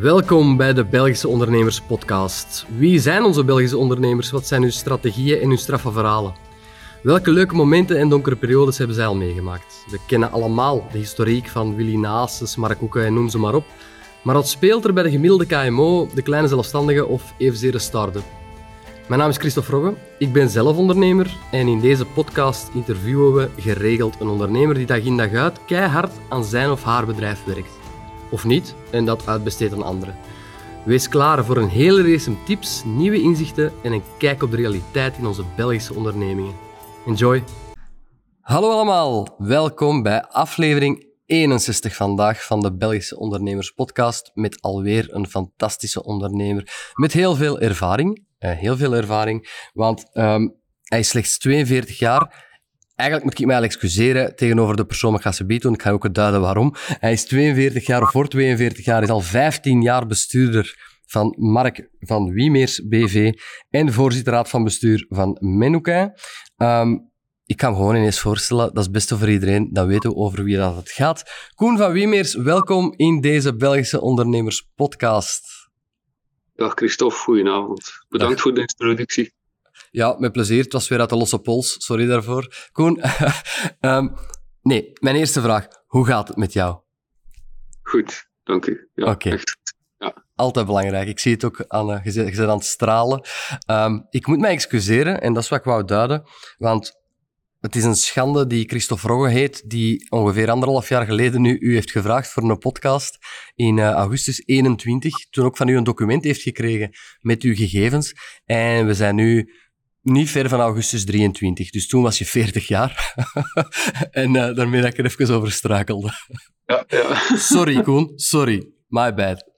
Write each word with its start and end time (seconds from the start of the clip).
Welkom 0.00 0.56
bij 0.56 0.72
de 0.72 0.84
Belgische 0.84 1.28
Ondernemers 1.28 1.80
Podcast. 1.80 2.66
Wie 2.76 3.00
zijn 3.00 3.24
onze 3.24 3.44
Belgische 3.44 3.78
ondernemers? 3.78 4.30
Wat 4.30 4.46
zijn 4.46 4.62
hun 4.62 4.72
strategieën 4.72 5.40
en 5.40 5.48
hun 5.48 5.58
straffe 5.58 5.92
verhalen? 5.92 6.34
Welke 7.02 7.30
leuke 7.30 7.54
momenten 7.54 7.98
en 7.98 8.08
donkere 8.08 8.36
periodes 8.36 8.78
hebben 8.78 8.96
zij 8.96 9.06
al 9.06 9.14
meegemaakt? 9.14 9.84
We 9.90 9.98
kennen 10.06 10.32
allemaal 10.32 10.86
de 10.92 10.98
historiek 10.98 11.48
van 11.48 11.74
Willy 11.74 11.96
Naases, 11.96 12.56
Mark 12.56 12.78
Hoeken 12.78 13.04
en 13.04 13.14
noem 13.14 13.28
ze 13.28 13.38
maar 13.38 13.54
op. 13.54 13.64
Maar 14.22 14.34
wat 14.34 14.48
speelt 14.48 14.84
er 14.84 14.92
bij 14.92 15.02
de 15.02 15.10
gemiddelde 15.10 15.46
KMO, 15.46 16.08
de 16.14 16.22
kleine 16.22 16.48
zelfstandige 16.48 17.06
of 17.06 17.34
evenzeer 17.38 17.72
de 17.72 17.78
start-up? 17.78 18.24
Mijn 19.08 19.20
naam 19.20 19.30
is 19.30 19.36
Christophe 19.36 19.70
Rogge, 19.70 19.94
ik 20.18 20.32
ben 20.32 20.48
zelf 20.48 20.76
ondernemer 20.76 21.36
en 21.50 21.66
in 21.68 21.80
deze 21.80 22.04
podcast 22.04 22.70
interviewen 22.74 23.34
we 23.34 23.48
geregeld 23.62 24.20
een 24.20 24.28
ondernemer 24.28 24.74
die 24.74 24.86
dag 24.86 25.04
in 25.04 25.16
dag 25.16 25.32
uit 25.32 25.58
keihard 25.66 26.12
aan 26.28 26.44
zijn 26.44 26.70
of 26.70 26.82
haar 26.82 27.06
bedrijf 27.06 27.44
werkt 27.44 27.81
of 28.32 28.44
niet, 28.44 28.74
en 28.90 29.04
dat 29.04 29.26
uitbesteedt 29.26 29.72
aan 29.72 29.82
anderen. 29.82 30.16
Wees 30.84 31.08
klaar 31.08 31.44
voor 31.44 31.56
een 31.56 31.68
hele 31.68 32.12
race 32.12 32.44
tips, 32.44 32.82
nieuwe 32.84 33.20
inzichten 33.20 33.72
en 33.82 33.92
een 33.92 34.02
kijk 34.18 34.42
op 34.42 34.50
de 34.50 34.56
realiteit 34.56 35.16
in 35.18 35.26
onze 35.26 35.44
Belgische 35.56 35.94
ondernemingen. 35.94 36.54
Enjoy! 37.06 37.44
Hallo 38.40 38.70
allemaal, 38.70 39.34
welkom 39.38 40.02
bij 40.02 40.22
aflevering 40.22 41.06
61 41.26 41.94
vandaag 41.94 42.44
van 42.44 42.60
de 42.60 42.76
Belgische 42.76 43.18
Ondernemers 43.18 43.70
Podcast 43.70 44.30
met 44.34 44.60
alweer 44.60 45.14
een 45.14 45.26
fantastische 45.26 46.04
ondernemer 46.04 46.90
met 46.94 47.12
heel 47.12 47.34
veel 47.34 47.60
ervaring. 47.60 48.24
Uh, 48.38 48.50
heel 48.50 48.76
veel 48.76 48.94
ervaring, 48.94 49.68
want 49.72 50.10
um, 50.12 50.60
hij 50.82 50.98
is 50.98 51.08
slechts 51.08 51.38
42 51.38 51.98
jaar 51.98 52.50
Eigenlijk 52.94 53.30
moet 53.30 53.40
ik 53.40 53.46
mij 53.46 53.62
excuseren 53.62 54.36
tegenover 54.36 54.76
de 54.76 54.84
persoon, 54.84 55.14
ik 55.14 55.20
ga 55.20 55.32
ze 55.32 55.46
doen. 55.46 55.74
Ik 55.74 55.82
ga 55.82 55.90
ook 55.90 56.14
duiden 56.14 56.40
waarom. 56.40 56.74
Hij 56.74 57.12
is 57.12 57.24
42 57.24 57.86
jaar, 57.86 58.02
of 58.02 58.10
voor 58.10 58.28
42 58.28 58.84
jaar, 58.84 59.02
is 59.02 59.08
al 59.08 59.20
15 59.20 59.82
jaar 59.82 60.06
bestuurder 60.06 60.90
van 61.06 61.36
Mark 61.38 61.88
van 61.98 62.30
Wiemeers 62.32 62.88
BV 62.88 63.32
en 63.70 63.92
voorzitter 63.92 64.32
raad 64.32 64.48
van 64.48 64.64
bestuur 64.64 65.06
van 65.08 65.36
Menouquin. 65.40 66.12
Um, 66.56 67.10
ik 67.46 67.56
kan 67.56 67.70
me 67.70 67.76
gewoon 67.76 67.96
ineens 67.96 68.20
voorstellen, 68.20 68.66
dat 68.66 68.76
is 68.76 68.82
het 68.82 68.92
beste 68.92 69.18
voor 69.18 69.28
iedereen, 69.28 69.68
dan 69.72 69.86
weten 69.86 70.10
we 70.10 70.16
over 70.16 70.44
wie 70.44 70.56
dat 70.56 70.76
het 70.76 70.90
gaat. 70.90 71.50
Koen 71.54 71.76
van 71.76 71.92
Wiemeers, 71.92 72.34
welkom 72.34 72.94
in 72.96 73.20
deze 73.20 73.56
Belgische 73.56 74.00
Ondernemers 74.00 74.68
Podcast. 74.74 75.70
Dag 76.54 76.72
Christophe, 76.74 77.16
goedenavond. 77.16 77.92
Bedankt 78.08 78.40
voor 78.40 78.54
de 78.54 78.60
introductie. 78.60 79.32
Ja, 79.92 80.16
met 80.18 80.32
plezier. 80.32 80.62
Het 80.62 80.72
was 80.72 80.88
weer 80.88 81.00
uit 81.00 81.08
de 81.08 81.16
losse 81.16 81.38
pols. 81.38 81.74
Sorry 81.78 82.06
daarvoor. 82.06 82.68
Koen, 82.72 83.02
um, 83.80 84.14
nee, 84.62 84.92
mijn 85.00 85.16
eerste 85.16 85.40
vraag. 85.40 85.68
Hoe 85.86 86.06
gaat 86.06 86.28
het 86.28 86.36
met 86.36 86.52
jou? 86.52 86.80
Goed, 87.82 88.28
dank 88.44 88.66
u. 88.66 88.90
Ja, 88.94 89.10
Oké. 89.10 89.38
Ja. 89.98 90.24
Altijd 90.34 90.66
belangrijk. 90.66 91.08
Ik 91.08 91.18
zie 91.18 91.32
het 91.32 91.44
ook 91.44 91.64
aan, 91.68 91.90
uh, 91.90 92.04
je, 92.04 92.12
bent, 92.12 92.38
aan 92.38 92.48
het 92.48 92.64
stralen. 92.64 93.26
Um, 93.70 94.06
ik 94.10 94.26
moet 94.26 94.38
mij 94.38 94.50
excuseren, 94.50 95.20
en 95.20 95.32
dat 95.32 95.42
is 95.42 95.48
wat 95.48 95.58
ik 95.58 95.64
wou 95.64 95.84
duiden, 95.84 96.22
want 96.58 97.00
het 97.60 97.76
is 97.76 97.84
een 97.84 97.94
schande 97.94 98.46
die 98.46 98.68
Christophe 98.68 99.06
Rogge 99.06 99.30
heet, 99.30 99.70
die 99.70 100.06
ongeveer 100.10 100.50
anderhalf 100.50 100.88
jaar 100.88 101.06
geleden 101.06 101.40
nu 101.40 101.58
u 101.58 101.74
heeft 101.74 101.90
gevraagd 101.90 102.28
voor 102.28 102.50
een 102.50 102.58
podcast 102.58 103.18
in 103.54 103.76
uh, 103.76 103.90
augustus 103.90 104.42
21, 104.46 105.28
toen 105.30 105.44
ook 105.44 105.56
van 105.56 105.68
u 105.68 105.76
een 105.76 105.84
document 105.84 106.24
heeft 106.24 106.42
gekregen 106.42 106.90
met 107.20 107.42
uw 107.42 107.54
gegevens. 107.54 108.14
En 108.44 108.86
we 108.86 108.94
zijn 108.94 109.14
nu 109.14 109.52
niet 110.02 110.30
ver 110.30 110.48
van 110.48 110.60
augustus 110.60 111.04
23. 111.04 111.70
Dus 111.70 111.88
toen 111.88 112.02
was 112.02 112.18
je 112.18 112.26
40 112.26 112.68
jaar. 112.68 113.14
en 114.10 114.34
uh, 114.34 114.54
daarmee 114.54 114.80
dat 114.80 114.90
ik 114.92 114.98
er 114.98 115.04
even 115.04 115.34
over 115.34 115.52
strakelde. 115.52 116.10
Ja, 116.66 116.84
ja. 116.88 117.36
sorry, 117.36 117.82
Koen. 117.82 118.12
Sorry. 118.14 118.68
My 118.88 119.14
bad. 119.14 119.50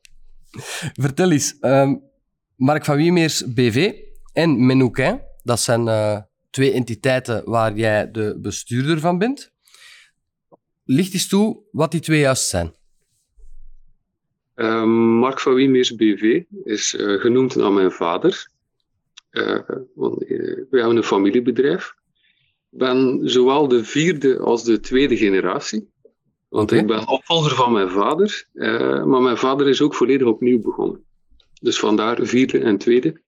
Vertel 0.93 1.31
eens. 1.31 1.57
Um, 1.61 2.03
Mark 2.57 2.85
van 2.85 2.97
Wiemeers 2.97 3.53
BV 3.55 3.93
en 4.33 4.67
Menouquin, 4.67 5.21
dat 5.43 5.61
zijn 5.61 5.87
uh, 5.87 6.19
twee 6.51 6.73
entiteiten 6.73 7.43
waar 7.45 7.77
jij 7.77 8.11
de 8.11 8.39
bestuurder 8.41 9.01
van 9.01 9.19
bent. 9.19 9.53
Licht 10.85 11.13
eens 11.13 11.29
toe 11.29 11.63
wat 11.71 11.91
die 11.91 12.01
twee 12.01 12.21
juist 12.21 12.49
zijn. 12.49 12.75
Uh, 14.57 14.85
Mark 15.19 15.41
van 15.41 15.55
Wiemeers 15.55 15.95
BV 15.95 16.43
is 16.65 16.95
uh, 16.95 17.21
genoemd 17.21 17.55
naar 17.55 17.73
mijn 17.73 17.91
vader. 17.91 18.51
Want, 19.95 20.23
uh, 20.23 20.29
we 20.71 20.79
hebben 20.79 20.97
een 20.97 21.03
familiebedrijf. 21.03 21.95
Ik 22.71 22.79
ben 22.79 23.21
zowel 23.23 23.69
de 23.69 23.85
vierde 23.85 24.39
als 24.39 24.65
de 24.65 24.81
tweede 24.81 25.17
generatie. 25.17 25.93
Want 26.49 26.73
ik 26.73 26.87
ben 26.87 27.09
opvolger 27.09 27.55
van 27.55 27.73
mijn 27.73 27.91
vader, 27.91 28.47
uh, 28.53 29.05
maar 29.05 29.23
mijn 29.23 29.37
vader 29.37 29.69
is 29.69 29.81
ook 29.81 29.95
volledig 29.95 30.27
opnieuw 30.27 30.61
begonnen. 30.61 31.05
Dus 31.61 31.79
vandaar 31.79 32.27
vierde 32.27 32.59
en 32.59 32.79
tweede. 32.79 33.23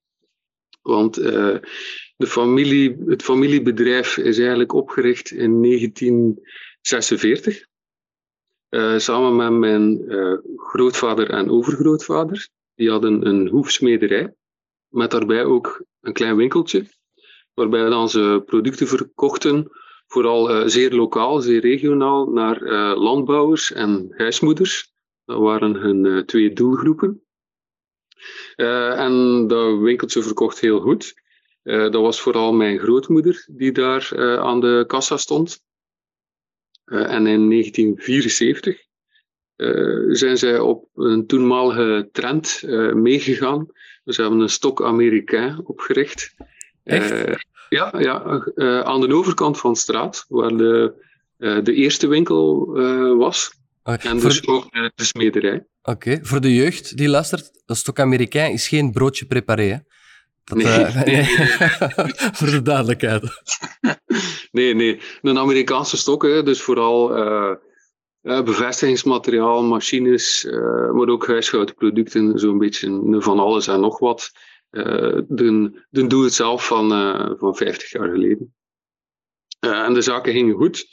Want 0.83 1.15
de 1.15 2.27
familie, 2.27 2.97
het 3.06 3.22
familiebedrijf 3.22 4.16
is 4.16 4.39
eigenlijk 4.39 4.72
opgericht 4.72 5.31
in 5.31 5.62
1946. 5.62 7.66
samen 8.97 9.37
met 9.37 9.53
mijn 9.53 10.05
grootvader 10.56 11.31
en 11.31 11.50
overgrootvader. 11.50 12.49
Die 12.75 12.91
hadden 12.91 13.27
een 13.27 13.49
hoefsmederij 13.49 14.34
met 14.97 15.11
daarbij 15.11 15.45
ook 15.45 15.84
een 16.01 16.12
klein 16.12 16.37
winkeltje, 16.37 16.87
waarbij 17.55 17.84
we 17.84 17.91
dan 17.91 18.09
ze 18.09 18.43
producten 18.47 18.87
verkochten, 18.87 19.71
vooral 20.07 20.51
uh, 20.51 20.67
zeer 20.67 20.95
lokaal, 20.95 21.41
zeer 21.41 21.61
regionaal, 21.61 22.27
naar 22.31 22.62
uh, 22.62 22.93
landbouwers 22.97 23.73
en 23.73 24.12
huismoeders. 24.17 24.93
Dat 25.25 25.41
waren 25.41 25.75
hun 25.75 26.05
uh, 26.05 26.23
twee 26.23 26.53
doelgroepen. 26.53 27.21
en 28.57 29.47
dat 29.47 29.79
winkeltje 29.79 30.23
verkocht 30.23 30.61
heel 30.61 30.81
goed. 30.81 31.15
dat 31.63 31.95
was 31.95 32.21
vooral 32.21 32.53
mijn 32.53 32.78
grootmoeder 32.78 33.47
die 33.51 33.73
daar 33.73 34.11
aan 34.41 34.61
de 34.61 34.84
kassa 34.87 35.17
stond. 35.17 35.61
en 36.84 37.27
in 37.27 37.51
1974 37.51 38.84
zijn 40.17 40.39
zij 40.39 40.59
op 40.59 40.89
een 40.95 41.27
toenmalige 41.27 42.09
trend 42.13 42.63
meegegaan 42.95 43.69
dus 44.06 44.17
we 44.17 44.22
hebben 44.22 44.41
een 44.41 44.49
stok 44.49 44.83
Amerikaan 44.83 45.61
opgericht. 45.65 46.34
Uh, 46.84 47.34
ja, 47.69 47.93
ja 47.99 48.43
uh, 48.55 48.81
aan 48.81 49.00
de 49.00 49.15
overkant 49.15 49.59
van 49.59 49.72
de 49.72 49.78
straat, 49.78 50.25
waar 50.28 50.56
de, 50.56 50.93
uh, 51.39 51.65
de 51.65 51.75
eerste 51.75 52.06
winkel 52.06 52.66
was. 53.16 53.53
Okay. 53.83 54.11
En 54.11 54.19
dus 54.19 54.41
de... 54.41 54.49
ook 54.49 54.72
de 54.95 55.05
smederij. 55.05 55.66
Oké, 55.83 55.91
okay. 55.91 56.19
voor 56.22 56.41
de 56.41 56.55
jeugd 56.55 56.97
die 56.97 57.09
luistert, 57.09 57.62
een 57.66 57.77
stok 57.77 58.00
Amerikaan 58.00 58.50
is 58.50 58.69
geen 58.69 58.93
broodje 58.93 59.27
preparé. 59.27 59.84
Dat, 60.45 60.59
nee, 60.59 60.84
nee, 60.84 61.05
nee. 61.05 61.25
voor 62.37 62.50
de 62.50 62.62
duidelijkheid. 62.62 63.22
nee, 64.53 64.75
nee. 64.75 65.00
Een 65.22 65.39
Amerikaanse 65.39 65.97
stok, 65.97 66.22
hè, 66.22 66.43
dus 66.43 66.62
vooral 66.62 67.09
uh, 68.27 68.43
bevestigingsmateriaal, 68.43 69.63
machines, 69.63 70.45
uh, 70.45 70.91
maar 70.91 71.09
ook 71.09 71.27
huishoudproducten, 71.27 72.39
zo'n 72.39 72.59
beetje 72.59 73.17
van 73.21 73.39
alles 73.39 73.67
en 73.67 73.81
nog 73.81 73.99
wat. 73.99 74.33
Uh, 74.71 75.21
de, 75.29 75.71
doe 75.91 76.25
het 76.25 76.33
zelf 76.33 76.67
van, 76.67 76.89
van 77.39 77.57
50 77.57 77.91
jaar 77.91 78.09
geleden. 78.09 78.55
en 79.61 79.95
de 79.95 80.03
zaken 80.03 80.33
gingen 80.33 80.55
goed. 80.55 80.87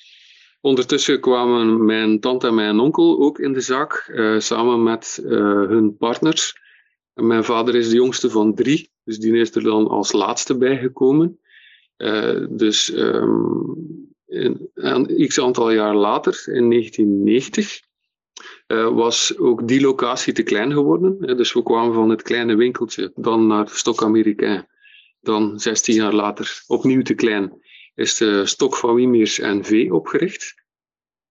Ondertussen 0.62 1.20
kwamen 1.20 1.86
mijn 1.86 2.20
tante 2.20 2.48
en 2.48 2.56
mijn 2.56 2.80
onkel 2.80 3.20
ook 3.20 3.40
in 3.40 3.54
de 3.54 3.62
zaak, 3.62 4.12
samen 4.38 4.84
met 4.84 5.20
hun 5.24 5.98
partners. 5.98 6.62
En 7.14 7.28
mijn 7.28 7.44
vader 7.44 7.76
is 7.76 7.90
de 7.90 7.96
jongste 7.96 8.30
van 8.30 8.56
drie, 8.56 8.92
dus 9.04 9.20
die 9.20 9.38
is 9.38 9.56
er 9.56 9.64
dan 9.64 9.88
als 9.88 10.12
laatste 10.12 10.58
bijgekomen. 10.58 11.40
dus 12.50 12.96
um, 12.96 14.12
een 14.74 15.28
x 15.28 15.40
aantal 15.40 15.72
jaar 15.72 15.96
later, 15.96 16.54
in 16.54 16.70
1990, 16.70 17.82
uh, 18.68 18.88
was 18.88 19.38
ook 19.38 19.68
die 19.68 19.82
locatie 19.82 20.34
te 20.34 20.44
klein 20.44 20.72
geworden. 20.72 21.38
Dus 21.38 21.53
we 21.53 21.64
kwamen 21.64 21.94
van 21.94 22.09
het 22.09 22.22
kleine 22.22 22.56
winkeltje 22.56 23.12
dan 23.16 23.47
naar 23.47 23.70
Stok 23.70 24.03
Amerikaan. 24.03 24.68
Dan 25.20 25.59
16 25.59 25.96
jaar 25.96 26.14
later, 26.14 26.64
opnieuw 26.68 27.02
te 27.02 27.14
klein, 27.14 27.62
is 27.96 28.18
de 28.18 28.46
Stok 28.46 28.76
van 28.76 28.96
Wiemeers 28.96 29.38
NV 29.38 29.88
opgericht. 29.91 30.64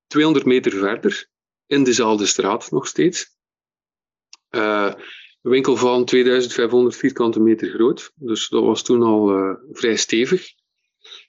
200 0.07 0.45
meter 0.45 0.73
verder, 0.73 1.29
in 1.67 1.85
dezelfde 1.85 2.27
straat 2.27 2.71
nog 2.71 2.87
steeds. 2.87 3.37
Een 4.49 4.97
winkel 5.41 5.77
van 5.77 6.05
2500 6.05 6.97
vierkante 6.97 7.41
meter 7.41 7.69
groot, 7.69 8.13
dus 8.15 8.49
dat 8.49 8.63
was 8.63 8.83
toen 8.83 9.03
al 9.03 9.39
uh, 9.39 9.55
vrij 9.73 9.97
stevig. 9.97 10.47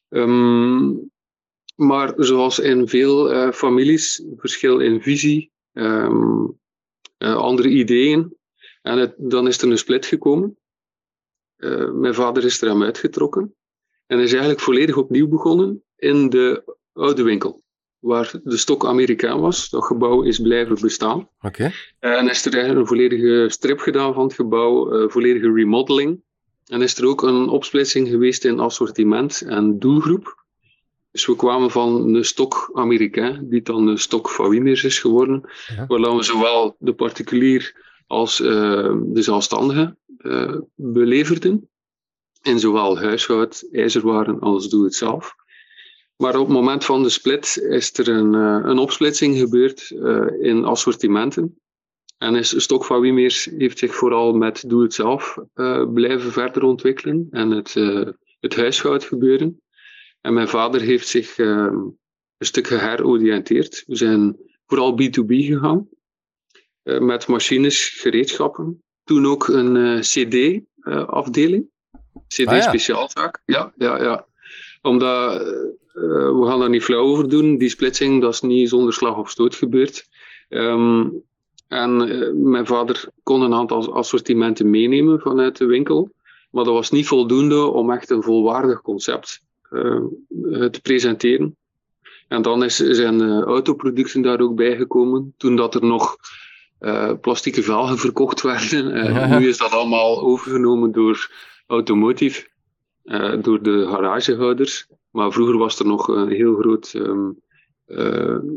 Um, 0.09 1.11
maar 1.75 2.13
zoals 2.15 2.59
in 2.59 2.87
veel 2.87 3.33
uh, 3.33 3.51
families, 3.51 4.23
verschil 4.37 4.79
in 4.79 5.01
visie, 5.01 5.51
um, 5.73 6.59
uh, 7.17 7.35
andere 7.35 7.69
ideeën. 7.69 8.37
En 8.81 8.97
het, 8.97 9.13
dan 9.17 9.47
is 9.47 9.61
er 9.61 9.71
een 9.71 9.77
split 9.77 10.05
gekomen. 10.05 10.57
Uh, 11.57 11.91
mijn 11.91 12.13
vader 12.13 12.43
is 12.43 12.61
er 12.61 12.69
aan 12.69 12.83
uitgetrokken. 12.83 13.55
En 14.05 14.19
is 14.19 14.31
eigenlijk 14.31 14.61
volledig 14.61 14.97
opnieuw 14.97 15.27
begonnen 15.27 15.83
in 15.95 16.29
de 16.29 16.75
oude 16.93 17.23
winkel. 17.23 17.63
waar 17.99 18.31
de 18.43 18.57
stok 18.57 18.85
Amerikaan 18.85 19.39
was. 19.39 19.69
Dat 19.69 19.83
gebouw 19.83 20.21
is 20.21 20.39
blijven 20.39 20.81
bestaan. 20.81 21.29
Oké. 21.41 21.71
En 21.99 22.29
is 22.29 22.45
er 22.45 22.53
eigenlijk 22.53 22.81
een 22.81 22.97
volledige 22.97 23.49
strip 23.49 23.79
gedaan 23.79 24.13
van 24.13 24.23
het 24.23 24.33
gebouw, 24.33 25.07
volledige 25.09 25.51
remodeling. 25.51 26.23
En 26.65 26.81
is 26.81 26.97
er 26.97 27.07
ook 27.07 27.23
een 27.23 27.49
opsplitsing 27.49 28.07
geweest 28.07 28.45
in 28.45 28.59
assortiment 28.59 29.41
en 29.41 29.79
doelgroep. 29.79 30.42
Dus 31.13 31.25
we 31.25 31.35
kwamen 31.35 31.71
van 31.71 32.15
een 32.15 32.25
stok 32.25 32.69
Amerikaan, 32.73 33.49
die 33.49 33.61
dan 33.61 33.87
een 33.87 33.97
stok 33.97 34.29
van 34.29 34.49
Wiemers 34.49 34.83
is 34.83 34.99
geworden, 34.99 35.49
ja. 35.75 35.85
waar 35.87 36.15
we 36.15 36.23
zowel 36.23 36.75
de 36.79 36.93
particulier 36.93 37.81
als 38.07 38.39
uh, 38.39 38.95
de 39.03 39.21
zelfstandige 39.21 39.97
uh, 40.17 40.57
beleverden. 40.75 41.69
In 42.41 42.59
zowel 42.59 42.99
huishoud, 42.99 43.67
ijzerwaren 43.71 44.39
als 44.39 44.69
doe-het-zelf. 44.69 45.35
Maar 46.15 46.35
op 46.35 46.45
het 46.45 46.55
moment 46.55 46.85
van 46.85 47.03
de 47.03 47.09
split 47.09 47.57
is 47.69 47.97
er 47.97 48.07
een, 48.07 48.33
uh, 48.33 48.59
een 48.63 48.77
opsplitsing 48.77 49.37
gebeurd 49.37 49.89
in 50.41 50.65
assortimenten. 50.65 51.61
En 52.17 52.35
is 52.35 52.61
Stok 52.61 52.85
van 52.85 52.99
Wiemers 53.01 53.45
heeft 53.57 53.77
zich 53.77 53.95
vooral 53.95 54.33
met 54.33 54.63
doe-het-zelf 54.67 55.37
blijven 55.93 56.31
verder 56.31 56.63
ontwikkelen 56.63 57.27
en 57.31 57.51
het, 57.51 57.73
het 58.39 58.55
huishoudgebeuren. 58.55 59.61
En 60.23 60.33
mijn 60.33 60.47
vader 60.47 60.81
heeft 60.81 61.07
zich 61.07 61.37
uh, 61.37 61.47
een 62.37 62.45
stuk 62.45 62.67
geheroriënteerd. 62.67 63.83
We 63.87 63.95
zijn 63.95 64.37
vooral 64.65 65.01
B2B 65.01 65.27
gegaan, 65.27 65.87
uh, 66.83 66.99
met 66.99 67.27
machines, 67.27 67.89
gereedschappen. 67.89 68.83
Toen 69.03 69.25
ook 69.25 69.47
een 69.47 69.75
uh, 69.75 69.99
CD-afdeling, 69.99 71.69
CD-speciaalzaak. 72.27 73.35
Ah, 73.35 73.41
ja. 73.55 73.73
ja, 73.75 73.97
ja, 73.97 74.03
ja. 74.03 74.25
Omdat, 74.81 75.41
we 75.93 76.43
gaan 76.45 76.59
daar 76.59 76.69
niet 76.69 76.83
flauw 76.83 77.03
over 77.03 77.29
doen, 77.29 77.57
die 77.57 77.69
splitsing, 77.69 78.21
dat 78.21 78.33
is 78.33 78.41
niet 78.41 78.69
zonder 78.69 78.93
slag 78.93 79.17
of 79.17 79.29
stoot 79.29 79.55
gebeurd. 79.55 80.07
Um, 80.49 81.23
en 81.67 81.97
mijn 82.49 82.65
vader 82.65 83.09
kon 83.23 83.41
een 83.41 83.53
aantal 83.53 83.93
assortimenten 83.93 84.69
meenemen 84.69 85.19
vanuit 85.19 85.57
de 85.57 85.65
winkel. 85.65 86.09
Maar 86.51 86.63
dat 86.63 86.73
was 86.73 86.91
niet 86.91 87.07
voldoende 87.07 87.65
om 87.65 87.91
echt 87.91 88.09
een 88.09 88.23
volwaardig 88.23 88.81
concept 88.81 89.41
te 90.71 90.79
presenteren. 90.81 91.55
En 92.33 92.41
dan 92.41 92.63
is, 92.63 92.75
zijn 92.75 93.21
uh, 93.21 93.41
autoproducten 93.41 94.21
daar 94.21 94.39
ook 94.39 94.55
bijgekomen, 94.55 95.33
toen 95.37 95.55
dat 95.55 95.75
er 95.75 95.85
nog 95.85 96.17
uh, 96.79 97.11
plastieke 97.21 97.63
velgen 97.63 97.97
verkocht 97.97 98.41
werden. 98.41 99.13
Ja. 99.13 99.27
Nu 99.39 99.47
is 99.47 99.57
dat 99.57 99.71
allemaal 99.71 100.21
overgenomen 100.21 100.91
door 100.91 101.31
automotive, 101.67 102.47
door 103.41 103.63
de 103.63 103.87
garagehouders. 103.87 104.87
Maar 105.11 105.31
vroeger 105.31 105.57
was 105.57 105.79
er 105.79 105.85
nog 105.85 106.07
een 106.07 106.29
heel 106.29 106.55
groot, 106.55 106.93
um, 106.93 107.41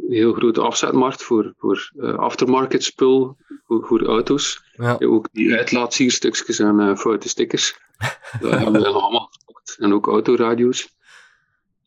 heel 0.09 0.33
grote 0.33 0.61
afzetmarkt 0.61 1.23
voor, 1.23 1.55
voor 1.59 1.91
aftermarket 2.17 2.85
spul, 2.85 3.37
voor, 3.67 3.87
voor 3.87 4.03
auto's. 4.03 4.63
Ja. 4.73 4.97
Ook 4.99 5.29
die 5.33 5.55
uitlaatsierstukjes 5.57 6.59
en 6.59 6.99
foute 6.99 7.29
stickers. 7.29 7.79
dat 8.41 8.51
hebben 8.51 8.73
we 8.73 8.89
allemaal 8.89 9.29
verkocht. 9.31 9.77
En 9.79 9.93
ook 9.93 10.07
autoradio's. 10.07 10.97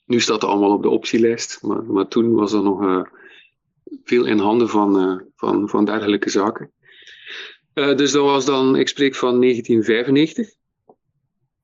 Nu 0.09 0.19
staat 0.19 0.41
het 0.41 0.49
allemaal 0.49 0.71
op 0.71 0.81
de 0.81 0.89
optielijst, 0.89 1.59
maar, 1.61 1.83
maar 1.83 2.07
toen 2.07 2.33
was 2.33 2.53
er 2.53 2.63
nog 2.63 2.81
uh, 2.81 3.01
veel 4.03 4.25
in 4.25 4.37
handen 4.37 4.69
van, 4.69 5.09
uh, 5.09 5.19
van, 5.35 5.69
van 5.69 5.85
dergelijke 5.85 6.29
zaken. 6.29 6.71
Uh, 7.73 7.95
dus 7.95 8.11
dat 8.11 8.23
was 8.23 8.45
dan, 8.45 8.75
ik 8.75 8.87
spreek 8.87 9.15
van 9.15 9.41
1995. 9.41 10.55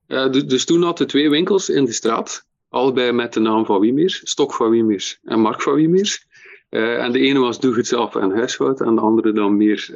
Dus, 0.06 0.44
dus 0.44 0.64
toen 0.64 0.82
hadden 0.82 1.06
twee 1.06 1.30
winkels 1.30 1.68
in 1.68 1.84
de 1.84 1.92
straat, 1.92 2.46
allebei 2.68 3.12
met 3.12 3.32
de 3.32 3.40
naam 3.40 3.66
van 3.66 3.80
Wiemers, 3.80 4.20
Stok 4.24 4.54
van 4.54 4.70
Wiemers 4.70 5.18
en 5.22 5.40
Mark 5.40 5.62
van 5.62 5.74
Wiemers. 5.74 6.26
en 6.68 7.12
de 7.12 7.18
ene 7.18 7.38
was 7.38 7.60
doe 7.60 7.76
het 7.76 7.86
zelf 7.86 8.14
en 8.14 8.30
huishoud, 8.30 8.80
en 8.80 8.94
de 8.94 9.00
andere 9.00 9.32
dan 9.32 9.56
meer 9.56 9.90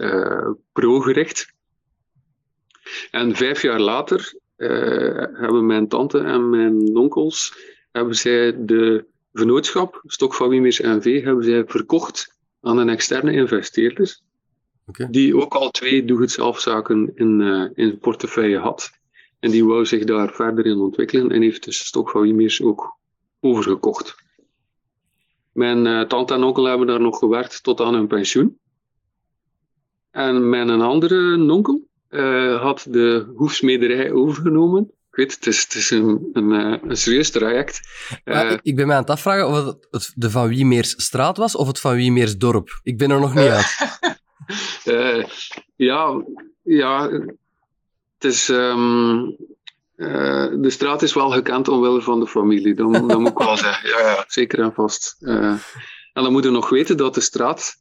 pro-gericht. 0.72 1.52
En 3.10 3.36
vijf 3.36 3.62
jaar 3.62 3.80
later 3.80 4.34
hebben 5.32 5.66
mijn 5.66 5.88
tante 5.88 6.18
en 6.18 6.50
mijn 6.50 6.96
onkels 6.96 7.68
hebben 7.92 8.14
zij 8.14 8.64
de 8.64 9.04
vennootschap, 9.32 10.02
Stok 10.06 10.34
van 10.34 10.48
Wiemers 10.48 10.78
NV, 10.78 11.24
hebben 11.24 11.44
zij 11.44 11.64
verkocht 11.66 12.36
aan 12.60 12.78
een 12.78 12.88
externe 12.88 13.32
investeerder. 13.32 14.18
Okay. 14.86 15.10
Die 15.10 15.36
ook 15.36 15.54
al 15.54 15.70
twee 15.70 16.04
doe-het-zelf-zaken 16.04 17.12
in, 17.14 17.40
uh, 17.40 17.70
in 17.74 17.98
portefeuille 17.98 18.58
had. 18.58 18.90
En 19.38 19.50
die 19.50 19.64
wou 19.64 19.86
zich 19.86 20.04
daar 20.04 20.32
verder 20.32 20.66
in 20.66 20.78
ontwikkelen 20.78 21.30
en 21.30 21.42
heeft 21.42 21.64
dus 21.64 21.86
Stok 21.86 22.10
van 22.10 22.20
Wiemers 22.20 22.62
ook 22.62 22.98
overgekocht. 23.40 24.14
Mijn 25.52 25.86
uh, 25.86 26.02
tante 26.02 26.34
en 26.34 26.42
onkel 26.42 26.64
hebben 26.64 26.86
daar 26.86 27.00
nog 27.00 27.18
gewerkt 27.18 27.62
tot 27.62 27.80
aan 27.80 27.94
hun 27.94 28.06
pensioen. 28.06 28.58
En 30.10 30.48
mijn 30.48 30.70
andere 30.70 31.50
onkel 31.52 31.88
uh, 32.10 32.62
had 32.62 32.86
de 32.88 33.32
hoefsmederij 33.36 34.12
overgenomen 34.12 34.90
weet, 35.20 35.34
het 35.34 35.46
is, 35.46 35.62
het 35.62 35.74
is 35.74 35.90
een, 35.90 36.30
een, 36.32 36.52
eh, 36.52 36.88
een 36.88 36.96
serieus 36.96 37.30
traject. 37.30 37.80
Uh, 38.24 38.52
ik 38.62 38.76
ben 38.76 38.86
mij 38.86 38.96
aan 38.96 39.02
het 39.02 39.10
afvragen 39.10 39.48
of 39.48 39.74
het, 39.90 40.12
de 40.14 40.30
Van 40.30 40.48
Wiemeers 40.48 40.94
straat 40.96 41.36
was 41.36 41.56
of 41.56 41.66
het 41.66 41.80
Van 41.80 41.94
Wiemeers 41.94 42.36
dorp. 42.36 42.80
Ik 42.82 42.98
ben 42.98 43.10
er 43.10 43.20
nog 43.20 43.34
niet 43.34 43.44
uh, 43.44 43.56
uit. 43.56 44.18
uh, 44.84 45.24
ja, 45.90 46.22
ja, 46.62 47.10
het 48.14 48.24
is... 48.24 48.48
Um, 48.48 49.36
de 50.60 50.70
straat 50.70 51.02
is 51.02 51.14
wel 51.14 51.30
gekend 51.30 51.68
omwille 51.68 52.02
van 52.02 52.20
de 52.20 52.26
familie, 52.26 52.74
dat, 52.74 52.92
dat 52.92 53.18
moet 53.18 53.30
ik 53.30 53.38
wel 53.38 53.56
zeggen. 53.66 53.88
Ja, 53.88 53.98
ja, 53.98 54.24
zeker 54.28 54.58
en 54.58 54.72
vast. 54.72 55.16
en 55.20 55.60
dan 56.12 56.32
moeten 56.32 56.50
we 56.50 56.56
nog 56.56 56.68
weten 56.68 56.96
dat 56.96 57.14
de 57.14 57.20
straat 57.20 57.76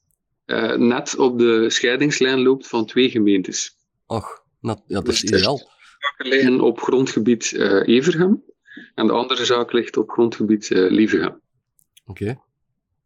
net 0.75 1.15
op 1.15 1.39
de 1.39 1.69
scheidingslijn 1.69 2.41
loopt 2.41 2.67
van 2.67 2.85
twee 2.85 3.09
gemeentes. 3.09 3.77
Och, 4.05 4.43
dat, 4.61 4.83
ja, 4.85 5.01
dat 5.01 5.07
is 5.07 5.21
dus 5.21 5.39
ideaal 5.39 5.77
zaken 5.99 6.27
liggen 6.27 6.61
op 6.61 6.81
grondgebied 6.81 7.51
uh, 7.51 7.87
Evergem 7.87 8.43
en 8.95 9.07
de 9.07 9.13
andere 9.13 9.45
zaak 9.45 9.71
ligt 9.71 9.97
op 9.97 10.11
grondgebied 10.11 10.69
uh, 10.69 10.89
Lievegem. 10.89 11.41
Oké. 12.05 12.23
Okay. 12.23 12.39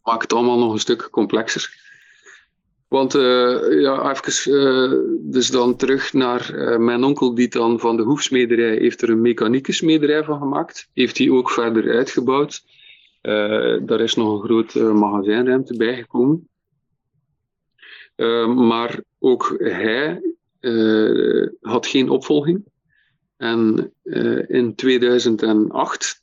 Maakt 0.03 0.21
het 0.21 0.33
allemaal 0.33 0.59
nog 0.59 0.71
een 0.73 0.79
stuk 0.79 1.07
complexer. 1.11 1.81
Want 2.87 3.15
uh, 3.15 3.81
ja, 3.81 4.15
even, 4.15 5.31
dus 5.31 5.47
dan 5.47 5.75
terug 5.75 6.13
naar 6.13 6.53
mijn 6.81 7.03
onkel, 7.03 7.35
die 7.35 7.47
dan 7.47 7.79
van 7.79 7.97
de 7.97 8.03
hoefsmederij 8.03 8.77
heeft 8.77 9.01
er 9.01 9.09
een 9.09 9.21
mechanieke 9.21 9.71
smederij 9.71 10.23
van 10.23 10.39
gemaakt. 10.39 10.89
Heeft 10.93 11.15
die 11.15 11.33
ook 11.33 11.49
verder 11.49 11.95
uitgebouwd. 11.95 12.63
daar 13.85 13.99
is 13.99 14.15
nog 14.15 14.33
een 14.33 14.45
grote 14.45 14.83
magazijnruimte 14.83 15.77
bijgekomen. 15.77 16.49
maar 18.55 18.99
ook 19.19 19.55
hij 19.57 20.21
had 21.61 21.87
geen 21.87 22.09
opvolging. 22.09 22.63
En 23.43 23.93
uh, 24.03 24.49
in 24.49 24.75
2008 24.75 26.21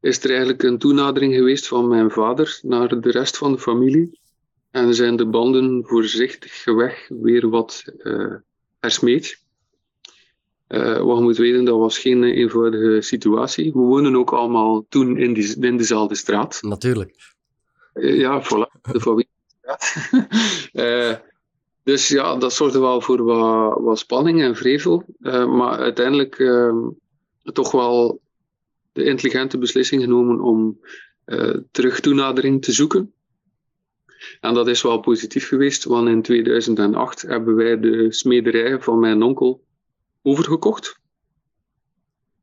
is 0.00 0.24
er 0.24 0.30
eigenlijk 0.30 0.62
een 0.62 0.78
toenadering 0.78 1.34
geweest 1.34 1.66
van 1.66 1.88
mijn 1.88 2.10
vader 2.10 2.58
naar 2.62 3.00
de 3.00 3.10
rest 3.10 3.36
van 3.36 3.52
de 3.52 3.58
familie. 3.58 4.20
En 4.70 4.94
zijn 4.94 5.16
de 5.16 5.26
banden 5.26 5.84
voorzichtig 5.86 6.64
weg 6.64 7.08
weer 7.08 7.48
wat 7.48 7.84
uh, 7.98 8.34
hersmeed. 8.80 9.40
Uh, 10.68 10.98
wat 10.98 11.16
je 11.16 11.22
moet 11.22 11.36
weten, 11.36 11.64
dat 11.64 11.78
was 11.78 11.98
geen 11.98 12.24
eenvoudige 12.24 13.02
situatie. 13.02 13.72
We 13.72 13.78
wonen 13.78 14.16
ook 14.16 14.32
allemaal 14.32 14.86
toen 14.88 15.18
in, 15.18 15.32
die, 15.32 15.60
in 15.60 15.76
dezelfde 15.76 16.14
straat. 16.14 16.58
Natuurlijk. 16.62 17.34
ja, 17.94 18.44
voilà, 18.44 18.80
de 18.92 19.00
familiestraat. 19.00 19.94
Dus 21.86 22.08
ja, 22.08 22.36
dat 22.36 22.52
zorgde 22.52 22.78
wel 22.78 23.00
voor 23.00 23.22
wat, 23.22 23.78
wat 23.80 23.98
spanning 23.98 24.42
en 24.42 24.56
vrevel. 24.56 25.04
Uh, 25.20 25.56
maar 25.56 25.78
uiteindelijk 25.78 26.38
uh, 26.38 26.74
toch 27.42 27.70
wel 27.70 28.20
de 28.92 29.04
intelligente 29.04 29.58
beslissing 29.58 30.02
genomen 30.02 30.40
om 30.40 30.80
uh, 31.26 31.56
terug 31.70 32.00
toenadering 32.00 32.62
te 32.62 32.72
zoeken. 32.72 33.12
En 34.40 34.54
dat 34.54 34.68
is 34.68 34.82
wel 34.82 35.00
positief 35.00 35.48
geweest, 35.48 35.84
want 35.84 36.08
in 36.08 36.22
2008 36.22 37.22
hebben 37.22 37.54
wij 37.54 37.80
de 37.80 38.12
smederij 38.12 38.80
van 38.80 38.98
mijn 38.98 39.22
onkel 39.22 39.64
overgekocht. 40.22 41.00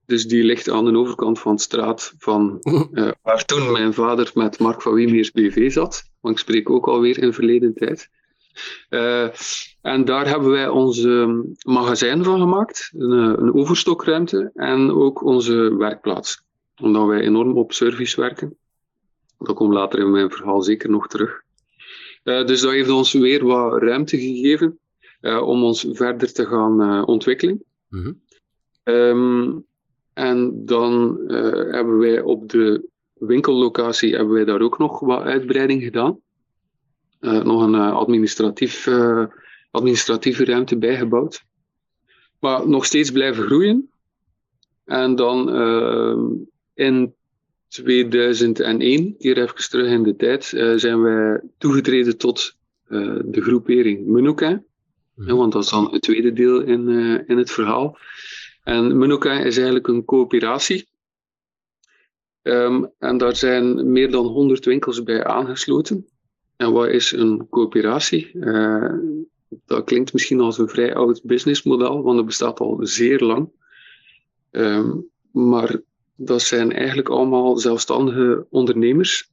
Dus 0.05 0.27
die 0.27 0.43
ligt 0.43 0.69
aan 0.69 0.85
de 0.85 0.97
overkant 0.97 1.39
van 1.39 1.55
de 1.55 1.61
straat 1.61 2.13
van 2.17 2.59
uh, 2.61 3.11
waar 3.21 3.45
toen 3.45 3.71
mijn 3.71 3.93
vader 3.93 4.31
met 4.33 4.59
Mark 4.59 4.81
van 4.81 4.93
Wiemiers 4.93 5.31
BV 5.31 5.71
zat. 5.71 6.03
Want 6.19 6.35
ik 6.35 6.41
spreek 6.41 6.69
ook 6.69 6.87
alweer 6.87 7.17
in 7.17 7.33
verleden 7.33 7.73
tijd. 7.73 8.09
Uh, 8.89 9.29
en 9.81 10.05
daar 10.05 10.27
hebben 10.27 10.49
wij 10.49 10.67
onze 10.67 11.43
magazijn 11.65 12.23
van 12.23 12.39
gemaakt, 12.39 12.91
een, 12.97 13.11
een, 13.11 13.53
overstokruimte 13.53 14.51
en 14.53 14.91
ook 14.91 15.23
onze 15.23 15.75
werkplaats. 15.77 16.43
Omdat 16.81 17.07
wij 17.07 17.19
enorm 17.19 17.57
op 17.57 17.73
service 17.73 18.21
werken. 18.21 18.57
Dat 19.37 19.55
komt 19.55 19.73
later 19.73 19.99
in 19.99 20.11
mijn 20.11 20.31
verhaal 20.31 20.61
zeker 20.61 20.89
nog 20.89 21.07
terug. 21.07 21.41
Uh, 22.23 22.45
dus 22.45 22.61
dat 22.61 22.71
heeft 22.71 22.89
ons 22.89 23.13
weer 23.13 23.45
wat 23.45 23.81
ruimte 23.81 24.17
gegeven 24.17 24.79
uh, 25.21 25.47
om 25.47 25.63
ons 25.63 25.87
verder 25.91 26.33
te 26.33 26.45
gaan 26.45 27.05
ontwikkelen. 27.05 27.63
Mm 27.89 28.01
-hmm. 28.03 28.21
um, 28.83 29.65
en 30.13 30.65
dan 30.65 31.21
hebben 31.71 31.97
wij 31.97 32.21
op 32.21 32.49
de 32.49 32.89
winkellocatie 33.13 34.15
hebben 34.15 34.33
wij 34.33 34.45
daar 34.45 34.61
ook 34.61 34.77
nog 34.77 34.99
wat 34.99 35.23
uitbreiding 35.23 35.83
gedaan. 35.83 36.19
Nog 37.23 37.61
een 37.61 37.75
administratief, 37.75 38.87
administratieve 39.71 40.45
ruimte 40.45 40.77
bijgebouwd. 40.77 41.43
Maar 42.39 42.67
nog 42.67 42.85
steeds 42.85 43.11
blijven 43.11 43.45
groeien. 43.45 43.89
En 44.85 45.15
dan 45.15 45.49
in 46.73 47.13
2001, 47.67 49.15
hier 49.17 49.37
even 49.37 49.69
terug 49.69 49.89
in 49.89 50.03
de 50.03 50.15
tijd, 50.15 50.45
zijn 50.75 51.01
wij 51.01 51.41
toegetreden 51.57 52.17
tot 52.17 52.55
de 52.87 53.41
groepering 53.41 54.05
Menuka. 54.05 54.63
Mhm. 55.15 55.35
want 55.35 55.51
dat 55.51 55.63
is 55.63 55.69
dan 55.69 55.91
het 55.91 56.01
tweede 56.01 56.33
deel 56.33 56.61
in, 56.61 56.89
in 57.27 57.37
het 57.37 57.51
verhaal. 57.51 57.97
En 58.63 58.97
Menuka 58.97 59.39
is 59.39 59.55
eigenlijk 59.55 59.87
een 59.87 60.05
coöperatie. 60.05 60.87
Um, 62.41 62.91
en 62.99 63.17
daar 63.17 63.35
zijn 63.35 63.91
meer 63.91 64.11
dan 64.11 64.25
100 64.25 64.65
winkels 64.65 65.03
bij 65.03 65.23
aangesloten. 65.23 66.07
En 66.63 66.71
wat 66.71 66.87
is 66.87 67.11
een 67.11 67.47
coöperatie? 67.49 68.31
Uh, 68.33 68.93
dat 69.65 69.83
klinkt 69.83 70.13
misschien 70.13 70.39
als 70.39 70.57
een 70.57 70.67
vrij 70.69 70.95
oud 70.95 71.21
businessmodel, 71.23 72.03
want 72.03 72.15
dat 72.15 72.25
bestaat 72.25 72.59
al 72.59 72.79
zeer 72.81 73.19
lang. 73.19 73.49
Um, 74.51 75.09
maar 75.31 75.81
dat 76.15 76.41
zijn 76.41 76.71
eigenlijk 76.71 77.09
allemaal 77.09 77.57
zelfstandige 77.57 78.45
ondernemers, 78.49 79.31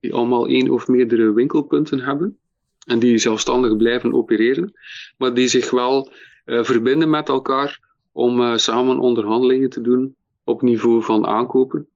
die 0.00 0.14
allemaal 0.14 0.46
één 0.46 0.70
of 0.70 0.88
meerdere 0.88 1.32
winkelpunten 1.32 2.00
hebben. 2.00 2.38
En 2.86 2.98
die 2.98 3.18
zelfstandig 3.18 3.76
blijven 3.76 4.12
opereren, 4.12 4.72
maar 5.18 5.34
die 5.34 5.48
zich 5.48 5.70
wel 5.70 6.10
uh, 6.44 6.64
verbinden 6.64 7.10
met 7.10 7.28
elkaar 7.28 7.80
om 8.12 8.40
uh, 8.40 8.56
samen 8.56 8.98
onderhandelingen 8.98 9.70
te 9.70 9.80
doen 9.80 10.16
op 10.44 10.62
niveau 10.62 11.02
van 11.02 11.26
aankopen. 11.26 11.88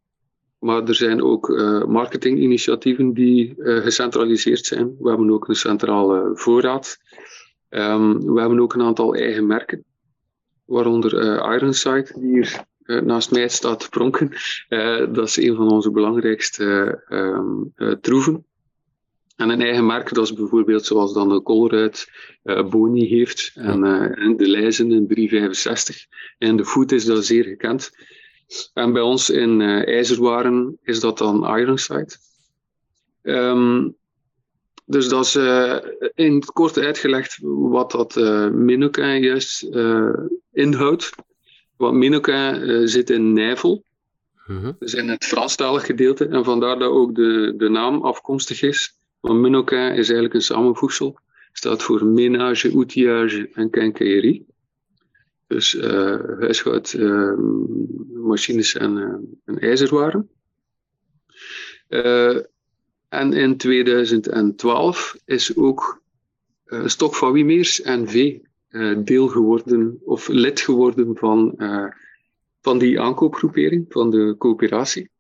Maar 0.60 0.82
er 0.82 0.94
zijn 0.94 1.22
ook 1.22 1.48
uh, 1.48 1.84
marketinginitiatieven 1.84 3.12
die 3.12 3.54
uh, 3.56 3.82
gecentraliseerd 3.82 4.66
zijn. 4.66 4.96
We 4.98 5.08
hebben 5.08 5.30
ook 5.30 5.48
een 5.48 5.54
centrale 5.54 6.30
voorraad. 6.34 6.98
Um, 7.70 8.34
we 8.34 8.40
hebben 8.40 8.60
ook 8.60 8.74
een 8.74 8.82
aantal 8.82 9.14
eigen 9.14 9.46
merken, 9.46 9.84
waaronder 10.64 11.12
Ironside, 11.52 12.12
die 12.14 12.32
hier 12.32 12.64
naast 13.02 13.30
mij 13.30 13.48
staat 13.48 13.80
te 13.80 13.88
pronken. 13.88 14.30
dat 15.14 15.28
is 15.28 15.36
een 15.36 15.56
van 15.56 15.70
onze 15.70 15.90
belangrijkste 15.90 17.02
um, 17.08 17.72
troeven. 18.00 18.44
En 19.40 19.48
een 19.48 19.60
eigen 19.60 19.86
merk, 19.86 20.14
dat 20.14 20.24
is 20.24 20.32
bijvoorbeeld 20.32 20.84
zoals 20.84 21.12
dan 21.12 21.28
de 21.28 21.42
Colruyt 21.42 22.10
uh, 22.44 22.68
Boni 22.68 23.08
heeft 23.08 23.50
en, 23.54 23.84
uh, 23.84 24.24
en 24.24 24.36
de 24.36 24.48
Leijzen 24.48 24.92
in 24.92 25.06
365. 25.06 26.06
En 26.38 26.56
de 26.56 26.64
Food 26.64 26.92
is 26.92 27.04
dat 27.04 27.24
zeer 27.24 27.44
gekend. 27.44 27.90
En 28.74 28.92
bij 28.92 29.02
ons 29.02 29.30
in 29.30 29.60
uh, 29.60 29.86
ijzerwaren 29.86 30.78
is 30.82 31.00
dat 31.00 31.18
dan 31.18 31.56
Ironside. 31.56 32.16
Um, 33.22 33.96
dus 34.84 35.08
dat 35.08 35.24
is 35.24 35.36
in 36.14 36.34
het 36.34 36.52
kort 36.52 36.78
uitgelegd 36.78 37.38
wat 37.42 37.90
dat 37.90 38.14
Minuka 38.52 39.14
juist 39.14 39.68
inhoudt. 40.52 41.10
Want 41.76 41.96
Minuka 41.96 42.60
zit 42.86 43.10
in 43.10 43.32
Nijvel. 43.32 43.84
Dus 44.78 44.94
in 44.94 45.08
het 45.08 45.24
Franstalig 45.24 45.86
gedeelte. 45.86 46.26
En 46.26 46.44
vandaar 46.44 46.78
dat 46.78 46.90
ook 46.90 47.14
de, 47.14 47.54
de 47.56 47.68
naam 47.68 48.02
afkomstig 48.02 48.62
is. 48.62 48.94
Maar 49.20 49.34
Minoka 49.34 49.88
is 49.88 50.06
eigenlijk 50.06 50.34
een 50.34 50.42
samenvoegsel. 50.42 51.18
Staat 51.52 51.82
voor 51.82 52.04
menage, 52.04 52.72
outillage 52.72 53.50
en 53.52 53.70
quincaillerie. 53.70 54.46
Dus 55.50 55.74
uh, 55.74 56.18
huishoud, 56.38 56.92
uh, 56.92 57.32
machines 58.14 58.74
en, 58.74 58.96
uh, 58.96 59.14
en 59.44 59.58
ijzerwaren. 59.58 60.28
en 63.08 63.32
in 63.32 63.56
2012 63.56 65.16
is 65.24 65.56
ook 65.56 66.02
Stok 66.84 67.14
van 67.14 67.32
Wimeers 67.32 67.80
NV 67.84 68.38
deel 69.04 69.28
geworden, 69.28 69.98
of 70.04 70.28
lid 70.28 70.60
geworden 70.60 71.16
van, 71.16 71.54
van 72.60 72.78
die 72.78 73.00
aankoopgroepering, 73.00 73.86
van 73.88 74.10
de 74.10 74.34
coöperatie. 74.38 75.10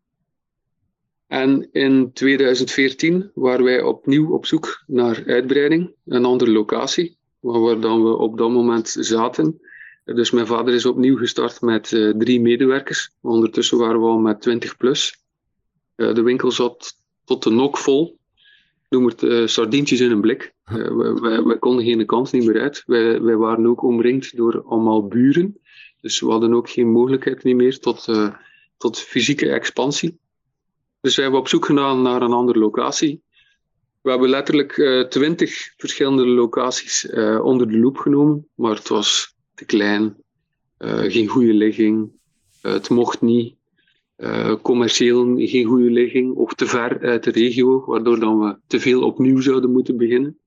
En 1.26 1.68
in 1.72 2.12
2014 2.12 3.30
waren 3.34 3.64
wij 3.64 3.82
opnieuw 3.82 4.32
op 4.32 4.46
zoek 4.46 4.84
naar 4.86 5.22
uitbreiding, 5.26 5.94
een 6.06 6.24
andere 6.24 6.50
locatie, 6.50 7.18
waar 7.40 7.80
dan 7.80 8.02
we 8.02 8.16
op 8.16 8.38
dat 8.38 8.50
moment 8.50 8.88
zaten. 8.98 9.60
Dus 10.14 10.30
mijn 10.30 10.46
vader 10.46 10.74
is 10.74 10.86
opnieuw 10.86 11.16
gestart 11.16 11.60
met 11.60 11.92
uh, 11.92 12.14
drie 12.18 12.40
medewerkers. 12.40 13.10
Ondertussen 13.20 13.78
waren 13.78 14.00
we 14.00 14.06
al 14.06 14.18
met 14.18 14.40
20 14.40 14.76
plus. 14.76 15.22
Uh, 15.96 16.14
de 16.14 16.22
winkel 16.22 16.50
zat 16.50 16.96
tot 17.24 17.42
de 17.42 17.50
nok 17.50 17.78
vol. 17.78 18.18
Noem 18.88 19.06
het 19.06 19.22
uh, 19.22 19.46
sardientjes 19.46 20.00
in 20.00 20.10
een 20.10 20.20
blik. 20.20 20.54
wij, 20.64 21.42
wij, 21.42 21.58
konden 21.58 21.84
geen 21.84 22.06
kant 22.06 22.32
niet 22.32 22.46
meer 22.46 22.60
uit. 22.60 22.82
Wij, 22.86 23.22
wij, 23.22 23.36
waren 23.36 23.66
ook 23.66 23.82
omringd 23.82 24.36
door 24.36 24.62
allemaal 24.62 25.06
buren. 25.06 25.60
Dus 26.00 26.20
we 26.20 26.30
hadden 26.30 26.54
ook 26.54 26.70
geen 26.70 26.88
mogelijkheid 26.88 27.44
meer 27.44 27.78
tot, 27.78 28.08
tot 28.76 28.98
fysieke 28.98 29.50
expansie. 29.50 30.18
Dus 31.00 31.16
we 31.16 31.22
hebben 31.22 31.40
op 31.40 31.48
zoek 31.48 31.64
gedaan 31.64 32.02
naar 32.02 32.22
een 32.22 32.32
andere 32.32 32.58
locatie. 32.58 33.22
We 34.00 34.10
hebben 34.10 34.28
letterlijk 34.28 34.72
twintig 35.08 35.72
verschillende 35.76 36.26
locaties 36.26 37.10
onder 37.42 37.68
de 37.68 37.78
loep 37.78 37.96
genomen, 37.96 38.48
maar 38.54 38.74
het 38.74 38.88
was 38.88 39.34
te 39.60 39.66
klein, 39.66 40.16
uh, 40.78 41.00
geen 41.00 41.26
goede 41.26 41.52
ligging, 41.52 42.10
het 42.60 42.90
mocht 42.90 43.20
niet, 43.20 43.54
commercieel 44.62 45.34
geen 45.36 45.64
goede 45.64 45.90
ligging 45.90 46.34
of 46.34 46.54
te 46.54 46.66
ver 46.66 47.00
uit 47.00 47.24
de 47.24 47.30
regio, 47.30 47.84
waardoor 47.86 48.20
dan 48.20 48.40
we 48.40 48.56
te 48.66 48.80
veel 48.80 49.02
opnieuw 49.02 49.40
zouden 49.40 49.70
moeten 49.70 49.96
beginnen. 49.96 50.38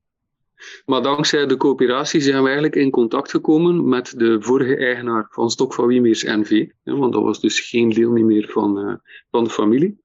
Maar 0.85 1.01
dankzij 1.01 1.45
de 1.45 1.57
coöperatie 1.57 2.21
zijn 2.21 2.39
we 2.39 2.45
eigenlijk 2.45 2.75
in 2.75 2.89
contact 2.89 3.29
gekomen 3.29 3.89
met 3.89 4.13
de 4.17 4.41
vorige 4.41 4.77
eigenaar 4.77 5.27
van 5.29 5.49
Stok 5.49 5.73
van 5.73 5.87
NV, 5.87 6.69
want 6.83 7.13
dat 7.13 7.23
was 7.23 7.41
dus 7.41 7.59
geen 7.59 7.89
deel 7.89 8.11
meer 8.11 8.49
van, 8.49 9.01
van 9.31 9.43
de 9.43 9.49
familie. 9.49 9.97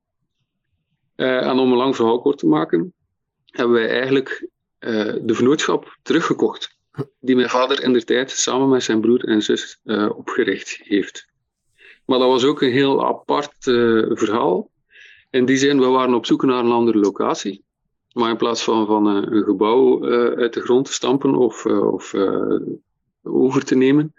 En 1.15 1.59
om 1.59 1.71
een 1.71 1.79
lang 1.79 1.97
verhaal 1.97 2.21
kort 2.21 2.39
te 2.39 2.47
maken, 2.47 2.93
hebben 3.45 3.75
wij 3.75 3.89
eigenlijk 3.89 4.49
de 5.23 5.35
vennootschap 5.35 5.99
teruggekocht. 6.03 6.78
Die 7.21 7.37
mijn 7.37 7.49
vader 7.49 7.83
in 7.83 7.93
de 7.93 8.05
tijd 8.05 8.31
samen 8.31 8.69
met 8.69 8.83
zijn 8.83 9.01
broer 9.01 9.25
en 9.25 9.43
zus 9.43 9.81
uh, 9.85 10.11
opgericht 10.17 10.81
heeft. 10.83 11.29
Maar 12.05 12.19
dat 12.19 12.29
was 12.29 12.45
ook 12.45 12.63
een 12.63 12.73
heel 12.73 13.07
apart 13.07 13.55
verhaal. 14.09 14.71
In 15.31 15.45
die 15.45 15.57
zin, 15.57 15.81
we 15.81 15.87
waren 15.87 16.15
op 16.15 16.27
zoek 16.27 16.43
naar 16.43 16.65
een 16.65 16.71
andere 16.71 16.99
locatie. 16.99 17.65
Maar 18.13 18.31
in 18.31 18.37
plaats 18.37 18.65
van, 18.65 18.87
van 18.87 19.07
een 19.07 19.45
gebouw 19.45 20.05
uit 20.37 20.55
de 20.55 20.61
grond 20.61 20.87
te 20.87 20.93
stampen 20.93 21.35
of, 21.35 21.67
of 21.67 22.15
over 23.23 23.65
te 23.65 23.75
nemen, 23.75 24.15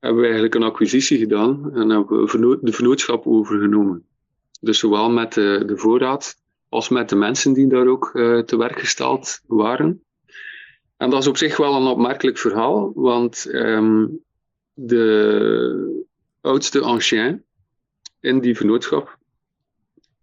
hebben 0.00 0.18
we 0.20 0.26
eigenlijk 0.26 0.54
een 0.54 0.62
acquisitie 0.62 1.18
gedaan 1.18 1.74
en 1.74 1.88
hebben 1.88 2.24
we 2.24 2.58
de 2.60 2.72
vennootschap 2.72 3.26
overgenomen. 3.26 4.06
Dus 4.60 4.78
zowel 4.78 5.10
met 5.10 5.32
de, 5.32 5.72
voorraad 5.74 6.36
als 6.68 6.88
met 6.88 7.08
de 7.08 7.16
mensen 7.16 7.52
die 7.52 7.66
daar 7.66 7.86
ook 7.86 8.10
te 8.46 8.56
werk 8.56 8.78
gesteld 8.78 9.40
waren. 9.46 10.02
En 10.98 11.10
dat 11.10 11.20
is 11.20 11.26
op 11.26 11.36
zich 11.36 11.56
wel 11.56 11.74
een 11.74 11.86
opmerkelijk 11.86 12.38
verhaal, 12.38 12.92
want 12.94 13.46
um, 13.52 14.20
de 14.72 16.04
oudste 16.40 16.80
ancien 16.80 17.44
in 18.20 18.40
die 18.40 18.56
vennootschap, 18.56 19.18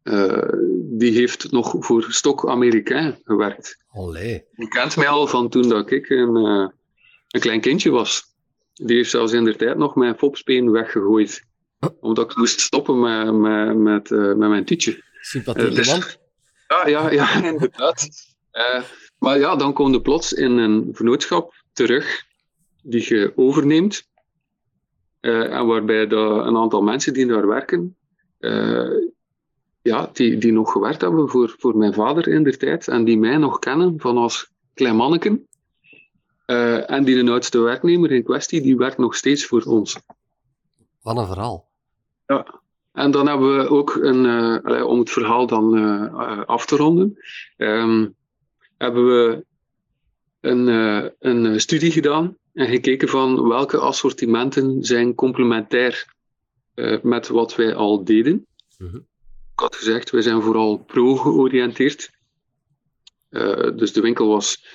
uh, 0.04 0.50
die 0.84 1.12
heeft 1.12 1.52
nog 1.52 1.76
voor 1.80 2.06
Stok 2.10 2.50
Amerikaan 2.50 3.18
gewerkt. 3.24 3.78
Allee. 3.88 4.44
Die 4.56 4.68
kent 4.68 4.96
mij 4.96 5.08
al 5.08 5.28
van 5.28 5.50
toen 5.50 5.70
dat 5.70 5.92
ik 5.92 6.10
een, 6.10 6.36
uh, 6.36 6.68
een 7.30 7.40
klein 7.40 7.62
kindje 7.62 7.90
was. 7.90 8.24
Die 8.74 8.96
heeft 8.96 9.10
zelfs 9.10 9.34
in 9.34 9.44
de 9.44 9.56
tijd 9.56 9.78
nog 9.78 9.96
mijn 9.96 10.18
fopspeen 10.18 10.72
weggegooid 10.72 11.44
omdat 12.00 12.32
ik 12.32 12.38
moest 12.38 12.60
stoppen 12.60 13.00
met, 13.00 13.34
met, 13.34 13.78
met, 13.78 14.10
uh, 14.10 14.34
met 14.34 14.50
mijn 14.50 14.66
tietje. 14.66 15.04
Sympathieke 15.22 15.70
uh, 15.70 15.76
dus, 15.76 15.88
man. 15.88 16.04
Ja, 16.68 16.88
ja, 16.88 17.12
ja 17.12 17.44
inderdaad. 17.52 18.10
Uh, 18.56 18.84
maar 19.20 19.40
ja, 19.40 19.56
dan 19.56 19.74
kom 19.74 19.92
je 19.92 20.02
plots 20.02 20.34
in 20.34 20.58
een 20.58 20.90
vennootschap 20.92 21.54
terug 21.74 22.24
die 22.84 23.06
je 23.16 23.34
overneemt. 23.36 24.10
en 25.20 25.66
waarbij 25.66 26.08
de, 26.08 26.16
een 26.16 26.58
aantal 26.58 26.82
mensen 26.82 27.14
die 27.14 27.26
daar 27.26 27.48
werken, 27.48 27.98
ja, 29.82 30.10
die, 30.14 30.38
die 30.38 30.52
nog 30.52 30.72
gewerkt 30.72 31.02
hebben 31.02 31.30
voor, 31.30 31.56
voor 31.58 31.78
mijn 31.78 31.94
vader 31.94 32.28
in 32.28 32.44
de 32.44 32.58
tijd 32.58 32.88
en 32.88 33.04
die 33.04 33.18
mij 33.18 33.38
nog 33.38 33.60
kennen 33.60 34.00
van 34.00 34.18
als 34.18 34.52
klein 34.74 34.96
manneken. 34.96 35.48
en 36.86 37.04
die 37.04 37.24
de 37.24 37.32
oudste 37.32 37.60
werknemer 37.60 38.12
in 38.12 38.24
kwestie, 38.24 38.62
die 38.62 38.78
werkt 38.78 38.98
nog 38.98 39.16
steeds 39.16 39.46
voor 39.46 39.62
ons. 39.62 39.98
Wat 41.02 41.18
een 41.18 41.28
verhaal. 41.28 41.68
Ja. 42.26 42.62
En 42.92 43.12
dan 43.12 43.28
hebben 43.28 43.58
we 43.58 43.70
ook 43.70 43.96
een, 43.96 44.86
om 44.86 45.00
het 45.00 45.10
verhaal 45.10 45.48
dan 45.48 45.76
af 46.46 46.66
te 46.66 46.76
ronden, 46.76 47.18
um, 47.58 48.16
hebben 48.78 49.06
we 49.06 49.46
een, 50.42 50.68
uh, 50.68 51.06
een 51.20 51.60
studie 51.60 51.92
gedaan 51.92 52.38
en 52.54 52.68
gekeken 52.68 53.08
van 53.08 53.48
welke 53.48 53.78
assortimenten 53.78 54.84
zijn 54.84 55.16
complementair 55.16 56.14
met 57.02 57.28
wat 57.28 57.56
wij 57.56 57.76
al 57.76 58.04
deden. 58.04 58.46
Mm 58.78 59.06
Ik 59.56 59.62
had 59.62 59.76
gezegd, 59.76 60.10
wij 60.10 60.22
zijn 60.22 60.42
vooral 60.42 60.78
pro-georiënteerd. 60.78 62.12
dus 63.76 63.94
de 63.94 64.02
winkel 64.02 64.28
was 64.28 64.66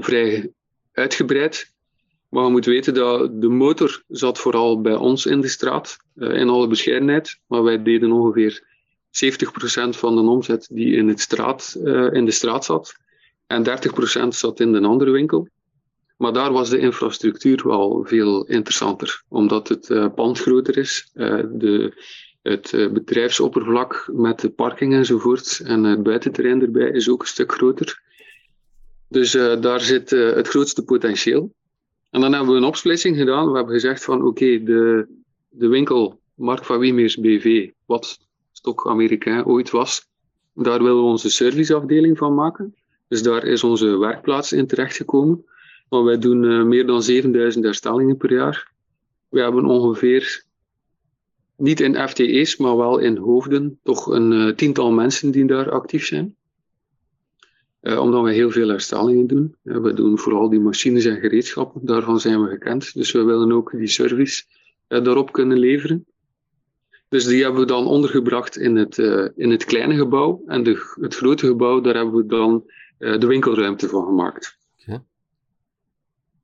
vrij 0.00 0.52
uitgebreid. 0.92 1.72
Maar 2.28 2.44
we 2.44 2.50
moeten 2.50 2.72
weten 2.72 2.94
dat 2.94 3.40
de 3.40 3.48
motor 3.48 4.02
zat 4.08 4.38
vooral 4.38 4.80
bij 4.80 4.94
ons 4.94 5.26
in 5.26 5.40
de 5.40 5.48
straat, 5.48 5.96
in 6.14 6.48
alle 6.48 6.66
bescheidenheid. 6.66 7.40
Maar 7.46 7.62
wij 7.62 7.82
deden 7.82 8.12
ongeveer 8.12 8.64
70% 9.10 9.88
van 9.88 10.14
de 10.14 10.20
omzet 10.20 10.68
die 10.70 10.96
in, 10.96 11.08
het 11.08 11.20
straat, 11.20 11.76
in 12.12 12.24
de 12.24 12.30
straat 12.30 12.64
zat. 12.64 12.96
En 13.46 13.64
30% 14.24 14.28
zat 14.28 14.60
in 14.60 14.72
de 14.72 14.80
andere 14.80 15.10
winkel. 15.10 15.48
Maar 16.16 16.32
daar 16.32 16.52
was 16.52 16.70
de 16.70 16.78
infrastructuur 16.78 17.62
wel 17.66 18.04
veel 18.04 18.46
interessanter, 18.46 19.22
omdat 19.28 19.68
het 19.68 19.88
uh, 19.88 20.06
pand 20.14 20.38
groter 20.38 20.78
is, 20.78 21.10
uh, 21.14 21.42
de, 21.52 22.02
het 22.42 22.72
uh, 22.72 22.90
bedrijfsoppervlak 22.90 24.08
met 24.12 24.40
de 24.40 24.50
parking 24.50 24.94
enzovoort 24.94 25.60
en 25.64 25.84
het 25.84 26.02
buitenterrein 26.02 26.62
erbij 26.62 26.90
is 26.90 27.08
ook 27.08 27.20
een 27.20 27.28
stuk 27.28 27.52
groter. 27.52 28.02
Dus 29.08 29.32
daar 29.60 29.80
zit 29.80 30.10
het 30.10 30.48
grootste 30.48 30.84
potentieel. 30.84 31.54
En 32.10 32.20
dan 32.20 32.32
hebben 32.32 32.52
we 32.52 32.58
een 32.60 32.66
opsplitsing 32.66 33.16
gedaan. 33.16 33.50
We 33.50 33.56
hebben 33.56 33.74
gezegd 33.74 34.04
van 34.04 34.22
oké, 34.22 34.62
de, 34.62 35.06
de 35.48 35.68
winkel 35.68 36.20
Mark 36.34 36.64
van 36.64 36.78
Wiemers 36.78 37.16
BV, 37.16 37.70
wat 37.86 38.18
Stok 38.52 38.88
Amerikaan 38.88 39.44
ooit 39.44 39.70
was, 39.70 40.06
daar 40.54 40.82
willen 40.82 41.02
we 41.02 41.08
onze 41.08 41.30
serviceafdeling 41.30 42.18
van 42.18 42.34
maken. 42.34 42.74
Dus 43.14 43.22
daar 43.22 43.44
is 43.44 43.64
onze 43.64 43.98
werkplaats 43.98 44.52
in 44.52 44.66
terechtgekomen. 44.66 45.44
Maar 45.88 46.04
wij 46.04 46.18
doen 46.18 46.42
uh, 46.42 46.64
meer 46.64 46.86
dan 46.86 47.02
7000 47.02 47.64
herstellingen 47.64 48.16
per 48.16 48.32
jaar. 48.32 48.70
We 49.28 49.40
hebben 49.40 49.64
ongeveer, 49.64 50.44
niet 51.56 51.80
in 51.80 52.08
FTE's, 52.08 52.56
maar 52.56 52.76
wel 52.76 52.98
in 52.98 53.16
hoofden, 53.16 53.78
toch 53.82 54.06
een 54.06 54.32
uh, 54.32 54.54
tiental 54.54 54.92
mensen 54.92 55.30
die 55.30 55.46
daar 55.46 55.70
actief 55.70 56.06
zijn. 56.06 56.36
Uh, 57.82 58.00
omdat 58.00 58.24
we 58.24 58.32
heel 58.32 58.50
veel 58.50 58.68
herstellingen 58.68 59.26
doen. 59.26 59.56
we 59.62 59.94
doen 59.94 60.18
vooral 60.18 60.48
die 60.48 60.60
machines 60.60 61.04
en 61.04 61.20
gereedschappen, 61.20 61.80
daarvan 61.86 62.20
zijn 62.20 62.42
we 62.42 62.48
gekend. 62.48 62.94
Dus 62.94 63.12
we 63.12 63.22
willen 63.22 63.52
ook 63.52 63.70
die 63.70 63.86
service 63.86 64.44
daarop 64.86 65.32
kunnen 65.32 65.58
leveren. 65.58 66.06
Dus 67.08 67.24
die 67.24 67.42
hebben 67.42 67.60
we 67.60 67.66
dan 67.66 67.86
ondergebracht 67.86 68.56
in 68.56 68.76
het, 68.76 68.98
in 69.36 69.50
het 69.50 69.64
kleine 69.64 69.96
gebouw. 69.96 70.42
En 70.46 70.62
de, 70.62 70.94
het 71.00 71.14
grote 71.14 71.46
gebouw, 71.46 71.80
daar 71.80 71.94
hebben 71.94 72.14
we 72.14 72.26
dan 72.26 72.64
de 72.98 73.26
winkelruimte 73.26 73.88
van 73.88 74.04
gemaakt. 74.04 74.58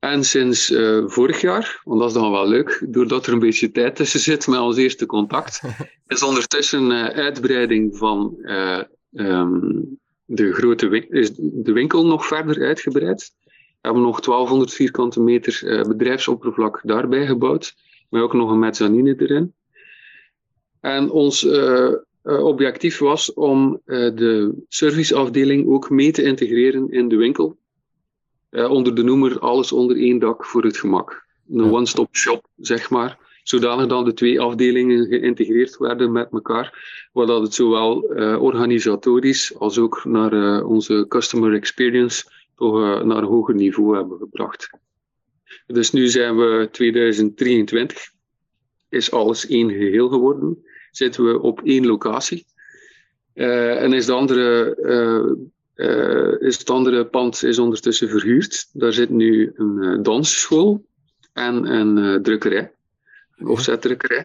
En 0.01 0.25
sinds 0.25 0.71
uh, 0.71 1.03
vorig 1.07 1.41
jaar, 1.41 1.81
want 1.85 2.01
dat 2.01 2.09
is 2.09 2.15
dan 2.15 2.31
wel 2.31 2.49
leuk, 2.49 2.87
doordat 2.89 3.27
er 3.27 3.33
een 3.33 3.39
beetje 3.39 3.71
tijd 3.71 3.97
tussen 3.97 4.21
zit 4.21 4.47
met 4.47 4.61
ons 4.61 4.77
eerste 4.77 5.07
contact, 5.07 5.63
is 6.07 6.23
ondertussen 6.23 6.91
uh, 6.91 7.07
uitbreiding 7.07 7.97
van 7.97 8.35
uh, 8.39 8.83
um, 9.13 9.99
de 10.25 10.53
grote 10.53 10.89
winkel, 10.89 11.19
is 11.19 11.31
de 11.37 11.73
winkel 11.73 12.07
nog 12.07 12.27
verder 12.27 12.63
uitgebreid. 12.63 13.33
We 13.45 13.87
hebben 13.89 14.03
nog 14.03 14.21
1200 14.21 14.73
vierkante 14.73 15.21
meter 15.21 15.85
bedrijfsoppervlak 15.89 16.81
daarbij 16.83 17.27
gebouwd, 17.27 17.75
maar 18.09 18.23
ook 18.23 18.33
nog 18.33 18.51
een 18.51 18.59
mezzanine 18.59 19.15
erin. 19.19 19.55
En 20.81 21.11
ons 21.11 21.43
objectief 22.23 22.99
was 22.99 23.35
om 23.35 23.81
de 23.85 24.53
serviceafdeling 24.69 25.69
ook 25.69 25.91
mee 25.91 26.13
te 26.13 26.23
integreren 26.23 26.91
in 26.91 27.09
de 27.09 27.17
winkel 27.17 27.59
uh, 28.51 28.71
onder 28.71 28.95
de 28.95 29.03
noemer 29.03 29.39
alles 29.39 29.73
onder 29.73 29.97
één 29.97 30.19
dak 30.19 30.45
voor 30.45 30.65
het 30.65 30.77
gemak. 30.77 31.27
Een 31.51 31.73
one-stop 31.73 32.17
shop, 32.17 32.47
zeg 32.57 32.91
maar. 32.91 33.19
Zodanig 33.43 33.87
dat 33.87 34.05
de 34.05 34.13
twee 34.13 34.41
afdelingen 34.41 35.07
geïntegreerd 35.07 35.77
werden 35.77 36.13
met 36.13 36.29
elkaar, 36.33 37.09
waardoor 37.13 37.43
het 37.43 37.55
zowel 37.55 38.19
uh, 38.19 38.43
organisatorisch 38.43 39.59
als 39.59 39.79
ook 39.79 40.05
naar 40.05 40.33
uh, 40.33 40.69
onze 40.69 41.05
customer 41.09 41.55
experience 41.55 42.25
toch 42.55 43.05
naar 43.05 43.17
een 43.17 43.25
hoger 43.25 43.55
niveau 43.55 43.97
hebben 43.97 44.19
gebracht. 44.19 44.71
Dus 45.67 45.91
nu 45.91 46.09
zijn 46.09 46.37
we 46.37 46.69
2023, 46.73 48.11
is 48.89 49.11
alles 49.11 49.47
één 49.47 49.71
geheel 49.71 50.09
geworden. 50.09 50.65
Zitten 50.91 51.25
we 51.25 51.41
op 51.41 51.61
één 51.65 51.87
locatie. 51.87 52.47
en 53.35 53.93
is 53.93 54.07
de 54.07 54.13
andere 54.13 54.77
uh, 55.77 56.49
is 56.49 56.59
het 56.59 56.71
andere 56.71 57.07
pand 57.07 57.45
is 57.45 57.59
ondertussen 57.59 58.09
verhuurd. 58.09 58.69
Daar 58.73 58.93
zit 58.93 59.11
nu 59.11 59.53
een 59.55 60.03
dansschool 60.03 60.85
en 61.33 61.73
een 61.73 62.23
drukkerij, 62.23 62.73
een 63.37 63.47
offsetdrukkerij. 63.47 64.25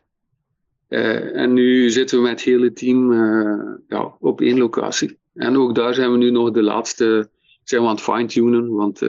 en 0.87 1.53
nu 1.53 1.89
zitten 1.89 2.17
we 2.17 2.23
met 2.23 2.31
het 2.31 2.41
hele 2.41 2.73
team 2.73 3.13
ja, 3.87 4.15
op 4.19 4.41
één 4.41 4.57
locatie. 4.57 5.17
En 5.33 5.57
ook 5.57 5.75
daar 5.75 5.93
zijn 5.93 6.11
we 6.11 6.17
nu 6.17 6.29
nog 6.29 6.51
de 6.51 6.63
laatste, 6.63 7.29
zijn 7.63 7.81
we 7.81 7.87
aan 7.87 7.95
het 7.95 8.03
fine-tunen, 8.03 8.69
want 8.69 8.99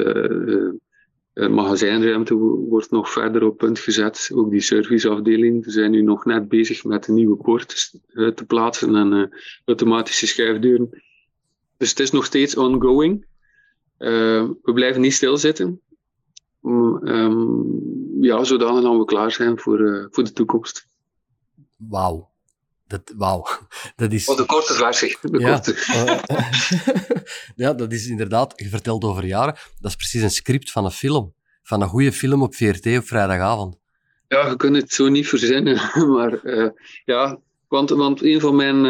magazijnruimte 1.37 2.35
wordt 2.35 2.90
nog 2.90 3.11
verder 3.11 3.44
op 3.44 3.57
punt 3.57 3.79
gezet. 3.79 4.31
Ook 4.35 4.51
die 4.51 4.61
serviceafdeling. 4.61 5.64
We 5.64 5.70
zijn 5.70 5.90
nu 5.90 6.03
nog 6.03 6.25
net 6.25 6.49
bezig 6.49 6.85
met 6.85 7.09
een 7.09 7.14
nieuwe 7.14 7.37
poort 7.37 7.90
te 8.12 8.44
plaatsen 8.46 8.94
en 8.94 9.31
automatische 9.64 10.27
schuifdeuren. 10.27 11.03
Dus 11.77 11.90
het 11.90 12.01
is 12.01 12.11
nog 12.11 12.25
steeds 12.25 12.57
ongoing. 12.57 13.27
We 13.99 14.72
blijven 14.75 15.01
niet 15.01 15.14
stilzitten. 15.14 15.81
Um, 16.62 18.20
ja, 18.20 18.44
zodanig 18.44 18.83
dat 18.83 18.96
we 18.96 19.05
klaar 19.05 19.33
zijn 19.33 19.59
voor, 19.59 20.09
voor 20.11 20.25
de 20.25 20.33
toekomst. 20.33 20.88
Wauw. 21.77 22.31
Dat, 22.87 23.12
wauw. 23.16 23.46
Dat 23.96 24.12
is... 24.12 24.29
Oh, 24.29 24.37
de 24.37 24.46
korte 24.46 24.75
versie. 24.75 25.16
De 25.20 25.38
ja. 25.38 25.53
Korte. 25.53 25.75
ja, 27.64 27.75
dat 27.75 27.92
is 27.92 28.07
inderdaad, 28.07 28.53
je 28.57 28.68
vertelt 28.68 29.05
over 29.05 29.25
jaren, 29.25 29.55
dat 29.81 29.90
is 29.90 29.96
precies 29.96 30.22
een 30.22 30.31
script 30.31 30.70
van 30.70 30.85
een 30.85 30.90
film. 30.90 31.35
Van 31.62 31.83
een 31.83 31.88
goede 31.88 32.12
film 32.12 32.42
op 32.42 32.55
VRT 32.55 32.87
op 32.87 33.07
vrijdagavond. 33.07 33.79
Ja, 34.29 34.49
je 34.49 34.57
kunt 34.57 34.77
het 34.77 34.92
zo 34.92 35.09
niet 35.09 35.29
verzinnen. 35.29 35.90
Maar 36.14 36.44
uh, 36.44 36.68
ja, 37.05 37.38
want, 37.68 37.90
want 37.90 38.22
een 38.22 38.40
van 38.40 38.57
mijn 38.57 38.85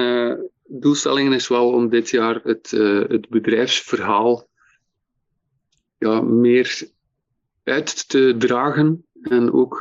doelstellingen 0.66 1.32
is 1.32 1.48
wel 1.48 1.72
om 1.72 1.88
dit 1.88 2.10
jaar 2.10 2.40
het, 2.42 2.72
uh, 2.72 3.08
het 3.08 3.28
bedrijfsverhaal 3.28 4.48
ja, 5.98 6.20
meer 6.20 6.88
uit 7.64 8.08
te 8.08 8.34
dragen 8.38 9.06
en 9.22 9.52
ook 9.52 9.80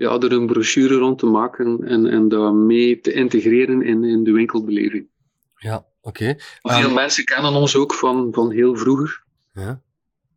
ja, 0.00 0.18
er 0.18 0.32
een 0.32 0.46
brochure 0.46 0.94
rond 0.94 1.18
te 1.18 1.26
maken 1.26 1.84
en, 1.84 2.06
en 2.06 2.28
daarmee 2.28 3.00
te 3.00 3.12
integreren 3.12 3.82
in, 3.82 4.04
in 4.04 4.24
de 4.24 4.32
winkelbeleving. 4.32 5.06
Ja, 5.56 5.86
oké. 6.00 6.36
Okay. 6.62 6.78
Veel 6.80 6.88
um, 6.88 6.94
mensen 6.94 7.24
kennen 7.24 7.52
ons 7.52 7.76
ook 7.76 7.94
van, 7.94 8.28
van 8.32 8.50
heel 8.50 8.76
vroeger. 8.76 9.22
Ja. 9.52 9.82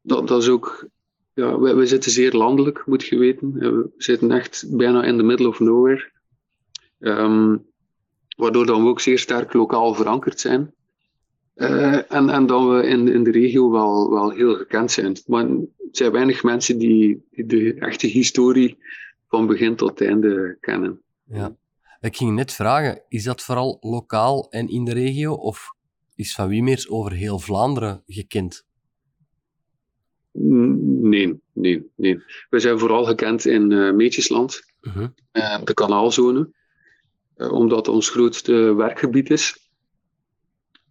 Dat, 0.01 0.27
dat 0.27 0.41
is 0.41 0.47
ook, 0.47 0.87
ja, 1.33 1.59
wij, 1.59 1.75
wij 1.75 1.85
zitten 1.85 2.11
zeer 2.11 2.33
landelijk, 2.33 2.83
moet 2.85 3.03
je 3.03 3.17
weten. 3.17 3.53
We 3.53 3.89
zitten 3.97 4.31
echt 4.31 4.65
bijna 4.69 5.03
in 5.03 5.17
the 5.17 5.23
middle 5.23 5.47
of 5.47 5.59
nowhere. 5.59 6.11
Um, 6.99 7.65
waardoor 8.37 8.65
dan 8.65 8.83
we 8.83 8.89
ook 8.89 8.99
zeer 8.99 9.19
sterk 9.19 9.53
lokaal 9.53 9.93
verankerd 9.93 10.39
zijn. 10.39 10.73
Uh, 11.55 12.11
en, 12.13 12.29
en 12.29 12.45
dat 12.45 12.67
we 12.67 12.87
in, 12.87 13.07
in 13.07 13.23
de 13.23 13.31
regio 13.31 13.71
wel, 13.71 14.09
wel 14.09 14.29
heel 14.29 14.55
gekend 14.55 14.91
zijn. 14.91 15.17
Maar 15.27 15.45
er 15.45 15.67
zijn 15.91 16.11
weinig 16.11 16.43
mensen 16.43 16.77
die, 16.77 17.25
die 17.31 17.45
de 17.45 17.73
echte 17.73 18.07
historie 18.07 18.77
van 19.35 19.47
begin 19.47 19.75
tot 19.75 20.01
einde 20.01 20.57
kennen. 20.59 21.01
Ja. 21.23 21.55
Ik 22.01 22.17
ging 22.17 22.35
net 22.35 22.53
vragen, 22.53 23.01
is 23.07 23.23
dat 23.23 23.41
vooral 23.41 23.77
lokaal 23.81 24.49
en 24.49 24.67
in 24.67 24.85
de 24.85 24.93
regio, 24.93 25.33
of 25.33 25.73
is 26.15 26.35
Van 26.35 26.47
Wiemeers 26.47 26.89
over 26.89 27.11
heel 27.11 27.39
Vlaanderen 27.39 28.03
gekend? 28.05 28.65
Nee, 30.31 31.41
nee, 31.53 31.91
nee. 31.95 32.23
We 32.49 32.59
zijn 32.59 32.79
vooral 32.79 33.05
gekend 33.05 33.45
in 33.45 33.71
uh, 33.71 33.93
Meetjesland, 33.93 34.61
uh 34.81 34.93
-huh. 34.95 35.07
uh, 35.33 35.63
de 35.63 35.73
kanaalzone. 35.73 36.49
Eh, 37.35 37.51
omdat 37.51 37.87
ons 37.87 38.09
grootste 38.09 38.75
werkgebied 38.75 39.29
is. 39.29 39.71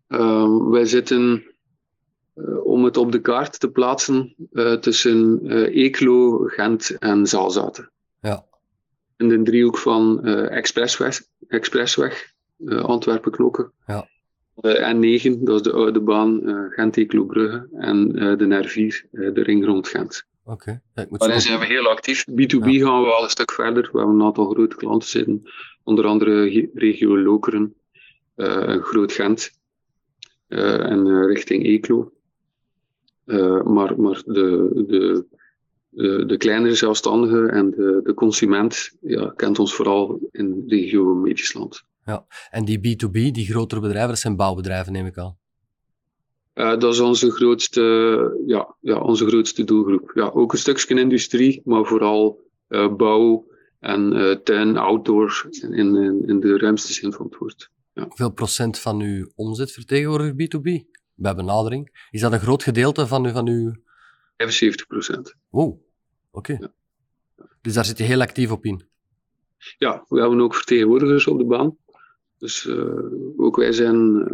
Ehm, 0.08 0.68
wij 0.68 0.84
zitten, 0.84 1.44
eh, 2.34 2.64
om 2.64 2.84
het 2.84 2.96
op 2.96 3.12
de 3.12 3.20
kaart 3.20 3.60
te 3.60 3.70
plaatsen, 3.70 4.34
eh, 4.52 4.72
tussen 4.72 5.46
Eeklo, 5.70 6.38
Gent 6.46 6.98
en 6.98 7.26
Zaalzaten. 7.26 7.90
Ja. 8.22 8.44
In 9.16 9.28
de 9.28 9.42
driehoek 9.42 9.78
van 9.78 10.24
Expressweg, 10.48 11.22
Expressweg 11.48 12.32
Antwerpen-Knokken. 12.66 13.72
Ja. 13.86 14.08
N9, 14.56 15.38
dat 15.38 15.54
is 15.54 15.62
de 15.62 15.72
oude 15.72 16.00
baan 16.00 16.40
Gent-Eeklo-Brugge. 16.70 17.68
En 17.72 18.08
de 18.08 18.64
R4, 18.64 19.10
de 19.10 19.42
ring 19.42 19.64
rond 19.64 19.88
Gent. 19.88 20.26
Oké. 20.44 20.82
Okay. 20.94 21.08
Daarin 21.10 21.40
zijn 21.40 21.58
we 21.58 21.66
heel 21.66 21.86
actief. 21.86 22.24
B2B 22.30 22.68
ja. 22.70 22.84
gaan 22.84 23.00
we 23.00 23.06
wel 23.06 23.22
een 23.22 23.30
stuk 23.30 23.52
verder. 23.52 23.88
We 23.92 23.98
hebben 23.98 24.16
een 24.16 24.22
aantal 24.22 24.50
grote 24.50 24.76
klanten 24.76 25.08
zitten. 25.08 25.42
Onder 25.82 26.06
andere 26.06 26.68
regio 26.74 27.18
Lokeren, 27.18 27.74
uh, 28.36 28.82
Groot 28.82 29.12
Gent 29.12 29.50
uh, 30.48 30.90
en 30.90 31.06
uh, 31.06 31.26
richting 31.26 31.64
Eeklo. 31.64 32.12
maar 33.64 34.00
maar 34.00 34.22
de, 34.26 34.84
de, 34.86 35.26
de, 35.92 36.26
de 36.26 36.36
kleinere 36.36 36.74
zelfstandige 36.74 37.46
en 37.46 37.70
de, 37.70 38.00
de 38.04 38.14
consument 38.14 38.90
ja, 39.00 39.32
kent 39.36 39.58
ons 39.58 39.74
vooral 39.74 40.28
in 40.30 40.64
regio 40.66 41.14
Mediesland. 41.14 41.84
Ja, 42.04 42.26
en 42.50 42.64
die 42.64 42.78
B2B, 42.78 43.12
die 43.12 43.46
grotere 43.46 43.80
bedrijven, 43.80 44.10
dat 44.10 44.18
zijn 44.18 44.36
bouwbedrijven, 44.36 44.92
neem 44.92 45.06
ik 45.06 45.18
aan. 45.18 45.36
Uh, 46.54 46.78
dat 46.78 46.92
is 46.92 47.00
onze 47.00 47.30
grootste, 47.30 48.42
ja, 48.46 48.76
ja, 48.80 48.98
onze 48.98 49.26
grootste 49.26 49.64
doelgroep. 49.64 50.10
Ja, 50.14 50.28
ook 50.28 50.52
een 50.52 50.58
stukje 50.58 51.00
industrie, 51.00 51.60
maar 51.64 51.84
vooral 51.84 52.50
uh, 52.68 52.94
bouw 52.94 53.46
en 53.80 54.16
uh, 54.16 54.34
tuin, 54.34 54.76
outdoor 54.76 55.46
in, 55.60 55.74
in, 55.94 56.22
in 56.26 56.40
de 56.40 56.58
ruimste 56.58 56.92
zin 56.92 57.12
van 57.12 57.26
het 57.26 57.36
woord. 57.36 57.70
Ja. 57.92 58.02
Hoeveel 58.02 58.32
procent 58.32 58.78
van 58.78 59.00
uw 59.00 59.30
omzet 59.34 59.72
vertegenwoordigt 59.72 60.32
B2B? 60.32 61.00
Bij 61.14 61.34
benadering. 61.34 62.06
Is 62.10 62.20
dat 62.20 62.32
een 62.32 62.40
groot 62.40 62.62
gedeelte 62.62 63.06
van, 63.06 63.26
uw, 63.26 63.32
van 63.32 63.48
uw... 63.48 63.72
75 64.36 64.86
procent. 64.86 65.34
Wow, 65.48 65.81
oké. 66.32 66.52
Okay. 66.52 66.70
Ja. 67.36 67.46
Dus 67.60 67.74
daar 67.74 67.84
zit 67.84 67.98
je 67.98 68.04
heel 68.04 68.20
actief 68.20 68.50
op 68.50 68.64
in? 68.64 68.82
Ja, 69.78 70.04
we 70.08 70.20
hebben 70.20 70.40
ook 70.40 70.54
vertegenwoordigers 70.54 71.26
op 71.26 71.38
de 71.38 71.44
baan. 71.44 71.76
Dus 72.38 72.68
ook 73.36 73.56
wij 73.56 73.72
zijn 73.72 74.28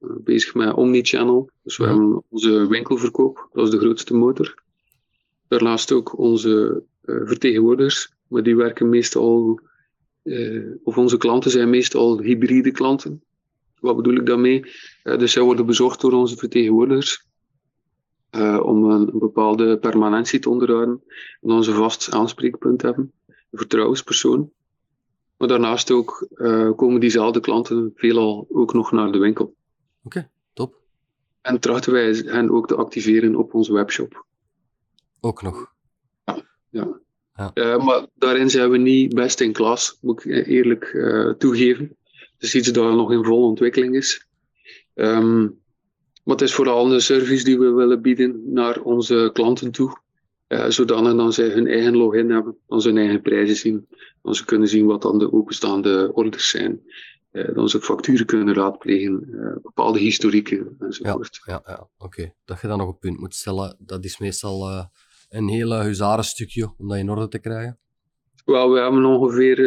bezig 0.00 0.54
met 0.54 0.74
omnichannel. 0.74 1.50
Dus 1.62 1.76
we 1.76 1.84
ja. 1.84 1.88
hebben 1.90 2.22
onze 2.28 2.68
winkelverkoop, 2.68 3.48
dat 3.52 3.64
is 3.64 3.70
de 3.70 3.78
grootste 3.78 4.14
motor. 4.14 4.62
Daarnaast 5.48 5.92
ook 5.92 6.18
onze 6.18 6.82
vertegenwoordigers, 7.02 8.12
maar 8.28 8.42
die 8.42 8.56
werken 8.56 8.88
meestal, 8.88 9.60
of 10.82 10.98
onze 10.98 11.16
klanten 11.16 11.50
zijn 11.50 11.70
meestal 11.70 12.20
hybride 12.20 12.70
klanten. 12.70 13.22
Wat 13.80 13.96
bedoel 13.96 14.16
ik 14.16 14.26
daarmee? 14.26 14.64
Uh, 15.04 15.18
dus 15.18 15.32
zij 15.32 15.42
worden 15.42 15.66
bezorgd 15.66 16.00
door 16.00 16.12
onze 16.12 16.36
vertegenwoordigers. 16.36 17.25
Om 18.62 18.90
een, 18.90 19.08
een, 19.12 19.18
bepaalde 19.18 19.78
permanentie 19.78 20.38
te 20.38 20.50
onderhouden 20.50 21.02
en 21.40 21.50
onze 21.50 21.72
vast 21.72 22.12
aanspreekpunt 22.12 22.82
hebben, 22.82 23.12
een 23.26 23.58
vertrouwenspersoon. 23.58 24.50
Maar 25.36 25.48
daarnaast 25.48 25.90
ook 25.90 26.28
komen 26.76 27.00
diezelfde 27.00 27.40
klanten 27.40 27.92
veelal 27.94 28.46
ook 28.50 28.72
nog 28.72 28.92
naar 28.92 29.12
de 29.12 29.18
winkel. 29.18 29.54
Oké, 30.02 30.28
top. 30.52 30.74
En 31.40 31.60
trachten 31.60 31.92
wij 31.92 32.12
hen 32.12 32.50
ook 32.50 32.68
te 32.68 32.76
activeren 32.76 33.36
op 33.36 33.54
onze 33.54 33.72
webshop. 33.72 34.26
Ook 35.20 35.42
nog? 35.42 35.72
Ja. 36.24 36.42
ja. 36.70 37.00
ja. 37.34 37.50
Uh, 37.54 37.84
maar 37.84 38.06
daarin 38.14 38.50
zijn 38.50 38.70
we 38.70 38.78
niet 38.78 39.14
best 39.14 39.40
in 39.40 39.52
klas, 39.52 39.98
moet 40.00 40.24
ik 40.24 40.46
eerlijk 40.46 40.84
toegeven. 41.38 41.96
Het 42.36 42.42
is 42.42 42.54
iets 42.54 42.72
dat 42.72 42.94
nog 42.94 43.12
in 43.12 43.24
volle 43.24 43.46
ontwikkeling 43.46 43.94
is. 43.94 44.26
Um, 44.94 45.60
maar 46.26 46.36
het 46.36 46.44
is 46.44 46.54
vooral 46.54 46.92
een 46.92 47.00
service 47.00 47.44
die 47.44 47.58
we 47.58 47.70
willen 47.70 48.02
bieden 48.02 48.52
naar 48.52 48.80
onze 48.80 49.30
klanten 49.32 49.70
toe. 49.70 49.98
Uh, 50.48 50.68
zodanig 50.68 51.14
dan 51.16 51.32
zij 51.32 51.48
hun 51.48 51.66
eigen 51.66 51.96
login 51.96 52.30
hebben, 52.30 52.56
dan 52.66 52.80
ze 52.80 52.88
hun 52.88 52.98
eigen 52.98 53.22
prijzen 53.22 53.56
zien, 53.56 53.88
dan 54.22 54.34
ze 54.34 54.44
kunnen 54.44 54.68
zien 54.68 54.86
wat 54.86 55.02
dan 55.02 55.18
de 55.18 55.32
openstaande 55.32 56.10
orders 56.12 56.50
zijn. 56.50 56.80
Uh, 57.32 57.54
dan 57.54 57.68
ze 57.68 57.80
facturen 57.80 58.26
kunnen 58.26 58.54
raadplegen, 58.54 59.28
uh, 59.30 59.62
bepaalde 59.62 59.98
historieken 59.98 60.76
enzovoort. 60.78 61.40
Ja, 61.44 61.62
ja, 61.66 61.72
ja. 61.72 61.88
oké. 61.98 62.32
Dat 62.44 62.60
je 62.60 62.66
dan 62.66 62.78
nog 62.78 62.88
een 62.88 62.98
punt 62.98 63.20
moet 63.20 63.34
stellen, 63.34 63.76
dat 63.78 64.04
is 64.04 64.18
meestal 64.18 64.88
een 65.28 65.48
heel 65.48 65.82
huzarenstukje 65.82 66.74
om 66.78 66.88
dat 66.88 66.98
in 66.98 67.10
orde 67.10 67.28
te 67.28 67.38
krijgen. 67.38 67.78
Wel, 68.44 68.72
we 68.72 68.78
hebben 68.78 69.04
ongeveer 69.04 69.58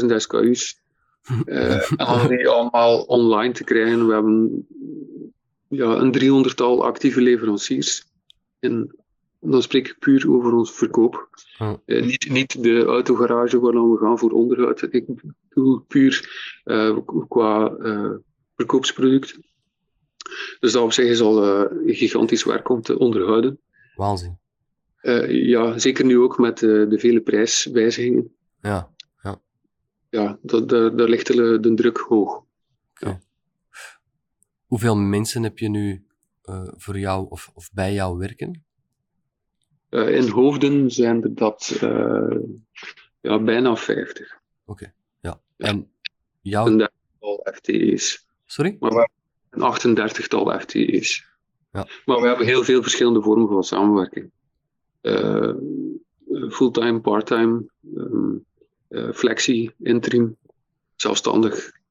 70.000 0.00 0.16
SKU's. 0.16 0.82
en 1.44 2.06
om 2.06 2.28
die 2.28 2.48
allemaal 2.48 3.02
online 3.02 3.52
te 3.52 3.64
krijgen, 3.64 4.06
we 4.06 4.12
hebben 4.12 4.66
ja, 5.74 5.96
een 5.96 6.12
driehonderdtal 6.12 6.84
actieve 6.84 7.20
leveranciers 7.20 8.06
in 8.60 9.02
dan 9.44 9.62
spreek 9.62 9.88
ik 9.88 9.98
puur 9.98 10.30
over 10.30 10.52
onze 10.52 10.72
verkoop. 10.72 11.28
Uh, 11.86 12.04
niet, 12.04 12.30
niet 12.30 12.62
de 12.62 12.84
autogarage 12.84 13.60
waar 13.60 13.90
we 13.90 13.98
gaan 13.98 14.18
voor 14.18 14.30
onderhoud. 14.30 14.82
Ik 14.90 15.06
bedoel 15.48 15.78
puur 15.80 16.30
uh, 16.64 16.98
qua 17.28 17.76
uh, 17.78 18.10
verkoopsproduct. 18.56 19.38
Dus 20.60 20.72
dat 20.72 20.82
op 20.82 20.92
zich 20.92 21.08
is 21.08 21.20
al 21.20 21.68
gigantisch 21.86 22.44
werk 22.44 22.68
om 22.68 22.82
te 22.82 22.98
onderhouden. 22.98 23.60
Waanzin. 23.94 24.38
ja, 25.28 25.78
zeker 25.78 26.04
nu 26.04 26.18
ook 26.18 26.38
met 26.38 26.58
de 26.58 26.98
vele 26.98 27.20
prijswijzigingen. 27.20 28.34
Ja, 28.60 28.90
ja. 29.22 29.40
Ja, 30.10 30.38
dat, 30.42 30.68
daar, 30.68 30.96
daar 30.96 31.08
ligt 31.08 31.26
de, 31.26 31.60
de 31.60 31.74
druk 31.74 31.98
hoog. 31.98 32.43
Hoeveel 34.74 34.96
mensen 34.96 35.42
heb 35.42 35.58
je 35.58 35.68
nu 35.68 36.04
voor 36.76 36.98
jou 36.98 37.26
of, 37.28 37.50
of 37.54 37.70
bij 37.72 37.92
jou 37.92 38.18
werken? 38.18 38.64
Uh, 39.90 40.16
in 40.16 40.28
hoofden 40.28 40.90
zijn 40.90 41.22
er 41.22 41.34
dat 41.34 41.80
uh, 41.82 42.36
ja, 43.20 43.38
bijna 43.38 43.76
50. 43.76 44.40
Oké, 44.64 44.72
okay. 44.72 44.92
ja. 45.20 45.40
En 45.56 45.90
jouw... 46.40 46.66
Een 46.66 46.76
dertigtal 46.76 47.46
FTE's. 47.54 48.26
Sorry? 48.44 48.76
Maar 48.80 48.90
we 48.90 49.08
hebben 49.50 49.96
een 49.96 50.10
38-tal 50.10 50.60
FTE's. 50.60 51.26
Ja. 51.72 51.86
Maar 52.04 52.20
we 52.20 52.26
hebben 52.26 52.46
heel 52.46 52.64
veel 52.64 52.82
verschillende 52.82 53.22
vormen 53.22 53.48
van 53.48 53.64
samenwerking. 53.64 54.30
Fulltime, 56.50 57.00
parttime, 57.00 57.66
um, 57.96 58.44
flexie, 59.12 59.74
interim, 59.78 60.36
zelfstandig. 60.96 61.82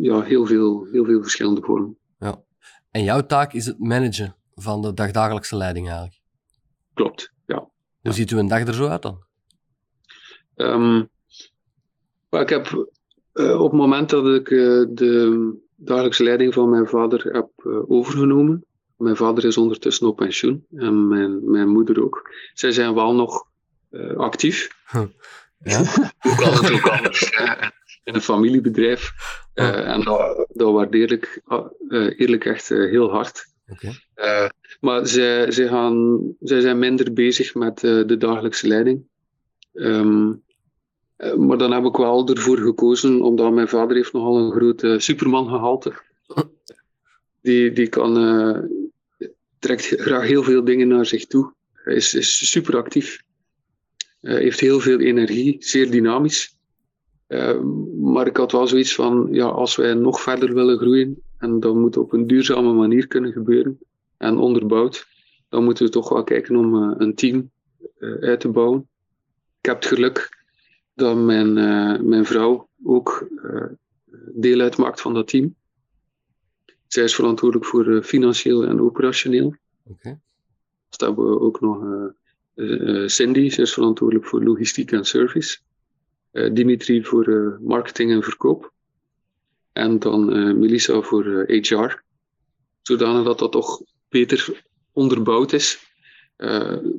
Ja, 0.00 0.20
heel 0.20 0.46
veel, 0.46 0.86
heel 0.92 1.04
veel 1.04 1.22
verschillende 1.22 1.62
vormen. 1.62 1.96
Ja. 2.18 2.42
En 2.90 3.02
jouw 3.02 3.26
taak 3.26 3.52
is 3.52 3.66
het 3.66 3.78
managen 3.78 4.36
van 4.54 4.82
de 4.82 4.94
dagdagelijkse 4.94 5.56
leiding 5.56 5.86
eigenlijk? 5.86 6.20
Klopt, 6.94 7.32
ja. 7.46 7.68
Hoe 8.00 8.12
ziet 8.12 8.30
uw 8.30 8.46
dag 8.46 8.66
er 8.66 8.74
zo 8.74 8.86
uit 8.86 9.02
dan? 9.02 9.24
Um, 10.56 11.08
ik 12.30 12.48
heb 12.48 12.88
uh, 13.34 13.60
op 13.60 13.70
het 13.70 13.80
moment 13.80 14.10
dat 14.10 14.26
ik 14.26 14.50
uh, 14.50 14.86
de 14.88 15.54
dagelijkse 15.76 16.22
leiding 16.22 16.54
van 16.54 16.70
mijn 16.70 16.86
vader 16.86 17.32
heb 17.32 17.50
uh, 17.56 17.90
overgenomen. 17.90 18.64
Mijn 18.96 19.16
vader 19.16 19.44
is 19.44 19.56
ondertussen 19.56 20.06
op 20.06 20.16
pensioen 20.16 20.66
en 20.74 21.08
mijn, 21.08 21.50
mijn 21.50 21.68
moeder 21.68 22.04
ook. 22.04 22.30
Zij 22.54 22.72
zijn 22.72 22.94
wel 22.94 23.14
nog 23.14 23.46
actief. 24.16 24.68
Ja? 25.58 25.82
Hoe 26.24 26.34
kan 26.34 26.52
het 26.52 26.72
ook 26.72 26.88
anders? 26.88 27.30
in 28.04 28.14
een 28.14 28.20
familiebedrijf. 28.20 29.12
en 29.54 30.02
dat, 30.02 30.46
dat 30.52 30.72
waardeer 30.72 31.12
ik 31.12 31.42
eerlijk 32.16 32.44
echt 32.44 32.68
heel 32.68 33.10
hard. 33.10 33.46
Okay. 33.68 34.50
Maar 34.80 35.06
zij, 35.06 35.50
zij, 35.52 35.68
gaan, 35.68 36.20
zij 36.40 36.60
zijn 36.60 36.78
minder 36.78 37.12
bezig 37.12 37.54
met 37.54 37.80
de 37.80 38.16
dagelijkse 38.16 38.66
leiding. 38.66 39.04
Um, 39.72 40.42
uh, 41.18 41.34
maar 41.34 41.58
dan 41.58 41.72
heb 41.72 41.84
ik 41.84 41.96
wel 41.96 42.28
ervoor 42.28 42.58
gekozen, 42.58 43.22
omdat 43.22 43.52
mijn 43.52 43.68
vader 43.68 43.96
heeft 43.96 44.12
nogal 44.12 44.38
een 44.38 44.52
grote 44.52 44.96
superman 44.98 45.48
gehalte. 45.48 45.92
Die, 47.40 47.72
die 47.72 47.88
kan, 47.88 48.14
trekt 49.58 49.86
graag 49.86 50.26
heel 50.26 50.42
veel 50.42 50.64
dingen 50.64 50.88
naar 50.88 51.06
zich 51.06 51.26
toe. 51.26 51.52
Hij 51.72 51.94
is, 51.94 52.14
is 52.14 52.50
super 52.50 52.76
actief. 52.76 53.22
heeft 54.20 54.60
heel 54.60 54.80
veel 54.80 54.98
energie, 54.98 55.56
zeer 55.58 55.90
dynamisch. 55.90 56.56
Maar 58.00 58.26
ik 58.26 58.36
had 58.36 58.52
wel 58.52 58.66
zoiets 58.66 58.94
van, 58.94 59.28
ja, 59.30 59.46
als 59.46 59.76
wij 59.76 59.94
nog 59.94 60.20
verder 60.20 60.54
willen 60.54 60.78
groeien, 60.78 61.22
en 61.38 61.60
dat 61.60 61.74
moet 61.74 61.96
op 61.96 62.12
een 62.12 62.26
duurzame 62.26 62.72
manier 62.72 63.06
kunnen 63.06 63.32
gebeuren 63.32 63.78
en 64.16 64.36
onderbouwd. 64.36 65.06
Dan 65.48 65.64
moeten 65.64 65.84
we 65.84 65.90
toch 65.90 66.08
wel 66.08 66.24
kijken 66.24 66.56
om 66.56 66.74
uh, 66.74 66.94
een 66.98 67.14
team 67.14 67.50
uh, 67.98 68.22
uit 68.22 68.40
te 68.40 68.48
bouwen. 68.48 68.88
Ik 69.60 69.66
heb 69.66 69.74
het 69.74 69.86
geluk 69.86 70.44
dat 70.94 71.16
mijn, 71.16 71.56
uh, 71.56 72.00
mijn 72.00 72.24
vrouw 72.24 72.68
ook 72.84 73.28
deel 74.34 74.60
uitmaakt 74.60 75.00
van 75.00 75.14
dat 75.14 75.28
team. 75.28 75.54
Zij 76.86 77.04
is 77.04 77.14
verantwoordelijk 77.14 77.68
voor 77.68 78.02
financieel 78.02 78.64
en 78.64 78.80
operationeel. 78.80 79.54
Okay. 79.84 80.18
Dus 80.88 81.06
hebben 81.06 81.30
we 81.30 81.40
ook 81.40 81.60
nog 81.60 81.84
Cindy, 83.06 83.48
zij 83.48 83.64
is 83.64 83.72
verantwoordelijk 83.72 84.26
voor 84.26 84.44
logistiek 84.44 84.92
en 84.92 85.04
service. 85.04 85.58
Dimitri 86.32 87.04
voor 87.04 87.58
marketing 87.62 88.10
en 88.10 88.22
verkoop. 88.22 88.72
En 89.72 89.98
dan 89.98 90.36
uh, 90.36 90.54
Melissa 90.54 91.00
voor 91.00 91.26
eh, 91.26 91.62
HR. 91.62 92.02
Zodanig 92.82 93.24
dat 93.24 93.38
dat 93.38 93.52
toch 93.52 93.82
beter 94.08 94.62
onderbouwd 94.92 95.52
is. 95.52 95.90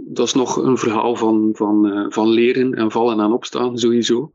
Dat 0.06 0.28
is 0.28 0.34
nog 0.34 0.56
een 0.56 0.78
verhaal 0.78 1.16
van, 1.16 1.52
van, 1.54 2.06
van 2.10 2.30
leren 2.30 2.74
en 2.74 2.92
vallen 2.92 3.20
en 3.20 3.32
opstaan, 3.32 3.78
sowieso. 3.78 4.32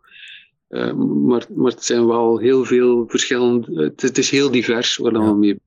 maar, 0.69 1.47
maar 1.55 1.71
het 1.71 1.85
zijn 1.85 2.07
wel 2.07 2.39
heel 2.39 2.65
veel 2.65 3.05
verschillende. 3.09 3.83
Het, 3.83 4.03
het 4.03 4.19
is 4.19 4.31
heel 4.31 4.51
divers 4.51 4.97
waar 4.97 5.13
dan 5.13 5.23
ja. 5.23 5.33
we 5.33 5.39
mee. 5.39 5.61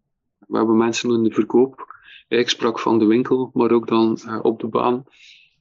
We 0.48 0.58
hebben 0.58 0.78
mensen 0.78 1.12
in 1.12 1.24
de 1.24 1.32
verkoop. 1.32 1.96
Ik 2.28 2.50
sprak 2.50 2.80
van 2.80 3.00
de 3.00 3.06
winkel, 3.06 3.52
maar 3.54 3.72
ook 3.72 3.88
dan 3.88 4.20
op 4.42 4.60
de 4.60 4.68
baan. 4.68 5.06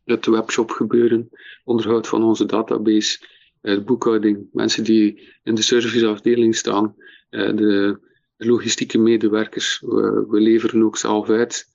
Het 0.04 0.26
webshop 0.26 0.70
gebeuren, 0.70 1.28
onderhoud 1.64 2.08
van 2.08 2.22
onze 2.22 2.46
database 2.46 3.26
de 3.60 3.70
eh, 3.70 3.84
boekhouding, 3.84 4.48
mensen 4.52 4.84
die 4.84 5.28
in 5.42 5.54
de 5.54 5.62
serviceafdeling 5.62 6.56
staan, 6.56 6.94
eh, 7.30 7.56
de 7.56 7.98
logistieke 8.36 8.98
medewerkers. 8.98 9.80
We, 9.80 10.26
we 10.28 10.40
leveren 10.40 10.82
ook 10.82 10.96
zelf 10.96 11.28
uit. 11.28 11.68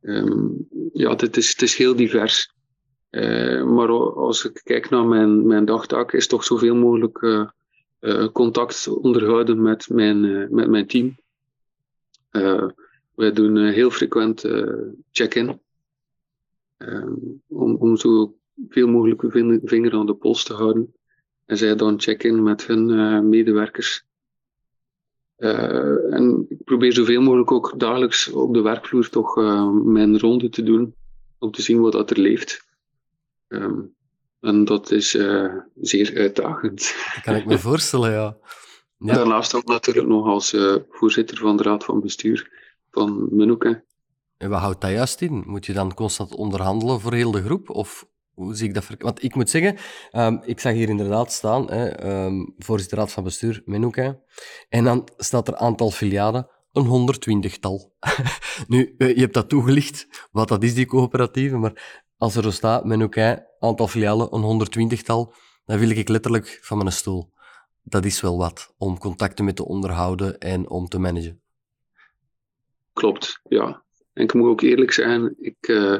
Um, 0.00 0.68
ja, 0.92 1.10
het 1.10 1.36
is, 1.36 1.50
het 1.50 1.62
is 1.62 1.76
heel 1.76 1.96
divers. 1.96 2.52
Uh, 3.10 3.64
maar 3.64 3.88
als 4.14 4.44
ik 4.44 4.60
kijk 4.64 4.90
naar 4.90 5.06
mijn, 5.06 5.46
mijn 5.46 5.64
dagtaak, 5.64 6.12
is 6.12 6.26
toch 6.26 6.44
zoveel 6.44 6.74
mogelijk 6.74 7.48
contact 8.32 8.88
onderhouden 8.88 9.62
met 9.62 9.88
mijn, 9.88 10.20
met 10.54 10.68
mijn 10.68 10.86
team. 10.86 11.16
wij 13.14 13.32
doen 13.32 13.56
heel 13.56 13.90
frequent 13.90 14.44
check-in. 15.10 15.60
om, 17.48 17.76
om 17.76 17.96
zo 17.96 18.34
veel 18.68 18.88
mogelijk 18.88 19.22
vinger 19.64 19.92
aan 19.92 20.06
de 20.06 20.14
pols 20.14 20.44
te 20.44 20.54
houden. 20.54 20.94
En 21.46 21.56
zij 21.56 21.76
dan 21.76 22.00
check-in 22.00 22.42
met 22.42 22.66
hun 22.66 23.28
medewerkers. 23.28 24.04
Uh, 25.42 26.14
en 26.14 26.46
ik 26.48 26.64
probeer 26.64 26.92
zoveel 26.92 27.20
mogelijk 27.20 27.52
ook 27.52 27.74
dagelijks 27.76 28.28
op 28.28 28.54
de 28.54 28.60
werkvloer 28.60 29.08
toch 29.08 29.36
uh, 29.36 29.70
mijn 29.70 30.18
ronde 30.18 30.48
te 30.48 30.62
doen. 30.62 30.94
Om 31.38 31.50
te 31.50 31.62
zien 31.62 31.80
wat 31.80 31.92
dat 31.92 32.10
er 32.10 32.18
leeft. 32.18 32.66
Um, 33.48 33.94
en 34.40 34.64
dat 34.64 34.90
is 34.90 35.10
zeer 35.80 36.16
uitdagend. 36.16 36.94
Dat 37.14 37.22
kan 37.22 37.34
ik 37.34 37.46
me 37.46 37.58
voorstellen, 37.68 38.10
ja. 38.10 38.36
ja. 38.98 39.14
Daarnaast 39.14 39.54
ook 39.54 39.64
natuurlijk 39.64 40.06
nog 40.06 40.26
als 40.26 40.56
voorzitter 40.90 41.36
van 41.36 41.56
de 41.56 41.62
raad 41.62 41.84
van 41.84 42.00
bestuur 42.00 42.50
van 42.90 43.28
Menoke. 43.30 43.84
En 44.36 44.50
wat 44.50 44.60
houdt 44.60 44.80
dat 44.80 44.90
juist 44.90 45.20
in? 45.20 45.42
Moet 45.46 45.66
je 45.66 45.72
dan 45.72 45.94
constant 45.94 46.34
onderhandelen 46.34 47.00
voor 47.00 47.12
heel 47.12 47.30
de 47.30 47.42
groep? 47.42 47.70
Of 47.70 48.06
hoe 48.42 48.54
zie 48.54 48.68
ik 48.68 48.74
dat? 48.74 48.86
Want 48.98 49.22
ik 49.22 49.34
moet 49.34 49.50
zeggen, 49.50 49.76
um, 50.12 50.40
ik 50.44 50.60
zag 50.60 50.72
hier 50.72 50.88
inderdaad 50.88 51.32
staan, 51.32 51.70
hè, 51.70 52.10
um, 52.24 52.54
voorzitter 52.58 52.98
raad 52.98 53.12
van 53.12 53.24
bestuur, 53.24 53.62
Menouke. 53.64 54.20
En 54.68 54.84
dan 54.84 55.08
staat 55.16 55.48
er 55.48 55.56
aantal 55.56 55.90
filialen, 55.90 56.48
een 56.72 56.84
honderdtwintigtal. 56.84 57.92
nu, 58.68 58.94
eh, 58.98 59.14
je 59.14 59.20
hebt 59.20 59.34
dat 59.34 59.48
toegelicht, 59.48 60.28
wat 60.30 60.48
dat 60.48 60.62
is, 60.62 60.74
die 60.74 60.86
coöperatieve, 60.86 61.56
maar 61.56 62.04
als 62.16 62.36
er 62.36 62.42
zo 62.42 62.50
staat, 62.50 62.84
Menouke, 62.84 63.48
aantal 63.58 63.88
filialen, 63.88 64.34
een 64.34 64.42
honderdtwintigtal, 64.42 65.34
dan 65.64 65.78
wil 65.78 65.90
ik 65.90 66.08
letterlijk 66.08 66.58
van 66.62 66.78
mijn 66.78 66.92
stoel. 66.92 67.32
Dat 67.82 68.04
is 68.04 68.20
wel 68.20 68.38
wat, 68.38 68.74
om 68.78 68.98
contacten 68.98 69.44
met 69.44 69.56
te 69.56 69.66
onderhouden 69.66 70.38
en 70.38 70.68
om 70.68 70.88
te 70.88 70.98
managen. 70.98 71.40
Klopt, 72.92 73.40
ja. 73.48 73.82
En 74.12 74.22
ik 74.22 74.34
moet 74.34 74.48
ook 74.48 74.60
eerlijk 74.60 74.92
zijn, 74.92 75.34
ik... 75.38 75.68
Uh 75.68 75.98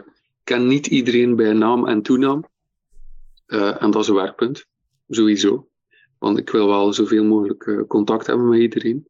ken 0.53 0.67
niet 0.67 0.87
iedereen 0.87 1.37
bij 1.37 1.53
naam 1.53 1.87
en 1.87 2.03
toenaam. 2.03 2.45
Uh, 3.47 3.83
en 3.83 3.91
dat 3.91 4.03
is 4.03 4.09
een 4.09 4.15
werkpunt, 4.15 4.67
sowieso. 5.09 5.69
Want 6.19 6.39
ik 6.39 6.51
wil 6.51 6.67
wel 6.67 6.93
zoveel 6.93 7.25
mogelijk 7.25 7.67
uh, 7.67 7.83
contact 7.87 8.27
hebben 8.27 8.49
met 8.49 8.61
iedereen. 8.61 9.07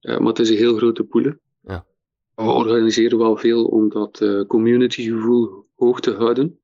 Uh, 0.00 0.18
maar 0.18 0.28
het 0.28 0.38
is 0.38 0.50
een 0.50 0.56
heel 0.56 0.76
grote 0.76 1.04
poelen. 1.04 1.40
Ja. 1.60 1.86
We 2.34 2.42
organiseren 2.42 3.18
wel 3.18 3.36
veel 3.36 3.64
om 3.64 3.88
dat 3.88 4.44
communitygevoel 4.46 5.66
hoog 5.76 6.00
te 6.00 6.14
houden. 6.14 6.58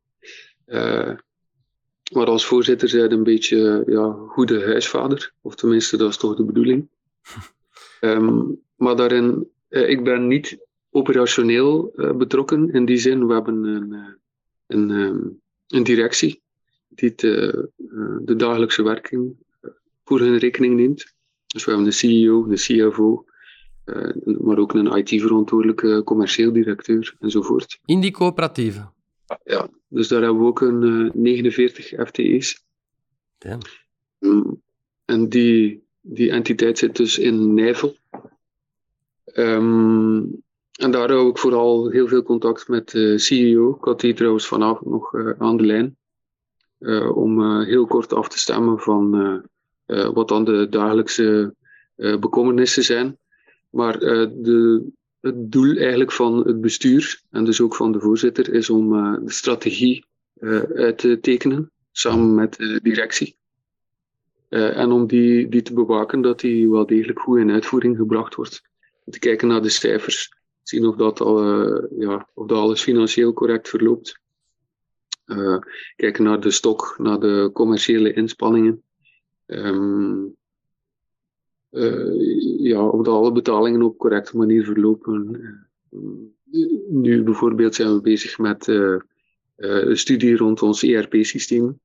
maar 2.13 2.27
als 2.27 2.47
voorzitter 2.47 2.89
zijn 2.89 3.13
een 3.13 3.23
beetje 3.23 3.83
ja, 3.87 4.13
goede 4.13 4.65
huisvader. 4.65 5.33
Of 5.41 5.55
tenminste, 5.55 5.97
dat 5.97 6.11
is 6.11 6.17
toch 6.17 6.37
de 6.37 6.45
bedoeling. 6.45 6.89
um, 8.01 8.61
maar 8.85 8.97
daarin, 8.97 9.49
ik 9.69 10.05
ben 10.05 10.27
niet 10.27 10.68
operationeel 10.91 11.93
uh, 11.97 12.13
betrokken. 12.13 12.71
In 12.71 12.85
die 12.85 12.97
zin, 12.97 13.27
we 13.27 13.35
hebben 13.35 13.65
een, 13.65 13.93
eh, 13.93 14.13
een, 14.67 14.91
um, 14.91 15.41
een 15.67 15.83
directie 15.83 16.43
die 16.89 17.13
de, 17.15 17.69
de 18.25 18.37
dagelijkse 18.37 18.83
werking 18.83 19.37
voor 20.05 20.21
hun 20.21 20.39
rekening 20.39 20.75
neemt. 20.75 21.15
Dus 21.47 21.65
we 21.65 21.71
hebben 21.71 21.87
een 21.89 21.93
CEO, 21.93 22.45
een 22.45 22.91
CFO, 22.91 23.25
maar 24.23 24.59
ook 24.59 24.75
een 24.75 24.97
IT-verantwoordelijke 24.97 26.03
commercieel 26.05 26.53
directeur 26.53 27.17
enzovoort. 27.21 27.79
In 27.85 28.01
die 28.01 28.11
coöperatieve? 28.11 28.91
Ja, 29.45 29.69
dus 29.89 30.09
daar 30.09 30.23
hebben 30.23 30.41
we 30.41 30.47
ook 30.47 30.61
een 30.61 31.11
49 31.15 32.07
FTE's. 32.07 32.65
Damn. 33.39 33.61
Um, 34.19 34.63
en 35.05 35.29
die, 35.29 35.83
die 36.01 36.31
entiteit 36.31 36.79
zit 36.79 36.97
dus 36.97 37.19
in 37.19 37.55
Nijvel. 37.55 37.97
Um, 39.35 40.43
en 40.79 40.91
daar 40.91 41.11
hou 41.11 41.29
ik 41.29 41.39
vooral 41.39 41.89
heel 41.89 42.09
veel 42.09 42.23
contact 42.23 42.69
met 42.69 42.91
de 42.91 43.19
CEO. 43.19 43.79
Trouwens 43.97 44.47
vanavond 44.47 44.91
nog 44.91 45.13
uh, 45.13 45.33
aan 45.39 45.57
de 45.57 45.65
lijn. 45.65 45.97
Uh, 46.79 47.17
om 47.17 47.41
uh, 47.41 47.67
heel 47.67 47.87
kort 47.87 48.13
af 48.13 48.29
te 48.29 48.39
stemmen 48.39 48.79
van 48.79 49.47
wat 49.87 50.29
dan 50.29 50.45
de 50.45 50.69
dagelijkse 50.69 51.55
bekommernissen 51.97 52.85
zijn. 52.85 53.19
Maar 53.71 53.99
de, 53.99 54.85
het 55.21 55.53
doel 55.53 55.77
eigenlijk 55.77 56.13
van 56.13 56.47
het 56.47 56.61
bestuur, 56.61 57.21
en 57.31 57.45
dus 57.45 57.61
ook 57.61 57.77
van 57.77 57.93
de 57.93 58.01
voorzitter, 58.01 58.55
is 58.55 58.71
om 58.71 58.91
de 59.25 59.33
strategie 59.33 60.07
uit 60.75 60.99
te 60.99 61.21
tekenen, 61.21 61.71
samen 61.93 62.35
met 62.35 62.57
de 62.57 62.81
directie. 62.83 63.37
en 64.49 64.91
om 64.91 65.07
die, 65.07 65.49
die 65.49 65.63
te 65.63 65.75
bewaken 65.75 66.21
dat 66.21 66.41
die 66.41 66.71
wel 66.71 66.87
degelijk 66.87 67.21
goed 67.21 67.39
in 67.39 67.51
uitvoering 67.51 67.97
gebracht 67.97 68.35
wordt. 68.35 68.63
Te 69.11 69.19
kijken 69.19 69.49
naar 69.49 69.63
de 69.63 69.69
cijfers 69.69 70.38
zien 70.69 70.87
of 70.87 70.97
dat, 70.97 71.21
uh, 71.21 71.83
ja, 71.99 72.29
of 72.35 72.47
dat 72.47 72.59
alles 72.59 72.83
financieel 72.83 73.33
correct 73.33 73.69
verloopt. 73.69 74.21
Uh, 75.27 75.59
kijken 75.97 76.25
naar 76.25 76.41
de 76.41 76.51
stok, 76.51 76.95
naar 76.99 77.21
de 77.21 77.51
commerciële 77.53 78.13
inspanningen. 78.13 78.83
Um, 79.47 80.37
uh, 81.71 82.61
ja, 82.61 82.89
of 82.89 83.05
dat 83.05 83.15
alle 83.15 83.33
betalingen 83.33 83.83
op 83.83 83.99
correcte 83.99 84.37
manier 84.37 84.65
verlopen. 84.65 85.41
nu 86.89 87.23
bijvoorbeeld 87.23 87.75
zijn 87.75 87.95
we 87.95 88.01
bezig 88.01 88.39
met 88.39 88.67
een 89.57 89.97
studie 89.97 90.37
rond 90.37 90.63
ons 90.63 90.83
ERP-systeem. 90.83 91.81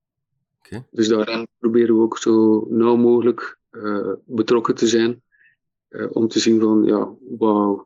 Okay. 0.60 0.86
Dus 0.92 1.08
daarin 1.08 1.48
proberen 1.60 1.96
we 1.96 2.02
ook 2.02 2.18
zo 2.18 2.66
nauw 2.70 2.96
mogelijk 2.96 3.58
betrokken 4.26 4.76
te 4.76 4.88
zijn 4.88 5.23
om 6.12 6.28
te 6.28 6.40
zien 6.40 6.60
van 6.60 6.84
ja, 6.84 7.12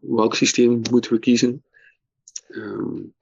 welk 0.02 0.36
systeem 0.36 0.82
moeten 0.92 1.14
we 1.14 1.20
kiezen. 1.20 1.64
Um, 2.50 3.14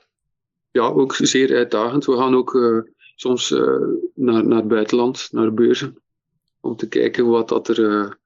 ja, 0.71 0.82
ook 0.82 1.15
zeer 1.15 1.56
uitdagend. 1.56 2.06
We 2.06 2.17
gaan 2.17 2.36
ook 2.36 2.54
uh, 2.54 2.80
soms 3.15 3.52
uh, 3.52 3.88
naar, 4.13 4.48
naar 4.48 4.58
het 4.58 4.67
buitenland, 4.67 5.28
naar 5.32 5.54
beurzen, 5.54 6.02
om 6.60 6.76
te 6.76 6.88
kijken 6.88 7.28
wat 7.28 7.50
dat 7.50 7.67
er 7.67 8.17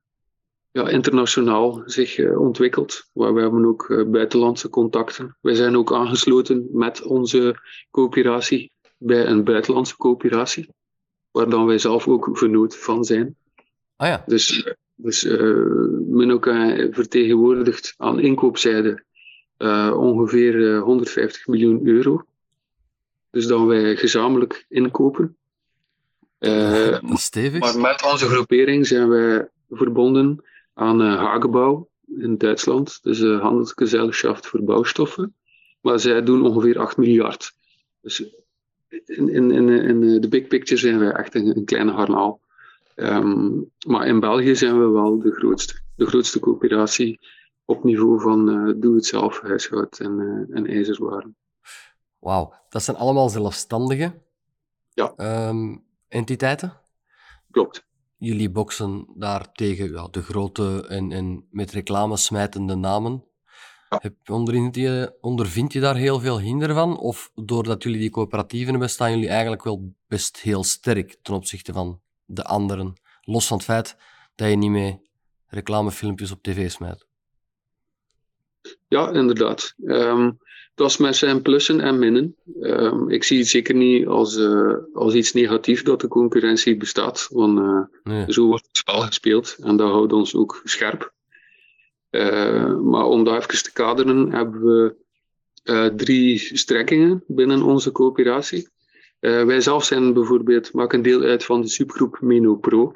ja, 0.71 0.89
internationaal 0.89 1.81
zich 1.85 2.35
ontwikkelt. 2.35 3.09
Waar 3.13 3.33
we 3.33 3.41
hebben 3.41 3.65
ook 3.65 4.05
buitenlandse 4.07 4.69
contacten. 4.69 5.37
Wij 5.41 5.55
zijn 5.55 5.77
ook 5.77 5.93
aangesloten 5.93 6.67
met 6.71 7.01
onze 7.01 7.55
coöperatie 7.91 8.71
bij 8.97 9.27
een 9.27 9.43
buitenlandse 9.43 9.97
coöperatie, 9.97 10.69
waar 11.31 11.49
dan 11.49 11.65
wij 11.65 11.77
zelf 11.77 12.07
ook 12.07 12.29
vernoot 12.37 12.77
van 12.77 13.03
zijn. 13.03 13.35
Ah 13.95 14.07
ja. 14.07 14.23
Dus 14.25 14.73
dus 15.01 15.23
uh, 15.23 16.87
vertegenwoordigt 16.91 17.93
aan 17.97 18.19
inkoopzijde 18.19 19.03
uh, 19.57 19.93
ongeveer 19.97 20.77
150 20.77 21.47
miljoen 21.47 21.87
euro. 21.87 22.25
Dus 23.29 23.47
dan 23.47 23.67
wij 23.67 23.95
gezamenlijk 23.95 24.65
inkopen. 24.69 25.33
Uh. 26.39 27.01
Maar 27.59 27.79
met 27.79 28.11
onze 28.11 28.27
groepering 28.27 28.87
zijn 28.87 29.09
wij 29.09 29.49
verbonden 29.69 30.43
aan 30.73 31.01
uh, 31.01 31.15
Hagebouw 31.15 31.89
in 32.17 32.37
Duitsland. 32.37 32.99
Dus 33.03 33.19
de 33.19 33.37
Handelsgesellschaft 33.41 34.47
voor 34.47 34.63
Bouwstoffen. 34.63 35.35
Maar 35.81 35.99
zij 35.99 36.23
doen 36.23 36.45
ongeveer 36.45 36.79
8 36.79 36.97
miljard. 36.97 37.53
Dus 38.01 38.23
in, 38.89 39.29
in, 39.29 39.51
in, 39.51 39.69
in 39.69 40.21
de 40.21 40.27
big 40.27 40.47
picture 40.47 40.79
zijn 40.79 40.99
wij 40.99 41.11
echt 41.11 41.35
een, 41.35 41.57
een 41.57 41.65
kleine 41.65 41.91
harnaal. 41.91 42.41
Um, 43.01 43.71
maar 43.87 44.07
in 44.07 44.19
België 44.19 44.55
zijn 44.55 44.79
we 44.79 44.87
wel 44.87 45.19
de 45.19 45.31
grootste. 45.31 45.79
De 45.95 46.05
grootste 46.05 46.39
coöperatie 46.39 47.19
op 47.65 47.83
niveau 47.83 48.21
van 48.21 48.49
uh, 48.49 48.73
doe-het-zelf 48.77 49.41
huishoud 49.41 49.99
en, 49.99 50.19
uh, 50.19 50.57
en 50.57 50.67
ijzerwaren. 50.67 51.35
Wauw, 52.19 52.53
dat 52.69 52.83
zijn 52.83 52.97
allemaal 52.97 53.29
zelfstandige 53.29 54.21
ja. 54.93 55.13
um, 55.47 55.83
entiteiten? 56.07 56.73
Klopt. 57.51 57.87
Jullie 58.17 58.49
boksen 58.49 59.07
daar 59.15 59.51
tegen 59.51 59.91
ja, 59.91 60.07
de 60.11 60.21
grote 60.21 60.85
en, 60.87 61.11
en 61.11 61.45
met 61.51 61.71
reclame 61.71 62.17
smijtende 62.17 62.75
namen. 62.75 63.23
Ja. 63.89 63.99
Heb, 64.01 64.15
ondervind, 64.29 64.75
je, 64.75 65.17
ondervind 65.21 65.73
je 65.73 65.79
daar 65.79 65.95
heel 65.95 66.19
veel 66.19 66.39
hinder 66.39 66.73
van? 66.73 66.97
Of 66.97 67.31
doordat 67.35 67.83
jullie 67.83 67.99
die 67.99 68.09
coöperatieven 68.09 68.69
hebben, 68.69 68.89
staan 68.89 69.11
jullie 69.11 69.29
eigenlijk 69.29 69.63
wel 69.63 69.93
best 70.07 70.37
heel 70.37 70.63
sterk 70.63 71.17
ten 71.21 71.33
opzichte 71.33 71.73
van 71.73 72.01
de 72.29 72.43
anderen. 72.43 72.93
Los 73.21 73.47
van 73.47 73.57
het 73.57 73.65
feit 73.65 73.95
dat 74.35 74.49
je 74.49 74.55
niet 74.55 74.69
meer 74.69 74.99
reclamefilmpjes 75.47 76.31
op 76.31 76.43
tv 76.43 76.69
smijt. 76.69 77.05
Ja, 78.87 79.11
inderdaad. 79.11 79.73
Um, 79.83 80.39
dat 80.75 80.89
is 80.89 80.97
met 80.97 81.15
zijn 81.15 81.41
plussen 81.41 81.79
en 81.79 81.99
minnen. 81.99 82.35
Um, 82.61 83.09
ik 83.09 83.23
zie 83.23 83.37
het 83.37 83.47
zeker 83.47 83.75
niet 83.75 84.07
als, 84.07 84.37
uh, 84.37 84.75
als 84.93 85.13
iets 85.13 85.33
negatiefs 85.33 85.83
dat 85.83 86.01
de 86.01 86.07
concurrentie 86.07 86.77
bestaat. 86.77 87.27
Want 87.31 87.59
uh, 87.59 87.81
nee. 88.03 88.33
zo 88.33 88.45
wordt 88.45 88.67
het 88.67 88.77
spel 88.77 89.01
gespeeld 89.01 89.55
en 89.59 89.75
dat 89.75 89.91
houdt 89.91 90.13
ons 90.13 90.35
ook 90.35 90.61
scherp. 90.63 91.13
Uh, 92.11 92.77
maar 92.77 93.05
om 93.05 93.23
dat 93.23 93.35
even 93.35 93.63
te 93.63 93.73
kaderen, 93.73 94.31
hebben 94.31 94.61
we 94.61 94.97
drie 95.95 96.57
strekkingen 96.57 97.23
binnen 97.27 97.61
onze 97.61 97.91
coöperatie. 97.91 98.69
Uh, 99.19 99.43
wij 99.43 99.61
zelf 99.61 99.83
zijn 99.83 100.13
bijvoorbeeld, 100.13 100.73
maken 100.73 101.01
deel 101.01 101.21
uit 101.21 101.45
van 101.45 101.61
de 101.61 101.67
subgroep 101.67 102.17
Meno 102.21 102.55
Pro. 102.55 102.93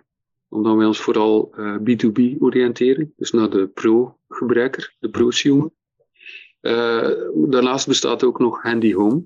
omdat 0.50 0.76
wij 0.76 0.86
ons 0.86 1.00
vooral 1.00 1.56
B2B 1.58 2.38
oriënteren, 2.40 3.14
dus 3.16 3.32
naar 3.32 3.50
de 3.50 3.68
pro-gebruiker, 3.68 4.96
de 5.00 5.10
prosumer. 5.10 5.70
daarnaast 7.36 7.88
bestaat 7.88 8.24
ook 8.24 8.40
nog 8.40 8.62
Handy 8.62 8.94
Home. 8.94 9.24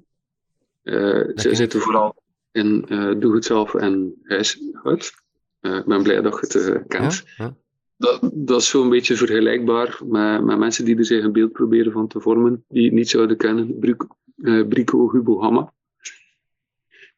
zij 1.36 1.55
zitten 1.55 1.79
vooral 1.79 2.15
in 2.51 2.86
doe 3.19 3.36
het 3.36 3.45
zelf 3.45 3.75
en 3.75 4.21
huishoud. 4.23 5.13
ik 5.62 5.86
ben 5.86 6.03
blij 6.03 6.21
dat 6.21 6.51
je 6.51 6.60
het 6.60 6.88
kent. 6.88 7.23
Ja, 7.38 7.55
dat, 7.97 8.29
dat 8.33 8.62
is 8.62 8.69
zo'n 8.69 8.89
beetje 8.89 9.15
vergelijkbaar 9.15 9.99
met, 10.05 10.43
met 10.43 10.57
mensen 10.57 10.86
die 10.86 10.97
er 10.97 11.05
zich 11.05 11.23
een 11.23 11.31
beeld 11.31 11.51
proberen 11.51 11.91
van 11.91 12.07
te 12.07 12.19
vormen, 12.19 12.65
die 12.67 12.86
het 12.86 12.93
niet 12.93 13.10
zouden 13.10 13.38
kennen. 13.38 13.79
Brico, 13.79 14.07
uh, 14.36 14.67
Brico 14.67 15.12
Hubo 15.12 15.41
Hamma. 15.41 15.73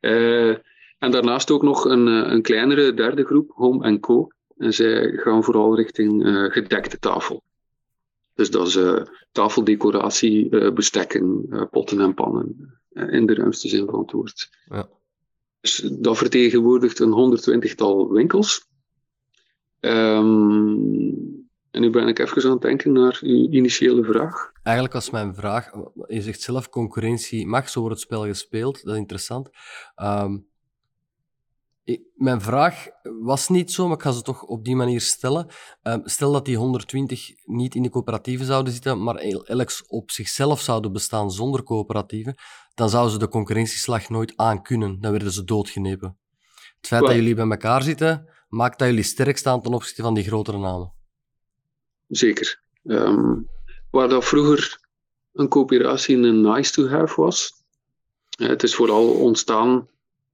Uh, 0.01 0.57
en 0.99 1.11
daarnaast 1.11 1.51
ook 1.51 1.63
nog 1.63 1.85
een, 1.85 2.07
eh, 2.07 2.31
een 2.31 2.41
kleinere 2.41 2.93
derde 2.93 3.23
groep, 3.23 3.51
Home 3.53 3.99
Co. 3.99 4.27
En 4.57 4.73
zij 4.73 5.11
gaan 5.11 5.43
vooral 5.43 5.75
richting 5.75 6.25
uh, 6.25 6.51
gedekte 6.51 6.99
tafel. 6.99 7.43
Dus 8.33 8.51
dat 8.51 8.67
is 8.67 8.75
uh, 8.75 9.01
tafeldecoratie, 9.31 10.71
bestekken, 10.71 11.47
potten 11.71 11.99
en 11.99 12.13
pannen. 12.13 12.73
in 12.89 13.25
de 13.25 13.33
ruimste 13.33 13.67
zin 13.67 13.85
van 13.85 13.99
het 13.99 14.11
woord. 14.11 14.49
Ja. 14.69 14.89
Dus 15.61 15.89
dat 15.99 16.17
vertegenwoordigt 16.17 16.99
een 16.99 17.39
120-tal 17.39 18.11
winkels. 18.11 18.67
Um, 19.79 21.38
en 21.71 21.81
nu 21.81 21.89
ben 21.89 22.07
ik 22.07 22.19
even 22.19 22.43
aan 22.43 22.51
het 22.51 22.61
denken 22.61 22.91
naar 22.91 23.19
uw 23.21 23.49
initiële 23.49 24.03
vraag. 24.03 24.51
Eigenlijk 24.63 24.95
was 24.95 25.09
mijn 25.09 25.35
vraag, 25.35 25.71
je 26.07 26.21
zegt 26.21 26.41
zelf 26.41 26.69
concurrentie 26.69 27.47
mag, 27.47 27.69
zo 27.69 27.79
wordt 27.79 27.95
het 27.95 28.05
spel 28.05 28.25
gespeeld, 28.25 28.83
dat 28.83 28.93
is 28.93 28.99
interessant. 28.99 29.49
Um, 29.95 30.47
mijn 32.13 32.41
vraag 32.41 32.87
was 33.21 33.47
niet 33.47 33.71
zo, 33.71 33.87
maar 33.87 33.97
ik 33.97 34.03
ga 34.03 34.11
ze 34.11 34.21
toch 34.21 34.43
op 34.43 34.65
die 34.65 34.75
manier 34.75 35.01
stellen. 35.01 35.47
Um, 35.83 36.01
stel 36.03 36.31
dat 36.31 36.45
die 36.45 36.57
120 36.57 37.29
niet 37.45 37.75
in 37.75 37.81
de 37.81 37.89
coöperatieven 37.89 38.45
zouden 38.45 38.73
zitten, 38.73 39.03
maar 39.03 39.15
elk 39.15 39.71
op 39.87 40.11
zichzelf 40.11 40.61
zouden 40.61 40.91
bestaan 40.91 41.31
zonder 41.31 41.63
coöperatieven, 41.63 42.35
dan 42.73 42.89
zouden 42.89 43.11
ze 43.11 43.19
de 43.19 43.27
concurrentieslag 43.27 44.09
nooit 44.09 44.33
aankunnen. 44.35 44.99
Dan 44.99 45.11
werden 45.11 45.31
ze 45.31 45.43
doodgenepen. 45.43 46.17
Het 46.77 46.87
feit 46.87 47.01
dat 47.05 47.15
jullie 47.15 47.35
bij 47.35 47.49
elkaar 47.49 47.83
zitten, 47.83 48.29
maakt 48.47 48.79
dat 48.79 48.87
jullie 48.87 49.03
sterk 49.03 49.37
staan 49.37 49.61
ten 49.61 49.73
opzichte 49.73 50.01
van 50.01 50.13
die 50.13 50.23
grotere 50.23 50.57
namen. 50.57 50.93
Zeker. 52.09 52.59
Um, 52.83 53.47
waar 53.91 54.09
dat 54.09 54.25
vroeger 54.25 54.79
een 55.33 55.47
coöperatie 55.47 56.17
een 56.17 56.41
nice 56.41 56.71
to 56.71 56.87
have 56.87 57.21
was, 57.21 57.53
het 58.37 58.63
is 58.63 58.75
vooral 58.75 59.09
ontstaan. 59.09 59.87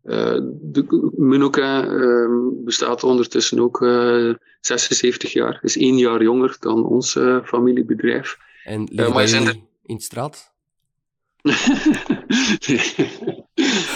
Uh, 0.04 0.40
de 0.62 1.12
Munoka 1.18 1.86
uh, 1.86 2.30
bestaat 2.52 3.04
ondertussen 3.04 3.60
ook 3.60 3.82
uh, 3.82 4.30
eh, 4.30 4.36
76 4.60 5.34
jaar, 5.34 5.60
is 5.62 5.78
één 5.78 5.98
jaar 5.98 6.22
jonger 6.22 6.58
dan 6.60 6.86
ons 6.86 7.16
uh, 7.16 7.44
familiebedrijf. 7.44 8.38
En 8.64 8.90
maar 8.94 9.28
zijn 9.28 9.48
er... 9.48 9.56
in 9.86 10.00
straat? 10.00 10.54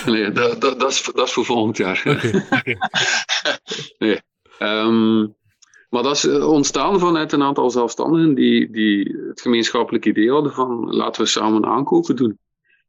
nee, 0.06 0.32
dat, 0.32 0.62
dat, 0.62 0.80
dat, 0.80 0.92
is, 0.92 1.10
dat 1.14 1.28
is 1.28 1.34
voor 1.34 1.46
volgend 1.46 1.78
jaar. 1.78 2.02
Okay, 2.06 2.78
nee. 4.00 4.22
Um, 4.60 5.36
maar 5.90 6.04
dat 6.04 6.16
is 6.16 6.26
eh, 6.26 6.50
ontstaan 6.50 7.00
vanuit 7.00 7.32
een 7.32 7.44
aantal 7.44 7.70
zelfstandigen 7.70 8.34
die, 8.34 8.72
die 8.72 9.18
het 9.28 9.42
gemeenschappelijk 9.42 10.06
idee 10.06 10.32
hadden 10.32 10.52
van 10.52 10.96
laten 10.96 11.22
we 11.22 11.28
samen 11.28 11.66
aankopen 11.66 12.16
doen. 12.16 12.38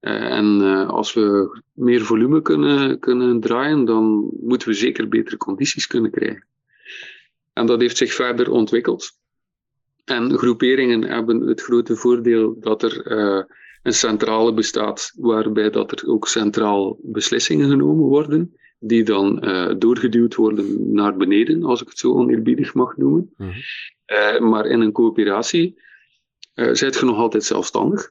Uh, 0.00 0.32
en 0.32 0.60
uh, 0.60 0.88
als 0.88 1.14
we 1.14 1.58
meer 1.72 2.04
volume 2.04 2.42
kunnen, 2.42 2.98
kunnen 2.98 3.40
draaien, 3.40 3.84
dan 3.84 4.30
moeten 4.40 4.68
we 4.68 4.74
zeker 4.74 5.08
betere 5.08 5.36
condities 5.36 5.86
kunnen 5.86 6.10
krijgen. 6.10 6.46
En 7.52 7.66
dat 7.66 7.80
heeft 7.80 7.96
zich 7.96 8.12
verder 8.12 8.50
ontwikkeld. 8.50 9.10
En 10.04 10.38
groeperingen 10.38 11.02
hebben 11.02 11.40
het 11.40 11.60
grote 11.60 11.96
voordeel 11.96 12.56
dat 12.60 12.82
er 12.82 13.12
een 13.82 13.92
centrale 13.92 14.54
bestaat, 14.54 15.12
waarbij 15.16 15.70
dat 15.70 15.92
er 15.92 16.08
ook 16.08 16.28
centraal 16.28 16.98
beslissingen 17.02 17.70
genomen 17.70 18.04
worden 18.04 18.54
die 18.80 19.02
dan 19.04 19.44
uh, 19.44 19.74
doorgeduwd 19.78 20.34
worden 20.34 20.92
naar 20.92 21.16
beneden, 21.16 21.64
als 21.64 21.82
ik 21.82 21.88
het 21.88 21.98
zo 21.98 22.12
oneerbiedig 22.12 22.74
mag 22.74 22.96
noemen. 22.96 23.34
Mm 23.36 23.52
uh, 24.06 24.38
maar 24.40 24.66
in 24.66 24.80
een 24.80 24.92
coöperatie 24.92 25.80
uh, 26.54 26.72
zijt 26.72 26.94
je 26.94 27.04
nog 27.04 27.16
altijd 27.16 27.44
zelfstandig. 27.44 28.10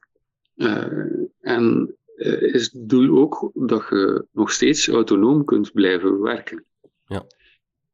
en 1.41 1.93
is 2.39 2.63
het 2.63 2.89
doel 2.89 3.17
ook 3.17 3.51
dat 3.53 3.86
je 3.89 4.25
nog 4.32 4.51
steeds 4.51 4.88
autonoom 4.88 5.45
kunt 5.45 5.73
blijven 5.73 6.21
werken. 6.21 6.65
Ja. 7.08 7.25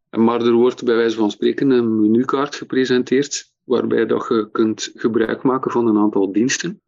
Maar 0.10 0.42
er 0.42 0.52
wordt 0.52 0.84
bij 0.84 0.96
wijze 0.96 1.18
van 1.18 1.32
spreken 1.32 1.70
een 1.70 2.00
menukaart 2.00 2.56
gepresenteerd, 2.56 3.52
waarbij 3.64 4.06
dat 4.06 4.26
je 4.30 4.50
kunt 4.52 4.92
gebruik 4.96 5.44
maken 5.44 5.72
van 5.72 5.88
een 5.88 5.98
aantal 5.98 6.32
diensten. 6.32 6.82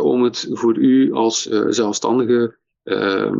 om 0.00 0.22
het 0.22 0.48
voor 0.50 0.76
u 0.76 1.12
als 1.12 1.42
zelfstandige 1.68 2.56
uh, 2.84 3.32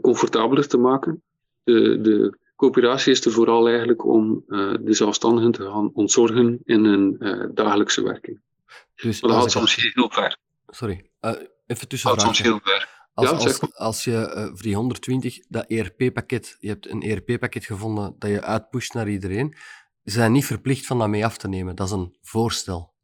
comfortabeler 0.00 0.68
te 0.68 0.78
maken. 0.78 1.22
De, 1.64 2.00
de 2.00 2.38
coöperatie 2.56 3.12
is 3.12 3.24
er 3.24 3.32
vooral 3.32 3.68
eigenlijk 3.68 4.04
om 4.04 4.44
uh, 4.48 4.74
de 4.80 4.94
zelfstandigen 4.94 5.52
te 5.52 5.62
gaan 5.62 5.90
ontzorgen 5.92 6.60
in 6.64 6.84
hun 6.84 7.16
uh, 7.18 7.44
dagelijkse 7.54 8.02
werking. 8.02 8.40
Dus 8.94 9.20
maar 9.20 9.30
dat 9.30 9.40
gaat 9.40 9.50
soms 9.50 9.92
heel 9.94 10.10
ver. 10.10 10.36
Sorry, 10.66 11.10
even 11.66 11.88
tussen 11.88 12.10
Dat 12.10 12.20
soms 12.20 12.42
heel 12.42 12.60
ver. 12.62 12.94
Als, 13.14 13.30
ja, 13.30 13.36
als, 13.36 13.74
als, 13.74 14.04
je 14.04 14.48
voor 14.52 14.62
die 14.62 14.74
120 14.74 15.38
dat 15.48 15.64
ERP-pakket, 15.66 16.56
je 16.60 16.68
hebt 16.68 16.90
een 16.90 17.02
ERP-pakket 17.02 17.64
gevonden 17.64 18.14
dat 18.18 18.30
je 18.30 18.42
uitpusht 18.42 18.94
naar 18.94 19.08
iedereen, 19.08 19.56
ze 20.04 20.12
zijn 20.12 20.32
niet 20.32 20.44
verplicht 20.44 20.86
van 20.86 20.98
dat 20.98 21.08
mee 21.08 21.24
af 21.24 21.36
te 21.36 21.48
nemen. 21.48 21.76
Dat 21.76 21.86
is 21.86 21.92
een 21.92 22.16
voorstel 22.22 22.94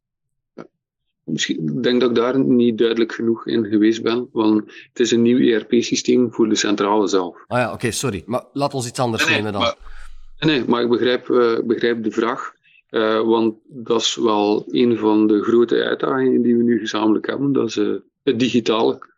misschien, 1.24 1.76
ik 1.76 1.82
denk 1.82 2.00
dat 2.00 2.10
ik 2.10 2.16
daar 2.16 2.38
niet 2.38 2.78
duidelijk 2.78 3.12
genoeg 3.12 3.46
in 3.46 3.66
geweest 3.66 4.02
ben, 4.02 4.28
want 4.32 4.62
het 4.88 5.00
is 5.00 5.10
een 5.10 5.22
nieuw 5.22 5.38
ERP-systeem 5.38 6.32
voor 6.32 6.48
de 6.48 6.54
centrale 6.54 7.06
zelf. 7.08 7.44
Ah 7.46 7.58
ja, 7.58 7.72
oké, 7.72 7.90
sorry. 7.90 8.22
Maar 8.26 8.44
laat 8.52 8.74
ons 8.74 8.86
iets 8.86 8.98
anders 8.98 9.28
nemen 9.28 9.52
dan. 9.52 9.60
Maar, 9.60 9.76
nee, 10.38 10.64
maar 10.66 10.82
ik 10.82 10.88
begrijp, 10.88 11.28
uh, 11.28 11.58
begrijp 11.64 12.02
de 12.02 12.10
vraag, 12.10 12.52
uh, 12.90 13.20
want 13.20 13.54
dat 13.64 14.00
is 14.00 14.16
wel 14.16 14.64
een 14.70 14.96
van 14.96 15.26
de 15.26 15.42
grote 15.42 15.84
uitdagingen 15.84 16.42
die 16.42 16.56
we 16.56 16.62
nu 16.62 16.78
gezamenlijk 16.78 17.26
hebben, 17.26 17.52
dat 17.52 17.68
is 17.68 17.76
uh, 17.76 17.96
het 18.22 18.38
digitale. 18.38 19.10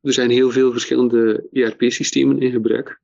er 0.00 0.12
zijn 0.12 0.30
heel 0.30 0.50
veel 0.50 0.72
verschillende 0.72 1.46
ERP-systemen 1.52 2.40
in 2.40 2.50
gebruik, 2.50 3.00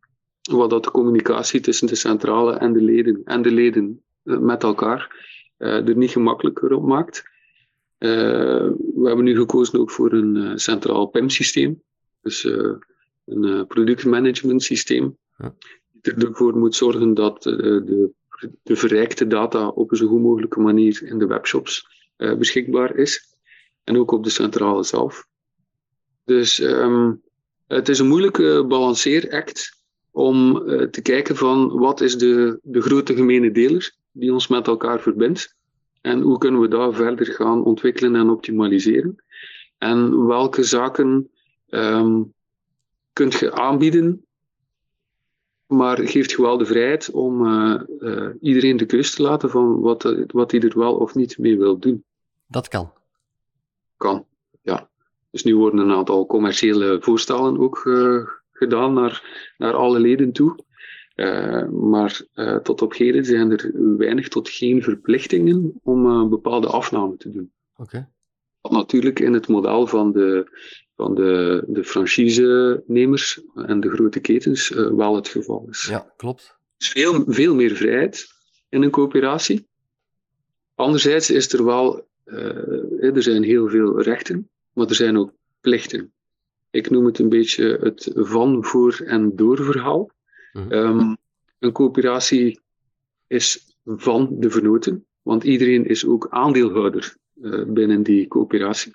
wat 0.51 0.71
dat 0.71 0.85
de 0.85 0.91
communicatie 0.91 1.61
tussen 1.61 1.87
de 1.87 1.95
centrale 1.95 2.53
en 2.53 2.73
de 2.73 2.83
leden, 2.83 3.21
en 3.25 3.43
de 3.43 3.51
leden 3.51 4.03
met 4.23 4.63
elkaar 4.63 5.27
er 5.59 5.97
niet 5.97 6.11
gemakkelijker 6.11 6.73
op 6.73 6.83
maakt. 6.83 7.23
Uh, 7.99 8.11
we 8.95 9.03
hebben 9.03 9.25
nu 9.25 9.37
gekozen 9.37 9.79
ook 9.79 9.91
voor 9.91 10.13
een 10.13 10.37
uh, 10.37 10.53
centraal 10.55 11.07
PEM-systeem. 11.07 11.83
Dus 12.23 12.45
een 13.25 13.67
productmanagement 13.67 14.63
systeem. 14.63 15.17
Ja. 15.37 15.55
Die 16.01 16.15
ervoor 16.15 16.57
moet 16.57 16.75
zorgen 16.75 17.15
dat 17.15 17.43
de, 17.43 18.11
de 18.63 18.77
verrijkte 18.77 19.27
data 19.27 19.69
op 19.69 19.91
een 19.91 19.97
zo 19.97 20.07
goed 20.07 20.23
mogelijke 20.23 20.61
manier 20.61 21.03
in 21.03 21.19
de 21.19 21.27
webshops 21.27 21.87
beschikbaar 22.17 22.97
is. 22.97 23.37
En 23.85 23.99
ook 23.99 24.11
op 24.11 24.25
de 24.25 24.31
centrale 24.31 24.83
zelf. 24.83 25.27
Dus 26.25 26.61
um, 26.61 27.23
het 27.67 27.89
is 27.89 27.99
een 27.99 28.09
moeilijke 28.09 28.65
balanceeract 28.69 29.83
om 30.11 30.55
te 30.91 31.01
kijken 31.03 31.37
van 31.37 31.79
wat 31.79 32.01
is 32.01 32.19
de, 32.19 32.59
de 32.63 32.81
grote 32.81 33.15
gemene 33.15 33.51
deler 33.51 33.97
die 34.19 34.33
ons 34.33 34.49
met 34.49 34.67
elkaar 34.67 35.01
verbindt. 35.01 35.57
En 36.01 36.21
hoe 36.21 36.39
kunnen 36.39 36.61
we 36.61 36.69
daar 36.69 36.93
verder 36.93 37.27
gaan 37.27 37.65
ontwikkelen 37.65 38.17
en 38.17 38.31
optimaliseren? 38.31 39.25
En 39.79 40.27
welke 40.27 40.63
zaken 40.63 41.31
um, 41.69 42.35
kunt 43.13 43.35
je 43.35 43.53
aanbieden, 43.53 44.27
maar 45.67 45.99
geeft 45.99 46.31
je 46.31 46.43
wel 46.43 46.59
de 46.59 46.67
vrijheid 46.67 47.11
om 47.11 47.47
uh, 47.47 47.81
uh, 47.99 48.29
iedereen 48.41 48.77
de 48.77 48.87
keus 48.87 49.15
te 49.15 49.23
laten 49.23 49.51
van 49.51 49.81
wat, 49.81 50.03
wat 50.27 50.51
hij 50.51 50.61
er 50.61 50.79
wel 50.79 50.95
of 50.97 51.15
niet 51.15 51.39
mee 51.39 51.59
wil 51.59 51.79
doen. 51.79 52.05
Dat 52.47 52.69
kan. 52.69 52.93
Kan, 53.97 54.25
ja. 54.63 54.89
Dus 55.31 55.43
nu 55.43 55.57
worden 55.57 55.81
een 55.81 55.97
aantal 55.97 56.27
commerciële 56.27 56.99
voorstellen 57.01 57.59
ook 57.59 57.85
uh, 57.85 58.27
gedaan 58.53 58.93
naar, 58.93 59.53
naar 59.59 59.75
alle 59.75 59.99
leden 59.99 60.33
toe. 60.33 60.59
Uh, 61.19 61.69
maar 61.69 62.21
uh, 62.35 62.57
tot 62.57 62.83
op 62.83 62.95
heden 62.95 63.25
zijn 63.25 63.51
er 63.51 63.73
weinig 63.97 64.29
tot 64.29 64.49
geen 64.49 64.83
verplichtingen 64.83 65.81
om 65.83 66.07
een 66.07 66.25
uh, 66.25 66.31
bepaalde 66.31 66.67
afname 66.67 67.17
te 67.17 67.31
doen. 67.31 67.53
Oké. 67.77 68.09
Wat 68.61 68.73
natuurlijk 68.73 69.21
in 69.21 69.33
het 69.33 69.49
model 69.49 69.87
van 69.87 70.13
de, 70.13 70.47
van 70.97 71.15
de, 71.15 71.65
de 71.67 71.85
franchise-nemers 71.85 73.41
en 73.55 73.81
de 73.81 73.91
grote 73.91 74.21
ketens 74.21 74.69
wel 74.69 75.15
het 75.15 75.29
geval 75.29 75.67
is. 75.71 75.87
Ja, 75.91 76.13
klopt. 76.17 76.59
Dus 76.77 76.89
veel, 76.89 77.25
veel 77.27 77.55
meer 77.55 77.77
vrijheid 77.77 78.27
in 78.69 78.83
een 78.83 78.91
coöperatie. 78.91 79.69
Anderzijds 80.75 81.31
is 81.31 81.53
er 81.53 81.65
wel, 81.65 82.09
er 83.01 83.23
zijn 83.23 83.43
heel 83.43 83.69
veel 83.69 84.03
rechten, 84.03 84.51
maar 84.73 84.87
er 84.89 84.95
zijn 84.95 85.17
ook 85.17 85.33
plichten. 85.61 86.13
Ik 86.71 86.91
noem 86.91 87.07
het 87.07 87.19
een 87.19 87.29
beetje 87.29 87.79
het 87.81 88.11
van, 88.15 88.65
voor 88.65 89.01
en 89.05 89.37
door 89.37 89.65
verhaal. 89.65 90.17
Mhm. 90.53 90.73
Ehm, 90.73 91.15
een 91.59 91.73
coöperatie 91.73 92.61
is 93.27 93.77
van 93.85 94.37
de 94.41 94.51
vernoten, 94.51 95.07
want 95.23 95.45
iedereen 95.45 95.87
is 95.87 96.07
ook 96.07 96.27
aandeelhouder 96.31 97.17
eh, 97.43 97.63
binnen 97.67 98.03
die 98.03 98.29
coöperatie. 98.29 98.95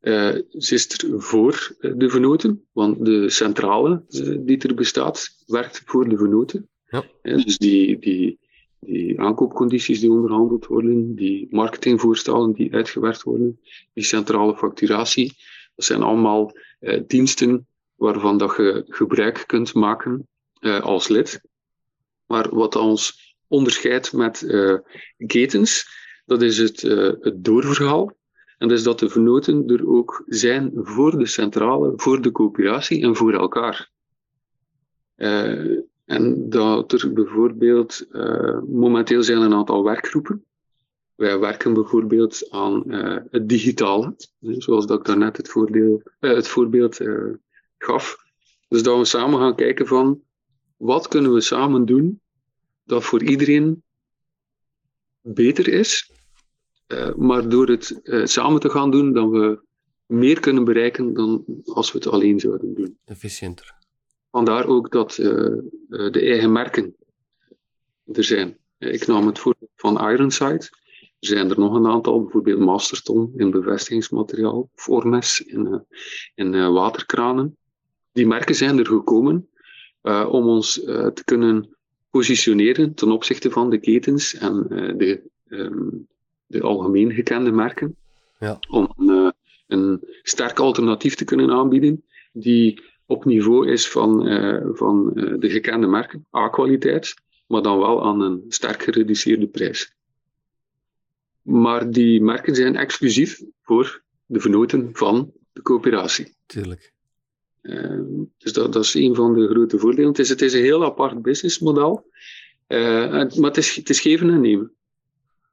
Eh, 0.00 0.34
ze 0.58 0.74
is 0.74 0.88
er 0.88 1.22
voor 1.22 1.76
eh, 1.80 1.92
de 1.96 2.08
vernoten, 2.08 2.64
want 2.72 3.04
de 3.04 3.30
centrale 3.30 4.02
die 4.38 4.58
er 4.58 4.74
bestaat, 4.74 5.44
werkt 5.46 5.82
voor 5.84 6.08
de 6.08 6.16
vernoten. 6.16 6.68
Ja. 6.88 7.04
Dus 7.22 7.58
die, 7.58 7.98
die, 7.98 8.38
die 8.80 9.20
aankoopcondities 9.20 10.00
die 10.00 10.10
onderhandeld 10.10 10.66
worden, 10.66 11.14
die 11.14 11.46
marketingvoorstellen 11.50 12.52
die 12.52 12.74
uitgewerkt 12.74 13.22
worden, 13.22 13.60
die 13.92 14.04
centrale 14.04 14.56
facturatie, 14.56 15.32
dat 15.74 15.84
zijn 15.84 16.02
allemaal 16.02 16.52
diensten 17.06 17.66
waarvan 18.02 18.38
dat 18.38 18.56
je 18.56 18.84
gebruik 18.88 19.44
kunt 19.46 19.74
maken 19.74 20.28
eh, 20.60 20.80
als 20.80 21.08
lid. 21.08 21.40
Maar 22.26 22.54
wat 22.54 22.76
ons 22.76 23.34
onderscheidt 23.46 24.12
met 24.12 24.42
eh, 24.42 24.78
ketens, 25.26 25.86
dat 26.24 26.42
is 26.42 26.58
het, 26.58 26.84
eh, 26.84 27.12
het 27.20 27.44
doorverhaal. 27.44 28.16
En 28.58 28.68
dat 28.68 28.78
is 28.78 28.84
dat 28.84 28.98
de 28.98 29.08
vernoten 29.08 29.66
er 29.66 29.88
ook 29.88 30.24
zijn 30.26 30.70
voor 30.74 31.18
de 31.18 31.26
centrale, 31.26 31.92
voor 31.96 32.22
de 32.22 32.32
coöperatie 32.32 33.02
en 33.02 33.16
voor 33.16 33.32
elkaar. 33.32 33.90
En 36.04 36.48
dat 36.48 36.92
er 36.92 37.12
bijvoorbeeld, 37.12 38.06
momenteel 38.66 39.22
zijn 39.22 39.40
een 39.40 39.54
aantal 39.54 39.84
werkgroepen. 39.84 40.44
Wij 41.14 41.38
werken 41.38 41.74
bijvoorbeeld 41.74 42.50
aan 42.50 42.92
het 43.30 43.48
digitale, 43.48 44.14
zoals 44.40 44.86
dat 44.86 44.98
ik 44.98 45.04
daarnet 45.04 45.36
het, 45.36 45.54
het 46.20 46.48
voorbeeld 46.48 47.00
gaf. 47.82 48.16
Dus 48.68 48.82
dat 48.82 48.98
we 48.98 49.04
samen 49.04 49.38
gaan 49.38 49.56
kijken 49.56 49.86
van, 49.86 50.22
wat 50.76 51.08
kunnen 51.08 51.32
we 51.32 51.40
samen 51.40 51.84
doen 51.84 52.20
dat 52.84 53.04
voor 53.04 53.22
iedereen 53.22 53.82
beter 55.20 55.68
is, 55.68 56.10
eh, 56.86 57.14
maar 57.14 57.48
door 57.48 57.68
het 57.68 58.00
eh, 58.02 58.24
samen 58.24 58.60
te 58.60 58.70
gaan 58.70 58.90
doen, 58.90 59.12
dan 59.12 59.30
we 59.30 59.60
meer 60.06 60.40
kunnen 60.40 60.64
bereiken 60.64 61.14
dan 61.14 61.44
als 61.64 61.92
we 61.92 61.98
het 61.98 62.06
alleen 62.06 62.40
zouden 62.40 62.74
doen. 62.74 62.98
Efficiënter. 63.04 63.74
Vandaar 64.30 64.66
ook 64.66 64.90
dat 64.90 65.18
eh, 65.18 65.28
de 65.88 66.20
eigen 66.20 66.52
merken 66.52 66.96
er 68.12 68.24
zijn. 68.24 68.58
Ik 68.78 69.06
nam 69.06 69.26
het 69.26 69.38
voorbeeld 69.38 69.70
van 69.76 70.10
Ironside. 70.10 70.80
Er 71.18 71.28
zijn 71.28 71.50
er 71.50 71.58
nog 71.58 71.74
een 71.74 71.86
aantal, 71.86 72.22
bijvoorbeeld 72.22 72.58
Masterton 72.58 73.32
in 73.36 73.50
bevestigingsmateriaal, 73.50 74.70
of 74.74 74.88
Ormes 74.88 75.40
in, 75.40 75.86
in 76.34 76.72
waterkranen. 76.72 77.56
Die 78.12 78.26
merken 78.26 78.54
zijn 78.54 78.78
er 78.78 78.86
gekomen 78.86 79.48
eh, 80.02 80.28
om 80.30 80.48
ons 80.48 80.84
eh, 80.84 81.06
te 81.06 81.24
kunnen 81.24 81.76
positioneren 82.10 82.94
ten 82.94 83.10
opzichte 83.10 83.50
van 83.50 83.70
de 83.70 83.78
ketens 83.78 84.34
en 84.34 84.66
eh, 84.68 84.98
de, 84.98 85.22
ehm, 85.48 85.88
de 86.46 86.60
algemeen 86.60 87.12
gekende 87.12 87.52
merken. 87.52 87.96
Ja. 88.38 88.58
Om 88.68 88.94
een 89.66 90.00
sterk 90.22 90.58
alternatief 90.58 91.14
te 91.14 91.24
kunnen 91.24 91.50
aanbieden 91.50 92.04
die 92.32 92.82
op 93.06 93.24
niveau 93.24 93.70
is 93.70 93.88
van, 93.88 94.26
van 94.74 95.10
de 95.14 95.50
gekende 95.50 95.86
merken, 95.86 96.26
A-kwaliteit, 96.36 97.14
maar 97.46 97.62
dan 97.62 97.78
wel 97.78 98.04
aan 98.04 98.20
een 98.20 98.44
sterk 98.48 98.82
gereduceerde 98.82 99.46
prijs. 99.46 99.94
Maar 101.42 101.90
die 101.90 102.22
merken 102.22 102.54
zijn 102.54 102.76
exclusief 102.76 103.42
voor 103.62 104.02
de 104.26 104.40
vernoten 104.40 104.90
van 104.92 105.32
de 105.52 105.62
coöperatie. 105.62 106.34
Tuurlijk. 106.46 106.91
Eh, 107.62 108.00
dus 108.38 108.52
dat, 108.52 108.76
is 108.76 108.94
een 108.94 109.14
van 109.14 109.34
de 109.34 109.48
grote 109.48 109.78
voordelen. 109.78 110.08
Het 110.08 110.18
is, 110.18 110.28
het 110.28 110.42
is 110.42 110.52
een 110.52 110.62
heel 110.62 110.84
apart 110.84 111.22
businessmodel, 111.22 112.10
Eh, 112.66 113.10
maar 113.10 113.50
het 113.50 113.56
is, 113.56 113.76
het 113.76 113.90
is 113.90 114.00
geven 114.00 114.30
en 114.30 114.40
nemen. 114.40 114.72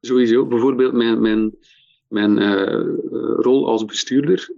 Sowieso. 0.00 0.46
Bijvoorbeeld 0.46 0.92
mijn, 0.92 1.20
mijn, 1.20 1.54
mijn 2.08 2.38
eh, 2.38 2.74
eh, 2.74 2.86
rol 3.36 3.68
als 3.68 3.84
bestuurder 3.84 4.50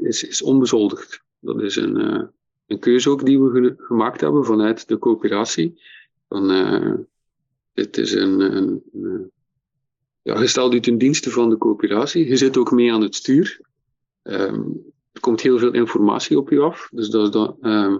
is, 0.00 0.24
is 0.24 0.42
onbezoldigd. 0.42 1.22
Dat 1.40 1.62
is 1.62 1.76
een, 1.76 1.96
een 2.66 2.78
keuze 2.78 3.10
ook 3.10 3.24
die 3.24 3.40
we 3.40 3.50
ge- 3.50 3.74
gemaakt 3.84 4.20
hebben 4.20 4.44
vanuit 4.44 4.88
de 4.88 4.98
coöperatie. 4.98 5.80
Van, 6.28 6.48
het 7.72 7.98
is 7.98 8.12
een, 8.12 8.40
een, 8.40 8.82
een 8.92 9.30
ja, 10.22 10.40
je 10.40 10.46
stelt 10.46 10.74
u 10.74 10.80
ten 10.80 10.98
dienste 10.98 11.30
van 11.30 11.50
de 11.50 11.58
coöperatie. 11.58 12.28
Je 12.28 12.36
zit 12.36 12.56
ook 12.56 12.70
mee 12.70 12.92
aan 12.92 13.02
het 13.02 13.14
stuur. 13.14 13.60
Ehm, 14.22 14.62
er 15.14 15.20
komt 15.20 15.40
heel 15.40 15.58
veel 15.58 15.72
informatie 15.72 16.38
op 16.38 16.50
u 16.50 16.60
af. 16.60 16.88
Dus 16.92 17.08
dat, 17.08 17.56
ehm, 17.60 17.98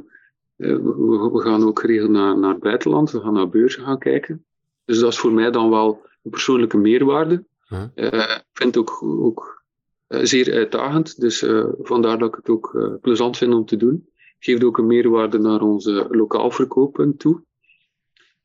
eh, 0.56 0.76
we, 0.76 1.30
we 1.32 1.40
gaan 1.40 1.64
ook 1.64 1.80
geregeld 1.80 2.10
naar, 2.10 2.38
naar 2.38 2.50
het 2.50 2.62
buitenland. 2.62 3.10
We 3.10 3.20
gaan 3.20 3.32
naar 3.32 3.48
beurzen 3.48 3.82
gaan 3.82 3.98
kijken. 3.98 4.44
Dus 4.84 4.98
dat 4.98 5.12
is 5.12 5.18
voor 5.18 5.32
mij 5.32 5.50
dan 5.50 5.70
wel 5.70 6.06
een 6.22 6.30
persoonlijke 6.30 6.76
meerwaarde. 6.76 7.44
Huh? 7.68 7.84
Eh, 7.94 8.36
ik 8.36 8.44
vind 8.52 8.74
het 8.74 8.76
ook, 8.76 9.02
ook 9.02 9.64
eh, 10.06 10.20
zeer 10.22 10.54
uitdagend. 10.54 11.20
Dus 11.20 11.44
vandaar 11.78 12.18
dat 12.18 12.28
ik 12.28 12.34
het 12.34 12.48
ook 12.48 12.98
plezant 13.00 13.36
vind 13.36 13.54
om 13.54 13.64
te 13.64 13.76
doen. 13.76 14.08
Geeft 14.38 14.64
ook 14.64 14.78
een 14.78 14.86
meerwaarde 14.86 15.38
naar 15.38 15.60
onze 15.60 16.06
lokaal 16.10 16.50
verkopen 16.50 17.16
toe. 17.16 17.42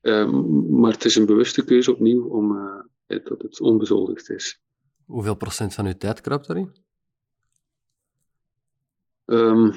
Ehm, 0.02 0.80
maar 0.80 0.92
het 0.92 1.06
is 1.06 1.16
een 1.16 1.26
bewuste 1.26 1.66
keuze 1.66 1.92
opnieuw 1.92 2.28
om 2.28 2.58
dat 3.08 3.42
het 3.42 3.62
onbezoldigd 3.62 4.30
is. 4.30 4.62
Hoeveel 5.06 5.36
procent 5.36 5.74
van 5.74 5.86
uw 5.86 5.98
tijd 5.98 6.22
kruipt 6.22 6.48
daarin? 6.48 6.88
Ehm, 9.30 9.72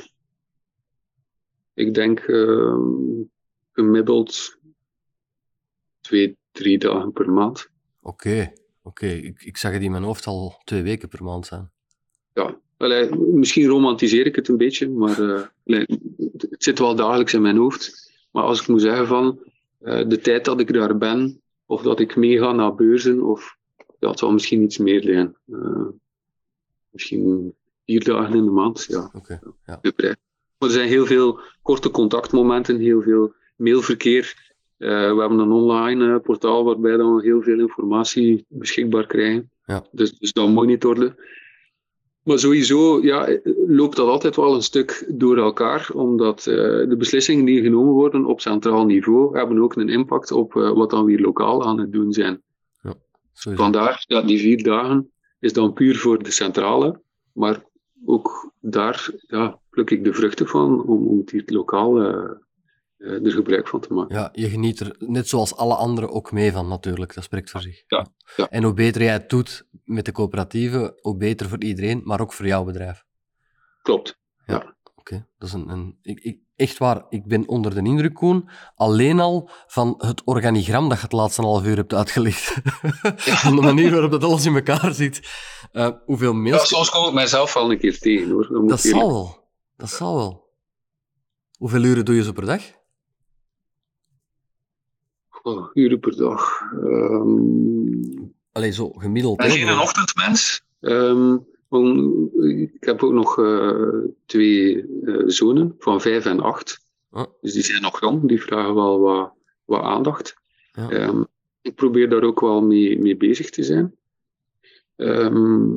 ik 1.75 1.95
denk 1.95 2.19
ehm, 2.19 3.23
gemiddeld 3.73 4.59
twee, 6.01 6.37
drie 6.53 6.79
dagen 6.79 7.13
per 7.13 7.31
maand. 7.31 7.69
Oké, 8.01 8.53
oké. 8.83 9.07
Ik, 9.07 9.43
ik 9.43 9.57
zag 9.57 9.73
het 9.73 9.83
in 9.83 9.91
mijn 9.91 10.03
hoofd 10.03 10.27
al 10.27 10.61
twee 10.65 10.83
weken 10.83 11.09
per 11.09 11.25
maand 11.25 11.47
zijn. 11.47 11.71
Ja, 12.35 12.61
allee, 12.77 13.17
misschien 13.17 13.67
romantiseer 13.67 14.27
ik 14.27 14.37
het 14.37 14.49
een 14.49 14.57
beetje, 14.57 14.89
maar 14.89 15.21
eh, 15.21 15.47
allee, 15.67 15.87
het 16.51 16.63
zit 16.63 16.79
wel 16.79 16.95
dagelijks 16.95 17.35
in 17.35 17.43
mijn 17.43 17.57
hoofd. 17.57 18.13
Maar 18.31 18.45
als 18.45 18.61
ik 18.61 18.69
moet 18.69 18.81
zeggen 18.81 19.07
van 19.07 19.39
eh, 19.79 20.09
de 20.09 20.21
tijd 20.21 20.45
dat 20.45 20.61
ik 20.61 20.73
daar 20.73 20.99
ben, 20.99 21.41
of 21.67 21.83
dat 21.83 22.01
ik 22.01 22.17
meega 22.17 22.53
naar 22.53 22.75
beurzen, 22.75 23.23
of 23.23 23.57
ja, 23.99 24.09
het 24.09 24.19
zal 24.19 24.33
misschien 24.33 24.63
iets 24.63 24.79
meer 24.79 25.03
zijn. 25.03 25.37
Eh, 25.47 25.89
misschien 26.91 27.55
vier 27.93 28.05
dagen 28.05 28.35
in 28.35 28.45
de 28.45 28.51
maand, 28.51 28.85
ja. 28.89 29.11
Oké, 29.15 29.41
ja. 29.67 29.81
Maar 30.59 30.71
er 30.71 30.71
zijn 30.71 30.89
heel 30.89 31.07
veel 31.07 31.41
korte 31.63 31.91
contactmomenten, 31.91 32.79
heel 32.79 33.03
veel 33.03 33.33
mailverkeer. 33.57 34.53
Eh, 34.77 34.89
we 34.89 35.21
hebben 35.21 35.39
een 35.39 35.51
online 35.51 36.15
eh, 36.15 36.21
portaal 36.21 36.65
waarbij 36.65 36.97
dan 36.97 37.15
we 37.15 37.23
heel 37.23 37.43
veel 37.43 37.59
informatie 37.59 38.45
beschikbaar 38.49 39.07
krijgen. 39.07 39.51
Ja. 39.67 39.85
Dus, 39.91 40.19
dus 40.19 40.33
dat 40.33 40.49
monitorden. 40.49 41.17
Maar 42.23 42.39
sowieso 42.39 43.03
ja, 43.03 43.39
loopt 43.67 43.97
dat 43.97 44.09
altijd 44.09 44.37
wel 44.37 44.55
een 44.55 44.63
stuk 44.63 45.05
door 45.09 45.37
elkaar, 45.37 45.91
omdat 45.95 46.39
eh, 46.47 46.55
de 46.89 46.97
beslissingen 46.99 47.45
die 47.45 47.63
genomen 47.63 47.93
worden 47.93 48.25
op 48.25 48.41
centraal 48.41 48.85
niveau 48.85 49.39
hebben 49.39 49.59
ook 49.59 49.77
een 49.77 49.89
impact 49.89 50.33
op 50.33 50.53
wat 50.53 50.91
dan 50.91 51.05
weer 51.05 51.21
lokaal 51.21 51.65
aan 51.65 51.79
het 51.79 51.93
doen 51.93 52.13
zijn. 52.13 52.43
Sowieso. 53.33 53.63
Vandaar, 53.63 54.05
ja, 54.07 54.23
die 54.23 54.39
vier 54.39 54.63
dagen 54.63 55.11
is 55.41 55.53
dan 55.53 55.73
puur 55.73 55.97
voor 55.97 56.23
de 56.23 56.31
centrale, 56.31 57.01
maar 57.33 57.65
ook 58.07 58.53
daar 58.61 59.11
ja, 59.27 59.61
pluk 59.71 59.91
ik 59.91 60.05
de 60.05 60.13
vruchten 60.13 60.47
van 60.47 60.85
om, 60.87 61.09
om 61.09 61.19
het 61.19 61.31
hier 61.31 61.43
lokaal 61.47 62.01
eh, 62.01 63.25
er 63.25 63.33
gebruik 63.33 63.69
van 63.69 63.81
te 63.81 63.93
maken. 63.93 64.17
Ja, 64.17 64.29
je 64.33 64.49
geniet 64.49 64.81
er 64.81 64.97
net 64.99 65.29
zoals 65.29 65.57
alle 65.57 65.75
anderen 65.75 66.11
ook 66.11 66.33
mee 66.33 66.53
van, 66.53 66.69
natuurlijk. 66.69 67.15
Dat 67.15 67.25
spreekt 67.25 67.51
voor 67.51 67.61
zich. 67.61 67.83
Ja, 67.87 68.07
ja. 68.37 68.49
En 68.49 68.63
hoe 68.63 68.75
beter 68.75 69.03
jij 69.03 69.13
het 69.13 69.29
doet 69.31 69.67
met 69.85 70.05
de 70.05 70.13
coöperatieven, 70.13 70.95
hoe 71.01 71.17
beter 71.17 71.49
voor 71.49 71.63
iedereen, 71.63 72.01
maar 72.05 72.21
ook 72.21 72.33
voor 72.33 72.47
jouw 72.47 72.65
bedrijf. 72.65 73.05
Klopt. 73.83 74.21
Oké, 74.95 75.27
dat 75.39 75.49
is 75.49 75.55
een... 75.55 75.69
een 75.69 75.99
ik, 76.03 76.21
ik, 76.21 76.41
echt 76.63 76.79
waar, 76.79 77.05
ik 77.09 77.25
ben 77.25 77.49
onder 77.49 77.75
de 77.75 77.83
indruk, 77.83 78.15
Koen, 78.15 78.49
alleen 78.75 79.21
al 79.21 79.51
van 79.67 79.95
het 79.99 80.23
organigram 80.25 80.89
dat 80.89 80.97
je 80.99 81.05
het 81.05 81.13
laatste 81.13 81.43
half 81.43 81.65
uur 81.65 81.77
hebt 81.77 81.95
uitgelegd. 81.95 82.57
van 83.45 83.57
de 83.57 83.63
manier 83.63 83.91
waarop 83.91 84.11
dat 84.11 84.25
alles 84.25 84.47
in 84.47 84.55
elkaar 84.55 84.95
zit. 84.95 85.21
Eh, 85.73 85.89
hoeveel 86.05 86.33
Ja, 86.33 86.39
mails... 86.39 86.69
soms 86.69 86.91
kom 86.91 87.07
ik 87.07 87.13
mijzelf 87.13 87.55
wel 87.55 87.71
een 87.71 87.79
keer 87.79 87.99
tegen 87.99 88.31
hoor. 88.31 88.67
Dat, 88.67 88.81
zal 88.81 89.13
wel. 89.13 89.49
Dat 89.77 89.91
zal 89.91 90.17
wel. 90.17 90.51
Hoeveel 91.59 91.83
uren 91.83 92.05
doe 92.05 92.15
je 92.15 92.23
zo 92.23 92.33
per 92.33 92.47
dag? 92.47 92.63
Oh, 95.43 95.71
uren 95.75 96.01
per 96.01 96.17
dag. 96.17 96.61
Ehm, 96.83 98.29
Allee, 98.53 98.73
zo 98.73 98.89
gemiddeld. 98.89 99.37
ben 99.37 99.47
hè? 99.47 99.53
geen 99.53 99.79
ochtendmens. 99.79 100.63
Ehm, 100.81 101.29
want 101.29 101.52
ik 102.41 102.85
heb 102.85 103.03
ook 103.03 103.13
nog 103.13 103.39
eh, 103.39 103.89
twee 104.27 104.85
eh, 105.05 105.23
zonen 105.27 105.75
van 105.79 106.01
vijf 106.01 106.25
en 106.27 106.41
acht. 106.41 106.85
Ah. 107.11 107.25
Dus 107.41 107.53
die 107.53 107.63
zijn 107.63 107.83
nog 107.83 108.01
jong, 108.01 108.29
die 108.29 108.43
vragen 108.43 108.75
wel 108.75 109.01
wat, 109.01 109.33
wat 109.65 109.83
aandacht. 109.83 110.35
Ja. 110.73 110.91
Ehm, 110.91 111.23
ik 111.61 111.75
probeer 111.75 112.09
daar 112.09 112.23
ook 112.23 112.41
wel 112.41 112.63
mee, 112.63 112.99
mee 112.99 113.17
bezig 113.17 113.51
te 113.51 113.63
zijn. 113.63 113.95
Ehm, 114.97 115.71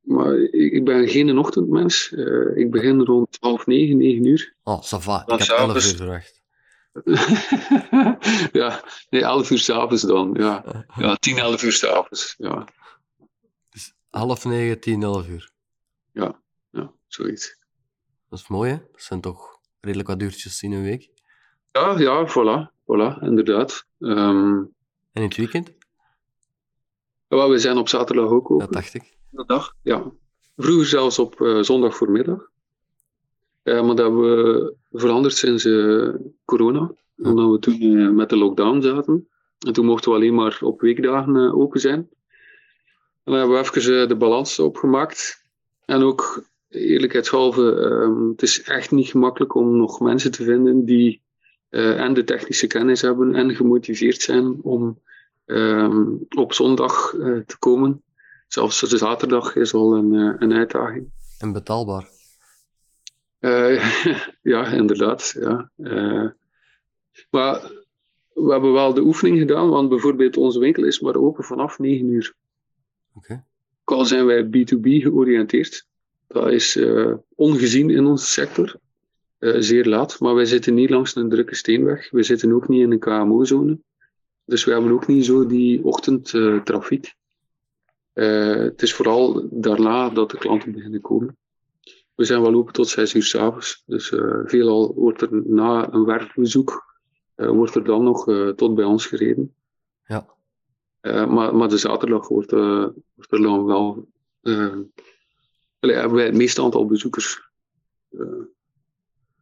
maar 0.00 0.36
ik, 0.38 0.72
ik 0.72 0.84
ben 0.84 1.08
geen 1.08 1.38
ochtendmens. 1.38 2.12
Eh, 2.12 2.56
ik 2.56 2.70
begin 2.70 3.00
rond 3.00 3.36
half 3.40 3.66
negen, 3.66 3.96
negen 3.96 4.24
uur. 4.24 4.54
Oh, 4.62 4.82
ça 4.82 4.98
va. 4.98 5.20
Ik 5.20 5.26
Dan 5.26 5.38
had 5.38 5.46
s'avonds- 5.46 5.74
11 5.74 5.90
uur 5.90 5.96
verwacht. 5.96 6.38
ja, 8.60 8.84
nee, 9.10 9.22
11 9.22 9.50
uur 9.50 9.58
s'avonds 9.58 10.02
dan. 10.02 10.34
Ja, 10.38 10.84
ja 10.96 11.16
10, 11.16 11.38
11 11.38 11.62
uur 11.62 11.72
s'avonds. 11.72 12.34
Ja. 12.38 12.64
Half 14.10 14.44
negen, 14.44 14.80
tien, 14.80 15.02
elf 15.02 15.28
uur. 15.28 15.50
Ja, 16.12 16.40
ja, 16.70 16.92
zoiets. 17.06 17.58
Dat 18.28 18.38
is 18.38 18.48
mooi, 18.48 18.70
hè? 18.70 18.76
Dat 18.76 19.02
zijn 19.02 19.20
toch 19.20 19.60
redelijk 19.80 20.08
wat 20.08 20.22
uurtjes 20.22 20.62
in 20.62 20.72
een 20.72 20.82
week. 20.82 21.10
Ja, 21.72 21.98
ja, 21.98 22.28
voilà. 22.28 22.78
Voilà, 22.82 23.22
inderdaad. 23.22 23.86
Um, 23.98 24.58
en 25.12 25.22
in 25.22 25.22
het 25.22 25.36
weekend? 25.36 25.72
Ja, 27.28 27.48
we 27.48 27.58
zijn 27.58 27.76
op 27.76 27.88
zaterdag 27.88 28.30
ook 28.30 28.50
open. 28.50 28.66
Dat 28.66 28.72
dacht 28.72 28.94
ik. 28.94 29.16
Dat 29.30 29.48
dag, 29.48 29.76
ja. 29.82 30.12
Vroeger 30.56 30.86
zelfs 30.86 31.18
op 31.18 31.40
uh, 31.40 31.62
zondag 31.62 31.96
voormiddag. 31.96 32.50
Uh, 33.62 33.80
maar 33.80 33.96
dat 33.96 33.98
hebben 33.98 34.20
we 34.20 34.76
veranderd 34.90 35.34
sinds 35.34 35.64
uh, 35.64 36.14
corona. 36.44 36.94
Omdat 37.16 37.50
we 37.50 37.58
toen 37.58 38.14
met 38.14 38.28
de 38.28 38.36
lockdown 38.36 38.80
zaten. 38.80 39.28
En 39.66 39.72
toen 39.72 39.86
mochten 39.86 40.10
we 40.10 40.16
alleen 40.16 40.34
maar 40.34 40.58
op 40.62 40.80
weekdagen 40.80 41.54
open 41.54 41.80
zijn. 41.80 42.08
En 43.24 43.32
dan 43.32 43.34
hebben 43.34 43.62
we 43.62 43.78
even 43.78 44.08
de 44.08 44.16
balans 44.16 44.58
opgemaakt. 44.58 45.44
En 45.84 46.02
ook 46.02 46.44
eerlijkheidshalve, 46.68 47.62
um, 47.62 48.28
het 48.28 48.42
is 48.42 48.62
echt 48.62 48.90
niet 48.90 49.08
gemakkelijk 49.08 49.54
om 49.54 49.76
nog 49.76 50.00
mensen 50.00 50.30
te 50.30 50.44
vinden 50.44 50.84
die 50.84 51.22
en 51.70 52.14
de 52.14 52.24
technische 52.24 52.66
kennis 52.66 53.00
hebben 53.00 53.34
en 53.34 53.54
gemotiveerd 53.54 54.22
zijn 54.22 54.62
om 54.62 55.00
um, 55.46 56.26
op 56.28 56.52
zondag 56.52 57.10
te 57.46 57.56
komen. 57.58 58.02
Zelfs 58.48 58.80
de 58.80 58.96
zaterdag 58.96 59.56
is 59.56 59.74
al 59.74 59.96
een, 59.96 60.12
een 60.42 60.52
uitdaging. 60.52 61.12
En 61.38 61.52
betaalbaar. 61.52 62.08
Ja, 64.42 64.66
inderdaad. 64.66 65.36
Ja. 65.40 65.70
Maar 67.30 67.70
we 68.32 68.52
hebben 68.52 68.72
wel 68.72 68.94
de 68.94 69.00
oefening 69.00 69.38
gedaan, 69.38 69.68
want 69.68 69.88
bijvoorbeeld 69.88 70.36
onze 70.36 70.58
winkel 70.58 70.84
is 70.84 71.00
maar 71.00 71.14
open 71.14 71.44
vanaf 71.44 71.78
9 71.78 72.06
uur. 72.08 72.34
Okay. 73.14 73.42
Al 73.84 74.04
zijn 74.04 74.26
wij 74.26 74.44
B2B 74.44 75.02
georiënteerd. 75.02 75.86
Dat 76.26 76.50
is 76.50 76.76
uh, 76.76 77.14
ongezien 77.34 77.90
in 77.90 78.06
onze 78.06 78.26
sector. 78.26 78.78
zeer 79.38 79.86
laat, 79.86 80.20
maar 80.20 80.34
wij 80.34 80.44
zitten 80.44 80.74
niet 80.74 80.90
langs 80.90 81.16
een 81.16 81.28
drukke 81.28 81.54
steenweg. 81.54 82.10
We 82.10 82.22
zitten 82.22 82.52
ook 82.52 82.68
niet 82.68 82.80
in 82.80 82.92
een 82.92 82.98
KMO-zone. 82.98 83.78
Dus 84.44 84.64
we 84.64 84.72
hebben 84.72 84.92
ook 84.92 85.06
niet 85.06 85.24
zo 85.24 85.46
die 85.46 85.84
ochtendtrafiek. 85.84 87.14
het 88.12 88.82
is 88.82 88.94
vooral 88.94 89.48
daarna 89.50 90.10
dat 90.10 90.30
de 90.30 90.38
klanten 90.38 90.72
beginnen 90.72 91.00
komen. 91.00 91.36
We 92.20 92.26
zijn 92.26 92.42
wel 92.42 92.54
open 92.54 92.72
tot 92.72 92.88
6 92.88 93.14
uur 93.14 93.22
s'avonds. 93.22 93.82
Dus 93.86 94.10
uh, 94.10 94.40
veelal 94.44 94.94
wordt 94.94 95.22
er 95.22 95.28
na 95.32 95.92
een 95.92 96.04
werkbezoek, 96.04 96.98
uh, 97.36 97.48
wordt 97.48 97.74
er 97.74 97.84
dan 97.84 98.04
nog 98.04 98.28
uh, 98.28 98.48
tot 98.48 98.74
bij 98.74 98.84
ons 98.84 99.06
gereden. 99.06 99.54
Ja. 100.06 100.26
Maar, 101.02 101.56
maar 101.56 101.68
de 101.68 101.78
zaterdag 101.78 102.28
wordt, 102.28 102.50
wordt 102.50 103.32
er 103.32 103.42
dan 103.42 103.64
wel, 103.64 104.08
wij 105.80 106.24
het 106.24 106.34
meeste 106.34 106.62
aantal 106.62 106.86
bezoekers. 106.86 107.50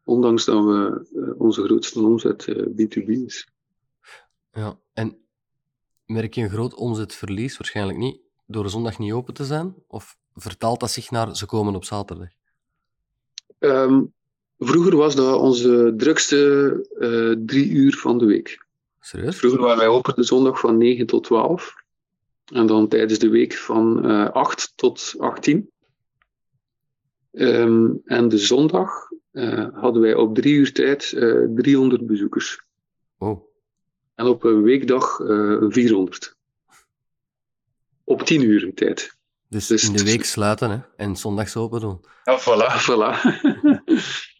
ondanks 0.05 0.45
dat 0.45 0.65
we 0.65 1.35
onze 1.39 1.63
grootste 1.63 2.01
omzet 2.01 2.49
B2B 2.49 3.07
is. 3.07 3.49
Ja, 4.53 4.79
en 4.93 5.19
merk 6.07 6.35
je 6.35 6.43
een 6.43 6.51
groot 6.51 6.75
omzetverlies? 6.75 7.57
Waarschijnlijk 7.57 7.99
niet, 7.99 8.21
door 8.47 8.71
zondag 8.71 8.99
niet 8.99 9.13
open 9.13 9.35
te 9.35 9.45
zijn? 9.45 9.75
Of 9.87 10.17
vertaalt 10.35 10.81
dat 10.81 10.91
zich 10.91 11.11
naar 11.11 11.37
ze 11.37 11.47
komen 11.47 11.75
op 11.75 11.85
zaterdag? 11.85 12.29
Um, 13.59 14.13
vroeger 14.59 14.97
was 14.97 15.15
dat 15.15 15.41
onze 15.41 15.95
drukste 15.97 16.73
uh, 16.99 17.45
drie 17.47 17.71
uur 17.71 17.97
van 17.97 18.19
de 18.19 18.25
week. 18.25 18.67
Serieus? 19.09 19.37
Vroeger 19.37 19.61
waren 19.61 19.79
wij 19.79 19.87
open 19.87 20.15
de 20.15 20.23
zondag 20.23 20.61
van 20.61 20.77
9 20.77 21.07
tot 21.07 21.25
12. 21.25 21.75
En 22.53 22.67
dan 22.67 22.89
tijdens 22.89 23.19
de 23.19 23.29
week 23.29 23.55
van 23.55 24.11
uh, 24.11 24.23
eh, 24.23 24.33
8 24.33 24.73
tot 24.75 25.15
18. 25.19 25.71
Um, 27.33 28.01
en 28.05 28.29
de 28.29 28.39
zondag 28.39 28.91
uh, 29.33 29.67
hadden 29.73 30.03
wij 30.03 30.15
op 30.15 30.35
drie 30.35 30.55
uur 30.55 30.73
tijd 30.73 31.09
300 31.55 32.07
bezoekers. 32.07 32.63
Oh. 33.19 33.43
En 34.15 34.27
op 34.27 34.45
een 34.45 34.63
weekdag 34.63 35.17
400. 35.69 36.37
Op 38.05 38.23
10 38.23 38.43
uur 38.43 38.75
tijd. 38.75 39.17
Dus, 39.49 39.67
dus 39.67 39.89
in 39.89 39.93
de 39.93 40.05
week 40.05 40.25
sluiten 40.25 40.71
hè? 40.71 40.79
en 40.97 41.17
zondags 41.17 41.57
open 41.57 41.81
doen. 41.81 42.05
Ja, 42.25 42.41
voilà, 42.41 42.81
voilà. 42.89 43.21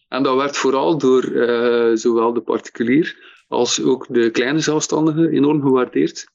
en 0.09 0.23
dat 0.23 0.37
werd 0.37 0.57
vooral 0.57 0.99
door 0.99 1.25
uh, 1.25 1.97
zowel 1.97 2.33
de 2.33 2.41
particulier 2.41 3.37
als 3.49 3.83
ook 3.83 4.07
de 4.09 4.31
kleine 4.31 4.61
zelfstandigen 4.61 5.29
enorm 5.29 5.63
gewaardeerd. 5.63 6.29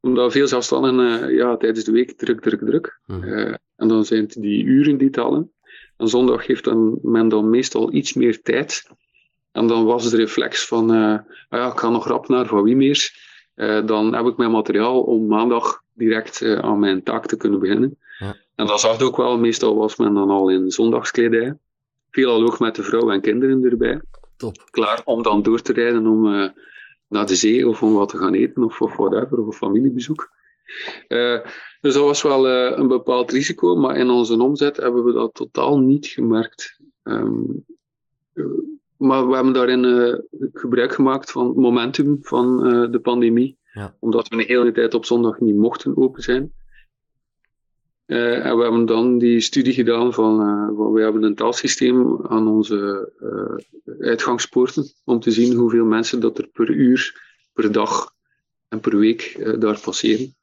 Omdat 0.00 0.32
veel 0.32 0.46
zelfstandigen 0.46 1.30
uh, 1.30 1.36
ja, 1.36 1.56
tijdens 1.56 1.84
de 1.84 1.92
week 1.92 2.18
druk, 2.18 2.40
druk, 2.40 2.60
druk. 2.60 3.00
Mm. 3.06 3.22
Uh, 3.22 3.54
en 3.76 3.88
dan 3.88 4.04
zijn 4.04 4.22
het 4.22 4.36
die 4.38 4.64
uren 4.64 4.96
die 4.96 5.10
tellen. 5.10 5.50
En 5.96 6.08
zondag 6.08 6.46
heeft 6.46 6.64
dan, 6.64 6.98
men 7.02 7.28
dan 7.28 7.50
meestal 7.50 7.92
iets 7.92 8.14
meer 8.14 8.42
tijd. 8.42 8.90
En 9.52 9.66
dan 9.66 9.84
was 9.84 10.10
de 10.10 10.16
reflex 10.16 10.66
van, 10.66 10.90
ah 10.90 11.20
ja, 11.50 11.72
ik 11.72 11.78
ga 11.78 11.88
nog 11.88 12.06
rap 12.06 12.28
naar 12.28 12.46
van 12.46 12.62
wie 12.62 12.76
meer. 12.76 13.12
dan 13.86 14.14
heb 14.14 14.26
ik 14.26 14.36
mijn 14.36 14.50
materiaal 14.50 15.02
om 15.02 15.26
maandag 15.26 15.84
direct 15.96 16.40
uh, 16.40 16.58
aan 16.58 16.78
mijn 16.78 17.02
taak 17.02 17.26
te 17.26 17.36
kunnen 17.36 17.60
beginnen. 17.60 17.98
Ja. 18.18 18.36
En 18.54 18.66
dat 18.66 18.80
zag 18.80 19.00
ook 19.00 19.16
wel, 19.16 19.38
meestal 19.38 19.76
was 19.76 19.96
men 19.96 20.14
dan 20.14 20.30
al 20.30 20.48
in 20.48 20.70
zondagskledij. 20.70 21.58
Veelal 22.10 22.42
ook 22.42 22.58
met 22.58 22.74
de 22.74 22.82
vrouw 22.82 23.10
en 23.10 23.20
kinderen 23.20 23.64
erbij. 23.64 24.00
Top. 24.36 24.68
Klaar 24.70 25.02
om 25.04 25.22
dan 25.22 25.42
door 25.42 25.62
te 25.62 25.72
rijden 25.72 26.06
om 26.06 26.26
uh, 26.26 26.48
naar 27.08 27.26
de 27.26 27.34
zee 27.34 27.68
of 27.68 27.82
om 27.82 27.92
wat 27.92 28.08
te 28.08 28.18
gaan 28.18 28.34
eten 28.34 28.64
of, 28.64 28.80
of 28.80 28.96
whatever, 28.96 29.38
of 29.38 29.46
een 29.46 29.52
familiebezoek. 29.52 30.30
Uh, 31.08 31.40
dus 31.80 31.94
dat 31.94 32.04
was 32.04 32.22
wel 32.22 32.48
een 32.48 32.88
bepaald 32.88 33.30
risico, 33.30 33.76
maar 33.76 33.96
in 33.96 34.10
onze 34.10 34.42
omzet 34.42 34.76
hebben 34.76 35.04
we 35.04 35.12
dat 35.12 35.34
totaal 35.34 35.78
niet 35.78 36.06
gemerkt. 36.06 36.80
Um, 37.02 37.64
maar 38.96 39.28
we 39.28 39.34
hebben 39.34 39.52
daarin 39.52 40.24
gebruik 40.52 40.92
gemaakt 40.92 41.30
van 41.30 41.46
het 41.46 41.56
momentum 41.56 42.18
van 42.20 42.56
de 42.90 43.00
pandemie. 43.00 43.58
Ja. 43.72 43.96
Omdat 44.00 44.28
we 44.28 44.36
de 44.36 44.42
hele 44.42 44.72
tijd 44.72 44.94
op 44.94 45.04
zondag 45.04 45.40
niet 45.40 45.56
mochten 45.56 45.96
open 45.96 46.22
zijn. 46.22 46.52
Uh, 48.06 48.46
en 48.46 48.56
we 48.56 48.62
hebben 48.62 48.86
dan 48.86 49.18
die 49.18 49.40
studie 49.40 49.72
gedaan 49.72 50.12
van, 50.12 50.40
uh, 50.40 50.92
we 50.92 51.00
hebben 51.00 51.22
een 51.22 51.34
taalsysteem 51.34 52.26
aan 52.26 52.48
onze 52.48 53.12
uh, 53.20 53.94
uitgangspoorten, 53.98 54.92
om 55.04 55.20
te 55.20 55.30
zien 55.30 55.54
hoeveel 55.54 55.84
mensen 55.84 56.20
dat 56.20 56.38
er 56.38 56.48
per 56.52 56.70
uur, 56.70 57.22
per 57.52 57.72
dag 57.72 58.14
en 58.68 58.80
per 58.80 58.98
week 58.98 59.46
daar 59.58 59.80
passeren. 59.80 60.34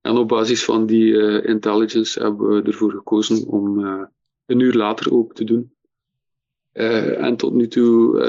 En 0.00 0.16
op 0.16 0.28
basis 0.28 0.64
van 0.64 0.86
die 0.86 1.42
intelligence 1.42 2.22
hebben 2.22 2.48
we 2.48 2.62
ervoor 2.62 2.90
gekozen 2.90 3.46
om 3.46 3.78
een 4.46 4.60
uur 4.60 4.74
later 4.74 5.12
open 5.12 5.34
te 5.34 5.44
doen. 5.44 5.74
en 6.72 7.36
tot 7.36 7.52
nu 7.52 7.68
toe 7.68 8.20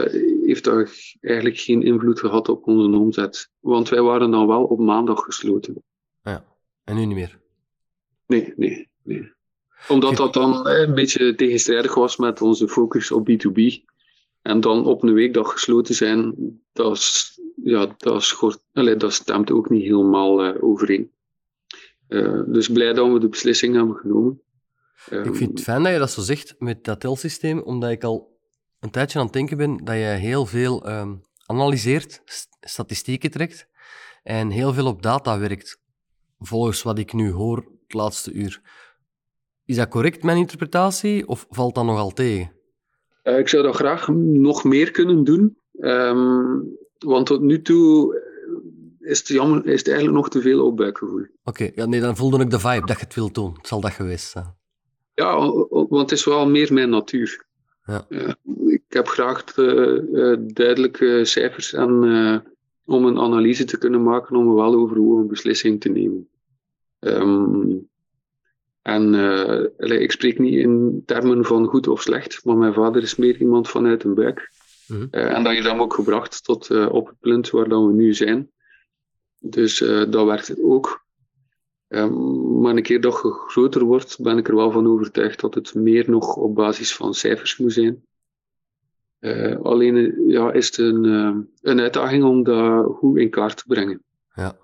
heeft 0.46 0.64
dat 0.64 0.92
eigenlijk 1.22 1.58
geen 1.58 1.84
invloed 1.84 2.20
gehad 2.20 2.50
op 2.50 2.68
onze 2.68 2.98
omzet. 2.98 3.50
Want 3.60 3.90
wij 3.90 4.02
waren 4.02 4.32
dan 4.32 4.48
wel 4.48 4.64
op 4.64 4.80
maandag 4.80 5.24
gesloten. 5.24 5.84
Ja, 6.24 6.46
en 6.84 6.96
nu 6.96 7.06
niet 7.06 7.16
meer? 7.16 7.40
Nee, 8.28 8.54
nee, 8.56 8.90
nee. 9.04 9.36
Omdat 9.88 10.18
dat 10.18 10.34
dan 10.34 10.68
een 10.68 10.94
beetje 10.94 11.36
tegenstrijdig 11.36 11.94
was 11.94 12.18
met 12.18 12.42
onze 12.42 12.68
focus 12.68 13.12
op 13.12 13.30
B2B. 13.30 13.86
En 14.42 14.60
dan 14.60 14.86
op 14.86 15.04
een 15.04 15.14
weekdag 15.14 15.52
gesloten 15.52 15.96
zijn, 15.96 16.36
dat, 16.74 16.98
is, 16.98 17.40
ja, 17.64 17.96
dat, 17.98 18.24
schort, 18.24 18.60
dat 18.72 19.14
stemt 19.14 19.52
ook 19.52 19.70
niet 19.70 19.84
helemaal 19.84 20.46
uh, 20.46 20.64
overeen. 20.64 21.12
Uh, 22.08 22.42
dus 22.48 22.70
blij 22.70 22.94
dat 22.94 23.12
we 23.12 23.20
de 23.20 23.30
beslissing 23.30 23.76
hebben 23.76 23.96
genomen. 23.96 24.42
Ik 25.10 25.36
vind 25.36 25.50
het 25.50 25.62
fijn 25.62 25.84
dat 25.84 25.92
je 25.92 26.00
dat 26.00 26.12
zo 26.12 26.22
zegt 26.22 26.56
met 26.60 26.84
dat 26.84 27.00
telsysteem, 27.00 27.60
omdat 27.60 27.90
ik 27.90 28.04
al 28.04 28.40
een 28.80 28.92
tijdje 28.92 29.20
aan 29.20 29.26
het 29.26 29.34
denken 29.34 29.58
ben 29.58 29.78
dat 29.78 29.96
je 29.96 30.02
heel 30.02 30.46
veel 30.46 30.90
um, 30.90 31.22
analyseert, 31.46 32.22
statistieken 32.60 33.32
trekt 33.32 33.68
en 34.24 34.50
heel 34.50 34.74
veel 34.74 34.88
op 34.88 35.02
data 35.02 35.40
werkt, 35.40 35.82
volgens 36.40 36.84
wat 36.84 37.00
ik 37.00 37.14
nu 37.14 37.32
hoor 37.32 37.77
het 37.88 37.94
laatste 37.94 38.32
uur. 38.32 38.62
Is 39.66 39.76
dat 39.76 39.88
correct, 39.88 40.24
mijn 40.24 40.38
interpretatie, 40.38 41.28
of 41.28 41.46
valt 41.50 41.76
dat 41.76 41.86
nogal 41.86 42.12
tegen? 42.12 42.52
Uh, 43.24 43.38
ik 43.38 43.48
zou 43.48 43.64
dat 43.64 43.76
graag 43.76 44.08
nog 44.08 44.64
meer 44.64 44.92
kunnen 44.92 45.24
doen, 45.24 45.58
um, 45.80 46.78
want 46.98 47.26
tot 47.26 47.42
nu 47.42 47.62
toe 47.62 48.26
is 49.00 49.20
het, 49.20 49.28
jammer, 49.28 49.66
is 49.66 49.80
het 49.80 49.88
eigenlijk 49.88 50.18
nog 50.18 50.30
te 50.30 50.42
veel 50.42 50.66
op 50.66 50.78
buikgevoel. 50.78 51.22
Oké, 51.22 51.30
okay, 51.44 51.72
ja, 51.76 51.86
nee, 51.86 52.00
dan 52.00 52.16
voelde 52.16 52.40
ik 52.40 52.50
de 52.50 52.60
vibe 52.60 52.86
dat 52.86 53.00
je 53.00 53.06
het 53.06 53.16
wilt 53.16 53.36
doen. 53.36 53.54
Het 53.54 53.68
zal 53.68 53.82
dat 53.82 53.92
geweest 53.92 54.30
zijn. 54.30 54.56
Ja, 55.14 55.38
want 55.70 56.10
het 56.10 56.12
is 56.12 56.26
wel 56.26 56.50
meer 56.50 56.74
mijn 56.74 56.90
natuur. 56.90 57.46
Ja. 57.86 58.06
Uh, 58.10 58.30
ik 58.68 58.84
heb 58.88 59.08
graag 59.08 59.44
de, 59.44 60.08
uh, 60.12 60.48
duidelijke 60.54 61.26
cijfers 61.26 61.74
en, 61.74 61.92
om 62.86 63.06
een 63.06 63.20
analyse 63.20 63.66
te 63.66 63.78
kunnen 63.78 64.04
maken 64.04 64.36
om 64.36 64.56
wel 64.56 64.76
over 64.76 64.98
hoe 64.98 65.20
een 65.22 65.28
beslissing 65.28 65.82
te 65.82 65.90
nemen. 65.90 66.30
Um, 67.00 67.90
en 68.82 69.14
ik 69.80 70.12
spreek 70.12 70.40
niet 70.40 70.54
in 70.54 71.04
termen 71.06 71.46
van 71.46 71.66
goed 71.66 71.88
of 71.88 72.02
slecht, 72.02 72.46
maar 72.46 72.58
mijn 72.58 72.74
vader 72.74 73.02
is 73.02 73.16
meer 73.16 73.38
iemand 73.38 73.70
vanuit 73.70 74.04
een 74.04 74.14
buik. 74.14 74.52
Mhm. 74.88 75.08
en 75.10 75.44
dat 75.44 75.56
je 75.56 75.62
hem 75.62 75.82
ook 75.82 75.94
gebracht 75.94 76.44
tot 76.44 76.90
op 76.90 77.08
het 77.08 77.20
punt 77.20 77.50
waar 77.50 77.70
dan 77.70 77.88
we 77.88 77.94
nu 77.94 78.14
zijn. 78.14 78.52
Dus 79.40 79.78
dat 80.10 80.26
werkt 80.26 80.48
het 80.48 80.62
ook. 80.62 81.06
Um, 81.88 82.62
maar 82.62 82.76
een 82.76 82.84
keer 82.84 83.02
dat 83.02 83.20
je 83.24 83.32
groter 83.48 83.84
wordt, 83.84 84.22
ben 84.22 84.38
ik 84.38 84.48
er 84.48 84.56
wel 84.56 84.72
van 84.72 84.88
overtuigd 84.88 85.40
dat 85.40 85.54
het 85.54 85.74
meer 85.76 86.10
nog 86.10 86.36
op 86.36 86.56
basis 86.56 86.96
van 86.96 87.14
cijfers 87.14 87.58
moet 87.58 87.74
zijn. 87.74 88.06
Alleen 89.62 90.24
ja, 90.28 90.52
is 90.52 90.66
het 90.66 90.78
een, 90.78 91.04
een 91.62 91.80
uitdaging 91.80 92.24
om 92.24 92.44
dat 92.44 92.86
goed 92.96 93.18
in 93.18 93.30
kaart 93.30 93.58
te 93.58 93.64
brengen. 93.68 94.04
Ja. 94.36 94.58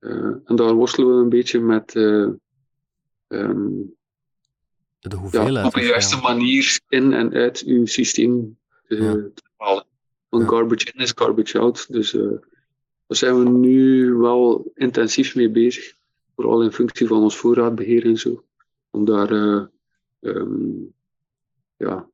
Uh, 0.00 0.34
en 0.44 0.56
daar 0.56 0.74
worstelen 0.74 1.16
we 1.16 1.22
een 1.22 1.28
beetje 1.28 1.60
met 1.60 1.94
um, 1.94 2.40
de 4.98 5.16
hoeveelheid. 5.16 5.54
Ja, 5.54 5.66
op 5.66 5.74
de 5.74 5.86
juiste 5.86 6.16
manier 6.16 6.80
in 6.88 7.12
en 7.12 7.32
uit 7.32 7.62
uw 7.66 7.86
systeem 7.86 8.58
te, 8.88 8.96
ja. 8.96 9.12
te 9.12 9.42
halen. 9.56 9.84
Want 10.28 10.42
ja. 10.42 10.48
garbage 10.48 10.92
in 10.92 11.00
is 11.00 11.12
garbage 11.14 11.58
out. 11.58 11.92
Dus 11.92 12.10
daar 12.10 13.16
zijn 13.16 13.38
we 13.38 13.48
nu 13.48 14.14
wel 14.14 14.70
intensief 14.74 15.34
mee 15.34 15.50
bezig 15.50 15.96
vooral 16.36 16.62
in 16.62 16.72
functie 16.72 17.06
van 17.06 17.22
ons 17.22 17.36
voorraadbeheer 17.36 18.04
en 18.04 18.16
zo, 18.16 18.44
om 18.90 19.04
daar 19.04 19.32
uh, 19.32 19.64
um, 20.20 20.94
ja, 21.76 22.08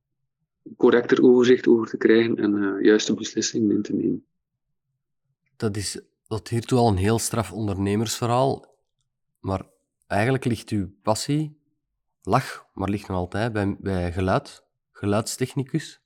correcter 0.76 1.22
overzicht 1.22 1.66
over 1.66 1.86
te 1.86 1.96
krijgen 1.96 2.36
en 2.36 2.54
uh, 2.54 2.84
juiste 2.84 3.14
beslissingen 3.14 3.70
in 3.70 3.82
te 3.82 3.92
nemen. 3.92 4.24
Dat 5.56 5.76
is 5.76 6.00
tot 6.32 6.48
hiertoe 6.48 6.78
al 6.78 6.88
een 6.88 6.96
heel 6.96 7.18
straf 7.18 7.52
ondernemersverhaal, 7.52 8.76
maar 9.40 9.62
eigenlijk 10.06 10.44
ligt 10.44 10.68
uw 10.68 10.90
passie, 11.02 11.58
lag, 12.22 12.66
maar 12.74 12.88
ligt 12.88 13.08
nog 13.08 13.16
altijd 13.16 13.52
bij, 13.52 13.76
bij 13.78 14.12
geluid, 14.12 14.64
geluidstechnicus. 14.92 16.00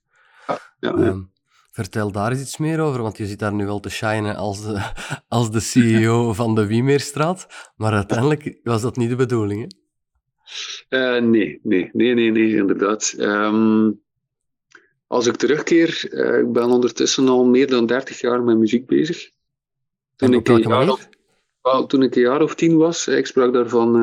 Ja, 0.46 0.58
ja, 0.80 0.92
um, 0.92 1.30
Vertel 1.72 2.12
daar 2.12 2.30
eens 2.30 2.40
iets 2.40 2.56
meer 2.56 2.80
over, 2.80 3.02
want 3.02 3.16
je 3.16 3.26
zit 3.26 3.38
daar 3.38 3.54
nu 3.54 3.66
wel 3.66 3.80
te 3.80 3.88
shinen 3.88 4.36
als 4.36 4.62
de, 4.62 4.92
als 5.28 5.50
de 5.50 5.60
CEO 5.60 6.32
van 6.32 6.54
de 6.54 6.66
Wiemeerstraat, 6.66 7.72
maar 7.76 7.92
uiteindelijk 7.92 8.60
was 8.62 8.82
dat 8.82 8.96
niet 8.96 9.08
de 9.08 9.16
bedoeling, 9.16 9.60
hè? 9.60 11.16
Uh, 11.16 11.22
nee, 11.22 11.60
nee, 11.62 11.90
nee, 11.92 12.14
nee, 12.14 12.30
nee, 12.30 12.56
inderdaad. 12.56 13.14
Um, 13.18 14.00
als 15.06 15.26
ik 15.26 15.36
terugkeer, 15.36 16.08
uh, 16.10 16.38
ik 16.38 16.52
ben 16.52 16.70
ondertussen 16.70 17.28
al 17.28 17.44
meer 17.44 17.66
dan 17.66 17.86
30 17.86 18.20
jaar 18.20 18.42
met 18.42 18.58
muziek 18.58 18.86
bezig. 18.86 19.34
Toen, 20.16 20.34
ik 20.34 20.48
een, 20.48 20.60
jaar 20.60 20.90
of, 20.90 21.08
toen 21.86 22.02
ik 22.02 22.14
een 22.14 22.22
jaar 22.22 22.42
of 22.42 22.54
tien 22.54 22.76
was, 22.76 23.08
ik 23.08 23.26
sprak 23.26 23.52
daarvan 23.52 23.96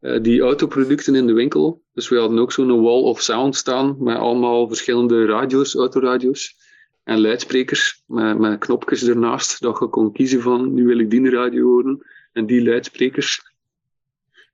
uh, 0.00 0.22
die 0.22 0.40
autoproducten 0.40 1.14
in 1.14 1.26
de 1.26 1.32
winkel. 1.32 1.82
Dus 1.92 2.08
we 2.08 2.18
hadden 2.18 2.38
ook 2.38 2.52
zo'n 2.52 2.82
wall 2.82 3.02
of 3.02 3.20
sound 3.20 3.56
staan 3.56 3.96
met 3.98 4.16
allemaal 4.16 4.68
verschillende 4.68 5.24
radio's, 5.24 5.74
autoradio's 5.74 6.56
en 7.04 7.20
luidsprekers 7.20 8.02
met, 8.06 8.38
met 8.38 8.58
knopjes 8.58 9.06
ernaast, 9.06 9.60
dat 9.60 9.78
je 9.78 9.88
kon 9.88 10.12
kiezen 10.12 10.40
van 10.40 10.74
nu 10.74 10.86
wil 10.86 10.98
ik 10.98 11.10
die 11.10 11.30
radio 11.30 11.64
horen 11.64 12.06
en 12.32 12.46
die 12.46 12.64
luidsprekers. 12.64 13.52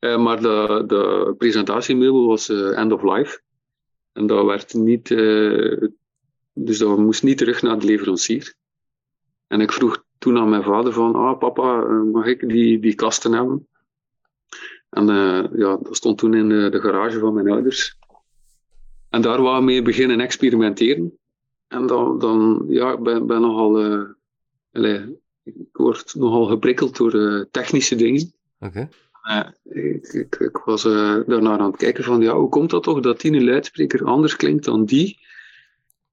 Uh, 0.01 0.19
maar 0.19 0.41
de, 0.41 0.85
de 0.87 1.35
presentatiemeubel 1.39 2.27
was 2.27 2.49
uh, 2.49 2.79
end 2.79 2.93
of 2.93 3.03
life. 3.03 3.41
En 4.13 4.27
dat 4.27 4.45
werd 4.45 4.75
niet, 4.75 5.11
uh, 5.11 5.89
dus 6.53 6.79
dat 6.79 6.99
moest 6.99 7.23
niet 7.23 7.39
terug 7.39 7.63
naar 7.63 7.79
de 7.79 7.87
leverancier. 7.87 8.55
En 9.47 9.61
ik 9.61 9.73
vroeg 9.73 10.05
toen 10.21 10.39
aan 10.39 10.49
mijn 10.49 10.63
vader 10.63 10.93
van, 10.93 11.15
ah 11.15 11.39
papa, 11.39 11.85
mag 12.13 12.27
ik 12.27 12.49
die, 12.49 12.79
die 12.79 12.95
kasten 12.95 13.33
hebben? 13.33 13.67
En 14.91 15.07
ja, 15.57 15.79
dat 15.83 15.97
stond 15.97 16.19
toen 16.19 16.35
in 16.35 16.49
de, 16.49 16.69
de 16.71 16.81
garage 16.81 17.19
van 17.19 17.35
mijn 17.35 17.51
ouders. 17.51 17.99
En 19.11 19.23
daar 19.23 19.43
waren 19.43 19.59
we 19.59 19.65
mee 19.65 19.83
beginnen 19.83 20.21
experimenteren. 20.21 21.19
En 21.69 21.87
dan, 21.87 22.19
dan 22.19 22.65
ja, 22.69 22.93
ik 22.93 23.01
ben, 23.01 23.27
ben 23.27 23.41
nogal, 23.41 23.85
uh, 23.85 24.03
allez, 24.73 25.03
ik 25.43 25.55
word 25.73 26.15
nogal 26.15 26.47
geprikkeld 26.47 26.97
door 26.97 27.15
uh, 27.15 27.45
technische 27.51 27.97
dingen. 27.97 28.33
Oké. 28.61 28.89
Okay. 29.23 29.53
Ik, 29.65 30.07
ik, 30.07 30.37
ik, 30.37 30.57
was 30.65 30.83
daarnaar 30.83 31.59
aan 31.59 31.71
het 31.71 31.77
kijken 31.77 32.05
van, 32.05 32.21
ja, 32.21 32.35
hoe 32.35 32.49
komt 32.49 32.71
dat 32.71 32.83
toch 32.83 33.01
dat 33.01 33.21
die 33.21 33.33
een 33.33 33.45
luidspreker 33.45 34.05
anders 34.05 34.37
klinkt 34.37 34.65
dan 34.65 34.85
die? 34.85 35.19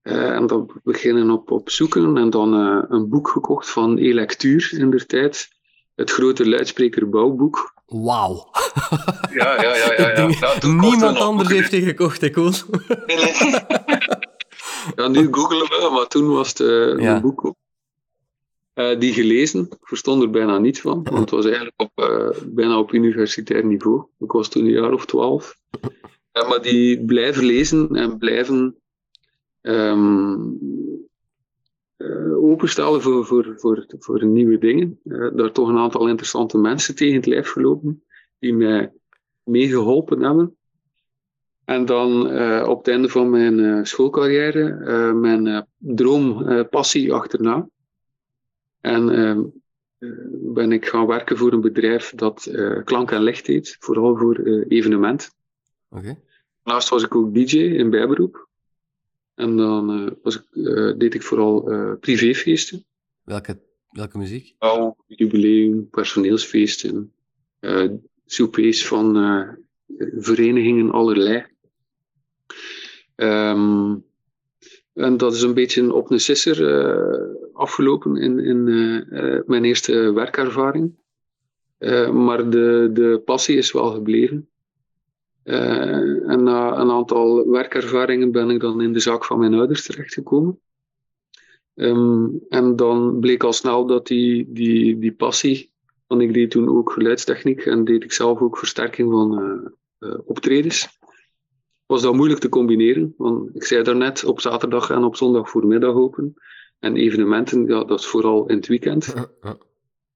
En 0.07 0.47
dan 0.47 0.71
beginnen 0.83 1.29
op, 1.29 1.51
op 1.51 1.69
zoeken 1.69 2.17
en 2.17 2.29
dan 2.29 2.53
een 2.89 3.09
boek 3.09 3.29
gekocht 3.29 3.69
van 3.69 3.97
Electuur 3.97 4.73
in 4.77 4.91
der 4.91 5.05
tijd. 5.05 5.49
Het 5.95 6.11
grote 6.11 6.49
luidsprekerbouwboek. 6.49 7.73
Wauw. 7.85 8.49
Ja, 9.31 9.61
ja, 9.61 9.75
ja. 9.75 9.93
ja, 9.97 10.09
ja. 10.39 10.57
Nou, 10.59 10.73
Niemand 10.75 11.17
anders 11.17 11.49
heeft 11.49 11.71
die 11.71 11.81
gekocht, 11.81 12.21
ik. 12.21 12.35
Nee, 12.35 12.53
nee. 13.07 13.33
Ja, 14.95 15.07
nu 15.07 15.27
googelen 15.31 15.67
we, 15.67 15.89
maar 15.93 16.07
toen 16.07 16.27
was 16.27 16.49
het 16.49 16.59
uh, 16.59 16.87
een 16.87 17.21
boek 17.21 17.53
uh, 18.75 18.99
die 18.99 19.13
gelezen. 19.13 19.61
Ik 19.61 19.87
verstond 19.87 20.21
er 20.23 20.29
bijna 20.29 20.57
niets 20.57 20.81
van, 20.81 21.03
want 21.03 21.19
het 21.19 21.29
was 21.29 21.45
eigenlijk 21.45 21.75
op, 21.77 21.91
uh, 21.95 22.29
bijna 22.45 22.79
op 22.79 22.93
universitair 22.93 23.65
niveau. 23.65 24.05
Ik 24.19 24.31
was 24.31 24.49
toen 24.49 24.65
een 24.65 24.71
jaar 24.71 24.93
of 24.93 25.05
twaalf. 25.05 25.57
maar 26.49 26.61
die 26.61 27.05
blijven 27.05 27.43
lezen 27.43 27.95
en 27.95 28.17
blijven 28.17 28.75
um, 29.67 30.59
openstellen 32.41 33.01
voor, 33.01 33.25
voor, 33.25 33.53
voor, 33.57 33.85
voor 33.99 34.25
nieuwe 34.25 34.57
dingen. 34.57 34.99
daar 35.35 35.51
toch 35.51 35.67
een 35.69 35.77
aantal 35.77 36.07
interessante 36.07 36.57
mensen 36.57 36.95
tegen 36.95 37.15
het 37.15 37.25
lijf 37.25 37.49
gelopen, 37.49 38.03
die 38.39 38.53
mij 38.53 38.91
meegeholpen 39.43 40.21
hebben. 40.21 40.57
En 41.65 41.85
dan 41.85 42.31
uh, 42.33 42.65
op 42.67 42.77
het 42.77 42.87
einde 42.87 43.09
van 43.09 43.29
mijn 43.29 43.85
schoolcarrière 43.85 45.13
mijn 45.13 45.67
droom, 45.77 46.45
passie 46.69 47.13
achterna. 47.13 47.69
En 48.81 49.09
ehm, 49.09 49.43
ben 50.53 50.71
ik 50.71 50.85
gaan 50.85 51.07
werken 51.07 51.37
voor 51.37 51.51
een 51.51 51.61
bedrijf 51.61 52.13
dat 52.15 52.51
klank 52.83 53.11
en 53.11 53.21
licht 53.21 53.45
deed, 53.45 53.77
vooral 53.79 54.17
voor 54.17 54.37
evenementen. 54.67 55.29
Okay. 55.89 56.19
Daarnaast 56.63 56.89
was 56.89 57.03
ik 57.03 57.15
ook 57.15 57.33
DJ 57.33 57.57
in 57.57 57.89
bijberoep. 57.89 58.47
En 59.37 59.57
dan 59.57 60.15
was 60.23 60.35
ik, 60.35 60.45
deed 60.99 61.13
ik 61.13 61.23
vooral 61.23 61.63
privéfeesten. 61.99 62.85
Welke, 63.23 63.59
welke 63.91 64.17
muziek? 64.17 64.55
Oh, 64.59 64.99
jubileum, 65.07 65.89
personeelsfeesten, 65.89 67.13
soupers 68.25 68.87
van 68.87 69.15
verenigingen 70.17 70.91
allerlei. 70.91 71.45
Um, 73.15 74.05
en 74.93 75.17
dat 75.17 75.33
is 75.33 75.41
een 75.41 75.53
beetje 75.53 75.93
op 75.93 76.11
een 76.11 76.19
sisser 76.19 76.61
uh, 76.61 77.35
afgelopen 77.53 78.15
in, 78.15 78.39
in 78.39 78.67
uh, 78.67 79.39
mijn 79.45 79.65
eerste 79.65 80.13
werkervaring. 80.13 80.95
Maar 82.11 82.49
de, 82.49 82.89
de 82.93 83.21
passie 83.25 83.57
is 83.57 83.71
wel 83.71 83.91
gebleven. 83.91 84.49
En 85.47 86.43
na 86.43 86.77
een 86.77 86.91
aantal 86.91 87.49
werkervaringen 87.49 88.31
ben 88.31 88.49
ik 88.49 88.59
dan 88.59 88.81
in 88.81 88.93
de 88.93 88.99
zaak 88.99 89.25
van 89.25 89.39
mijn 89.39 89.53
ouders 89.53 89.85
terechtgekomen. 89.85 90.59
Um, 91.73 92.39
en 92.49 92.75
dan 92.75 93.19
bleek 93.19 93.43
al 93.43 93.53
snel 93.53 93.85
dat 93.85 94.07
die, 94.07 94.45
die, 94.49 94.97
die 94.99 95.13
passie, 95.13 95.71
want 96.07 96.21
ik 96.21 96.33
deed 96.33 96.51
toen 96.51 96.69
ook 96.69 96.91
geluidstechniek 96.91 97.65
en 97.65 97.83
deed 97.83 98.03
ik 98.03 98.11
zelf 98.11 98.41
ook 98.41 98.57
versterking 98.57 99.11
van 99.11 99.71
optredens 100.25 100.97
was 101.87 102.01
dat 102.01 102.13
moeilijk 102.13 102.39
te 102.39 102.49
combineren. 102.49 103.13
Want 103.17 103.55
ik 103.55 103.63
zei 103.63 103.83
daarnet, 103.83 104.23
op 104.23 104.39
zaterdag 104.41 104.89
en 104.89 105.03
op 105.03 105.15
zondag 105.15 105.49
voormiddag 105.49 105.93
open. 105.93 106.33
En 106.79 106.95
evenementen, 106.95 107.65
ja, 107.65 107.83
dat 107.83 107.99
is 107.99 108.05
vooral 108.05 108.47
in 108.47 108.55
het 108.55 108.67
weekend. 108.67 109.13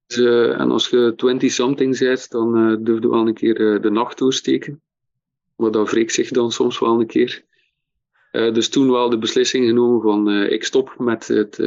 Dus, 0.05 0.17
uh, 0.17 0.59
en 0.59 0.71
als 0.71 0.89
je 0.89 1.13
20-something 1.15 1.99
bent, 1.99 2.29
dan 2.29 2.57
uh, 2.57 2.77
je 2.83 3.09
wel 3.09 3.27
een 3.27 3.33
keer 3.33 3.59
uh, 3.59 3.81
de 3.81 3.89
nacht 3.89 4.17
doorsteken. 4.17 4.81
Maar 5.61 5.71
dat 5.71 5.91
wreekt 5.91 6.13
zich 6.13 6.29
dan 6.29 6.51
soms 6.51 6.79
wel 6.79 6.99
een 6.99 7.07
keer. 7.07 7.43
dus 8.31 8.69
toen 8.69 8.91
wel 8.91 9.09
de 9.09 9.17
beslissing 9.17 9.65
genomen 9.67 10.01
van 10.01 10.29
ik 10.29 10.63
stop 10.63 10.95
met, 10.97 11.27
het, 11.27 11.57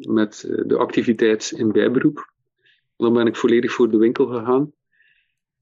met 0.00 0.54
de 0.66 0.76
activiteit 0.76 1.52
in 1.56 1.72
bijberoep. 1.72 2.32
Dan 2.96 3.12
ben 3.12 3.26
ik 3.26 3.36
volledig 3.36 3.72
voor 3.72 3.90
de 3.90 3.96
winkel 3.96 4.26
gegaan. 4.26 4.72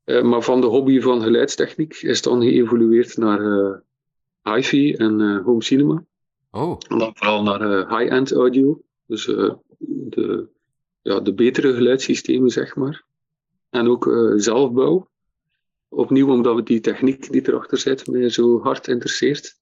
maar 0.04 0.42
van 0.42 0.60
de 0.60 0.66
hobby 0.66 1.00
van 1.00 1.22
geluidstechniek 1.22 1.94
is 1.94 2.22
dan 2.22 2.42
geëvolueerd 2.42 3.16
naar 3.16 3.82
hi-fi 4.42 4.94
en 4.94 5.42
home 5.42 5.62
cinema. 5.62 6.04
Oh. 6.50 6.78
En 6.88 6.98
dan 6.98 7.10
vooral 7.14 7.42
naar 7.42 7.98
high-end 7.98 8.32
audio. 8.32 8.80
Dus 9.06 9.24
de, 9.78 10.48
ja, 11.02 11.20
de 11.20 11.34
betere 11.34 11.74
geluidssystemen, 11.74 12.50
zeg 12.50 12.76
maar. 12.76 13.04
En 13.70 13.88
ook 13.88 14.32
zelfbouw. 14.36 15.10
Opnieuw 15.94 16.30
omdat 16.30 16.54
we 16.54 16.62
die 16.62 16.80
techniek 16.80 17.32
die 17.32 17.48
erachter 17.48 17.78
zit, 17.78 18.06
mij 18.06 18.28
zo 18.28 18.62
hard 18.62 18.88
interesseert. 18.88 19.60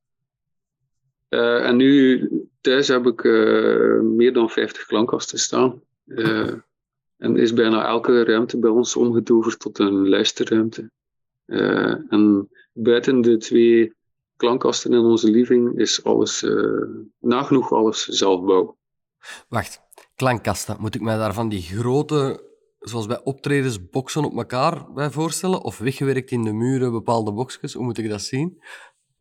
en 1.28 1.76
nu 1.76 2.28
thuis 2.60 2.88
heb 2.88 3.06
ik 3.06 3.24
meer 4.02 4.32
dan 4.32 4.50
50 4.50 4.86
klankkasten 4.86 5.38
staan. 5.38 5.82
en 7.16 7.36
is 7.36 7.52
bijna 7.52 7.86
elke 7.86 8.24
ruimte 8.24 8.58
bij 8.58 8.70
ons 8.70 8.96
omgetoverd 8.96 9.58
tot 9.58 9.78
een 9.78 10.08
luisterruimte. 10.08 10.90
en 12.08 12.48
buiten 12.72 13.20
de 13.20 13.36
twee 13.36 13.94
klankkasten 14.36 14.92
in 14.92 14.98
onze 14.98 15.30
living 15.30 15.78
is 15.78 16.04
alles, 16.04 16.46
nagenoeg 17.18 17.72
alles 17.72 18.04
zelfbouw. 18.06 18.76
Wacht, 19.48 19.80
klankkasten. 20.14 20.76
Moet 20.78 20.94
ik 20.94 21.00
mij 21.00 21.16
daar 21.16 21.34
van 21.34 21.48
die 21.48 21.62
grote, 21.62 22.49
zoals 22.80 23.06
bij 23.06 23.20
optredens, 23.24 23.90
boksen 23.90 24.24
op 24.24 24.36
elkaar 24.36 24.92
bij 24.92 25.10
voorstellen? 25.10 25.62
Of 25.62 25.78
weggewerkt 25.78 26.30
in 26.30 26.42
de 26.42 26.52
muren 26.52 26.92
bepaalde 26.92 27.32
boxjes? 27.32 27.72
Hoe 27.72 27.84
moet 27.84 27.98
ik 27.98 28.08
dat 28.08 28.22
zien? 28.22 28.62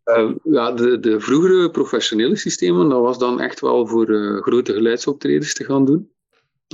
Uh, 0.05 0.35
ja, 0.43 0.71
de, 0.71 0.99
de 0.99 1.19
vroegere 1.19 1.71
professionele 1.71 2.35
systemen, 2.35 2.89
dat 2.89 3.01
was 3.01 3.17
dan 3.17 3.39
echt 3.39 3.59
wel 3.59 3.87
voor 3.87 4.09
uh, 4.09 4.41
grote 4.41 4.73
geluidsoptredens 4.73 5.53
te 5.53 5.63
gaan 5.63 5.85
doen. 5.85 6.11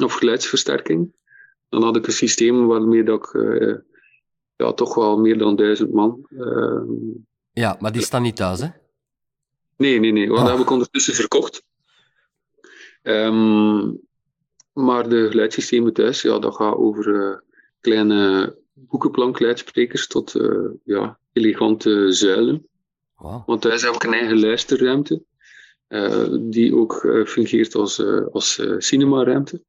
Of 0.03 0.13
geluidsversterking. 0.13 1.23
Dan 1.69 1.83
had 1.83 1.95
ik 1.95 2.07
een 2.07 2.13
systeem 2.13 2.67
waarmee 2.67 3.03
dat 3.03 3.25
ik 3.25 3.33
uh, 3.33 3.75
ja, 4.55 4.73
toch 4.73 4.95
wel 4.95 5.17
meer 5.17 5.38
dan 5.38 5.55
duizend 5.55 5.93
man. 5.93 6.27
Ja, 7.51 7.77
maar 7.79 7.91
die 7.91 8.01
staan 8.01 8.21
niet 8.21 8.36
thuis, 8.36 8.59
hè? 8.59 8.67
Nee, 9.77 9.99
nee, 9.99 10.11
nee. 10.11 10.27
Want 10.27 10.39
oh. 10.39 10.45
dat 10.45 10.57
heb 10.57 10.65
ik 10.65 10.71
ondertussen 10.71 11.13
verkocht. 11.13 11.63
Um, 13.01 13.99
maar 14.76 15.09
de 15.09 15.30
geluidssystemen 15.30 15.93
thuis, 15.93 16.21
ja, 16.21 16.39
dat 16.39 16.55
gaat 16.55 16.76
over 16.76 17.43
kleine 17.80 18.55
boekenplankluidsprekers 18.73 20.07
tot 20.07 20.34
ja, 20.84 21.19
elegante 21.34 22.11
zuilen. 22.11 22.67
Wow. 23.15 23.45
Want 23.45 23.61
thuis 23.61 23.82
heb 23.82 23.93
ik 23.93 24.03
een 24.03 24.13
eigen 24.13 24.39
luisterruimte, 24.39 25.23
uh, 25.89 26.28
die 26.39 26.76
ook 26.76 27.03
uh, 27.03 27.26
fungeert 27.26 27.76
als, 27.76 27.99
uh, 27.99 28.28
als 28.32 28.61
cinemaruimte. 28.78 29.61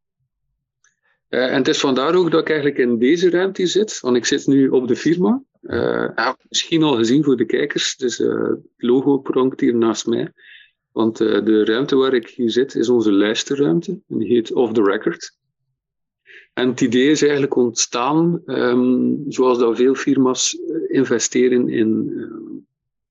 en 1.28 1.54
het 1.54 1.68
is 1.68 1.80
vandaar 1.80 2.14
ook 2.14 2.30
dat 2.30 2.40
ik 2.40 2.48
eigenlijk 2.48 2.78
in 2.78 2.98
deze 2.98 3.30
ruimte 3.30 3.66
zit, 3.66 4.00
want 4.00 4.16
ik 4.16 4.24
zit 4.24 4.46
nu 4.46 4.68
op 4.68 4.88
de 4.88 4.96
firma. 4.96 5.42
Uh, 5.62 6.08
heb 6.14 6.36
misschien 6.48 6.82
al 6.82 6.96
gezien 6.96 7.24
voor 7.24 7.36
de 7.36 7.44
kijkers, 7.44 7.96
dus 7.96 8.18
het 8.18 8.58
logo 8.76 9.18
pronkt 9.18 9.60
hier 9.60 9.74
naast 9.74 10.06
mij. 10.06 10.32
Want 10.96 11.16
de 11.16 11.64
ruimte 11.64 11.96
waar 11.96 12.14
ik 12.14 12.28
hier 12.28 12.50
zit 12.50 12.74
is 12.74 12.88
onze 12.88 13.12
luisterruimte, 13.12 14.00
en 14.08 14.18
die 14.18 14.28
heet 14.28 14.52
Off 14.52 14.72
the 14.72 14.82
Record. 14.82 15.36
En 16.52 16.68
het 16.68 16.80
idee 16.80 17.10
is 17.10 17.22
eigenlijk 17.22 17.56
ontstaan, 17.56 18.42
um, 18.46 19.24
zoals 19.28 19.58
dat 19.58 19.76
veel 19.76 19.94
firma's 19.94 20.58
investeren 20.88 21.68
in 21.68 22.12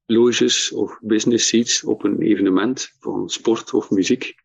loges 0.05 0.71
of 0.71 0.99
business 1.01 1.47
seats 1.47 1.83
op 1.83 2.03
een 2.03 2.21
evenement 2.21 2.91
van 2.99 3.29
sport 3.29 3.73
of 3.73 3.91
muziek. 3.91 4.35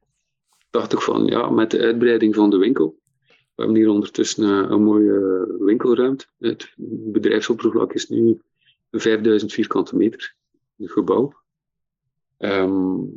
Dacht 0.70 0.92
ik 0.92 1.00
van 1.00 1.24
ja, 1.24 1.50
met 1.50 1.70
de 1.70 1.78
uitbreiding 1.78 2.34
van 2.34 2.50
de 2.50 2.58
winkel. 2.58 2.98
We 3.26 3.62
hebben 3.62 3.76
hier 3.76 3.90
ondertussen 3.90 4.72
een 4.72 4.82
mooie 4.82 5.56
winkelruimte. 5.58 6.26
Het 6.38 6.72
bedrijfsoppervlak 7.12 7.92
is 7.92 8.08
nu 8.08 8.40
5000 8.90 9.52
vierkante 9.52 9.96
meter, 9.96 10.34
het 10.76 10.90
gebouw. 10.90 11.39
Um, 12.42 13.12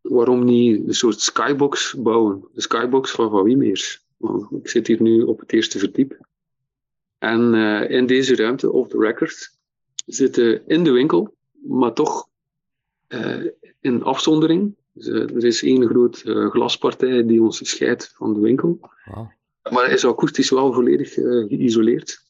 waarom 0.00 0.44
niet 0.44 0.88
een 0.88 0.94
soort 0.94 1.20
skybox 1.20 1.94
bouwen? 1.98 2.44
De 2.52 2.60
skybox 2.60 3.10
van 3.10 3.30
Van 3.30 3.42
Wiemeers. 3.42 4.04
Ik 4.50 4.68
zit 4.68 4.86
hier 4.86 5.02
nu 5.02 5.22
op 5.22 5.40
het 5.40 5.52
eerste 5.52 5.78
verdiep. 5.78 6.26
En 7.18 7.54
uh, 7.54 7.90
in 7.90 8.06
deze 8.06 8.36
ruimte, 8.36 8.72
off 8.72 8.90
the 8.90 8.98
record, 8.98 9.52
zitten 10.06 10.66
in 10.66 10.84
de 10.84 10.90
winkel 10.90 11.34
maar 11.64 11.92
toch 11.92 12.28
uh, 13.08 13.46
in 13.80 14.02
afzondering. 14.02 14.74
Dus, 14.92 15.06
uh, 15.06 15.36
er 15.36 15.44
is 15.44 15.62
één 15.62 15.86
groot 15.88 16.22
glaspartij 16.50 17.26
die 17.26 17.42
ons 17.42 17.68
scheidt 17.70 18.12
van 18.16 18.34
de 18.34 18.40
winkel. 18.40 18.78
Wow. 19.04 19.30
Maar 19.70 19.90
is 19.90 20.04
akoestisch 20.04 20.50
wel 20.50 20.72
volledig 20.72 21.12
geïsoleerd. 21.48 22.22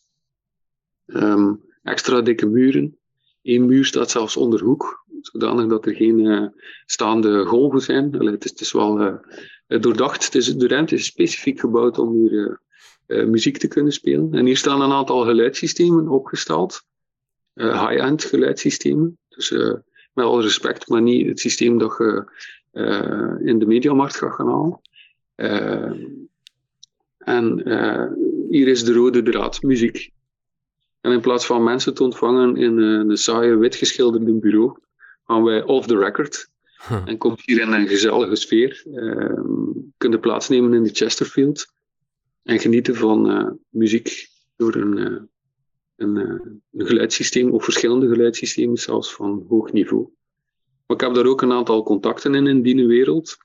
Um, 1.07 1.61
extra 1.83 2.21
dikke 2.21 2.47
muren. 2.47 2.99
Eén 3.43 3.67
muur 3.67 3.85
staat 3.85 4.11
zelfs 4.11 4.37
onder 4.37 4.61
hoek, 4.61 5.04
zodanig 5.27 5.67
dat 5.67 5.87
er 5.87 5.95
geen 5.95 6.53
staande 6.87 7.45
golven 7.45 7.81
zijn. 7.81 8.13
Het, 8.13 8.45
is, 8.45 8.51
het, 8.51 8.61
is, 8.61 8.73
wel 8.73 9.21
doordacht. 9.67 10.25
Het 10.25 10.35
is, 10.35 10.57
de 10.57 10.69
ruimte 10.69 10.95
is 10.95 11.05
specifiek 11.05 11.61
gebouwd 11.61 11.99
om 11.99 12.13
hier 12.13 12.61
muziek 13.07 13.59
te 13.59 13.69
kunnen 13.69 13.93
spelen. 13.93 14.35
En 14.35 14.47
hier 14.47 14.57
staan 14.57 14.81
een 14.81 14.93
aantal 14.93 15.25
geluidssystemen 15.25 16.09
opgesteld. 16.09 16.83
high-end 17.55 18.25
geluidssystemen. 18.25 19.19
Dus 19.29 19.51
met 20.13 20.25
alle 20.25 20.43
respect, 20.43 20.89
maar 20.89 21.03
niet 21.03 21.27
het 21.27 21.41
systeem 21.41 21.79
dat 21.79 21.95
je 21.99 22.25
in 23.45 23.59
de 23.59 23.67
mediamarkt 23.67 24.17
gaat 24.17 24.35
gaan 24.35 24.49
halen. 24.49 24.81
En 27.19 27.63
hier 28.51 28.69
is 28.69 28.85
de 28.85 28.93
rode 28.93 29.23
draad, 29.23 29.63
muziek. 29.63 30.13
En 31.01 31.13
in 31.13 31.21
plaats 31.21 31.47
van 31.47 31.63
mensen 31.63 31.95
te 31.95 32.03
ontvangen 32.03 32.57
in 32.57 32.79
een 32.79 33.17
saaie 33.17 33.57
wit 33.57 33.75
geschilderde 33.75 34.33
bureau, 34.33 34.79
gaan 35.27 35.43
wij 35.43 35.63
off 35.63 35.87
the 35.87 35.99
record. 35.99 36.49
Huh. 36.89 37.03
En 37.05 37.19
komt 37.19 37.41
hier 37.45 37.61
in 37.61 37.73
een 37.73 37.89
gezellige 37.89 38.37
sfeer. 38.37 38.83
Ehm, 38.95 39.71
kunnen 39.97 40.21
plaatsnemen 40.21 40.75
in 40.75 40.83
de 40.83 40.91
Chesterfield. 40.93 41.67
En 42.43 42.59
genieten 42.59 42.95
van 42.95 43.59
muziek 43.71 44.29
door 44.57 44.75
een 44.75 45.29
een, 45.97 46.17
eh, 46.17 46.47
een 46.73 46.87
geluidssysteem 46.87 47.51
of 47.51 47.65
verschillende 47.65 48.09
geluidssystemen, 48.09 48.77
zelfs 48.77 49.15
van 49.15 49.45
hoog 49.49 49.73
niveau. 49.73 50.09
Maar 50.87 50.97
ik 50.97 51.03
heb 51.03 51.15
daar 51.15 51.27
ook 51.27 51.43
een 51.43 51.53
aantal 51.53 51.83
contacten 51.83 52.35
in 52.35 52.47
in 52.47 52.63
die 52.63 52.87
wereld. 52.87 53.37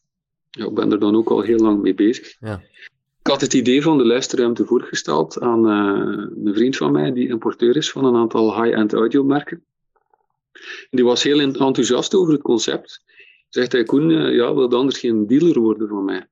Ja, 0.50 0.66
ik 0.66 0.74
ben 0.74 0.92
er 0.92 1.00
dan 1.00 1.16
ook 1.16 1.30
al 1.30 1.42
heel 1.42 1.60
lang 1.60 1.82
mee 1.82 1.94
bezig. 1.94 2.36
Ja. 2.40 2.62
Ik 3.20 3.28
had 3.28 3.42
het 3.42 3.54
idee 3.54 3.82
van 3.82 3.98
de 3.98 4.06
luisterruimte 4.06 4.66
voorgesteld 4.66 5.40
aan 5.40 5.66
uh, 5.66 6.46
een 6.46 6.54
vriend 6.54 6.78
van 6.78 6.92
mij, 6.92 7.12
die 7.12 7.28
importeur 7.28 7.76
is 7.76 7.92
van 7.92 8.06
een 8.06 8.16
aantal 8.16 8.64
high-end 8.64 8.94
audiomerken. 8.94 9.64
Die 10.90 11.04
was 11.04 11.24
heel 11.24 11.40
enthousiast 11.40 12.16
over 12.16 12.34
het 12.34 12.42
concept. 12.42 13.04
Zegt 13.50 13.72
hij, 13.72 13.84
Koen, 13.84 14.10
uh, 14.10 14.36
ja, 14.36 14.56
wil 14.56 14.70
anders 14.70 15.00
geen 15.00 15.28
dealer 15.28 15.60
worden 15.60 15.88
van 15.88 16.06
mij? 16.06 16.28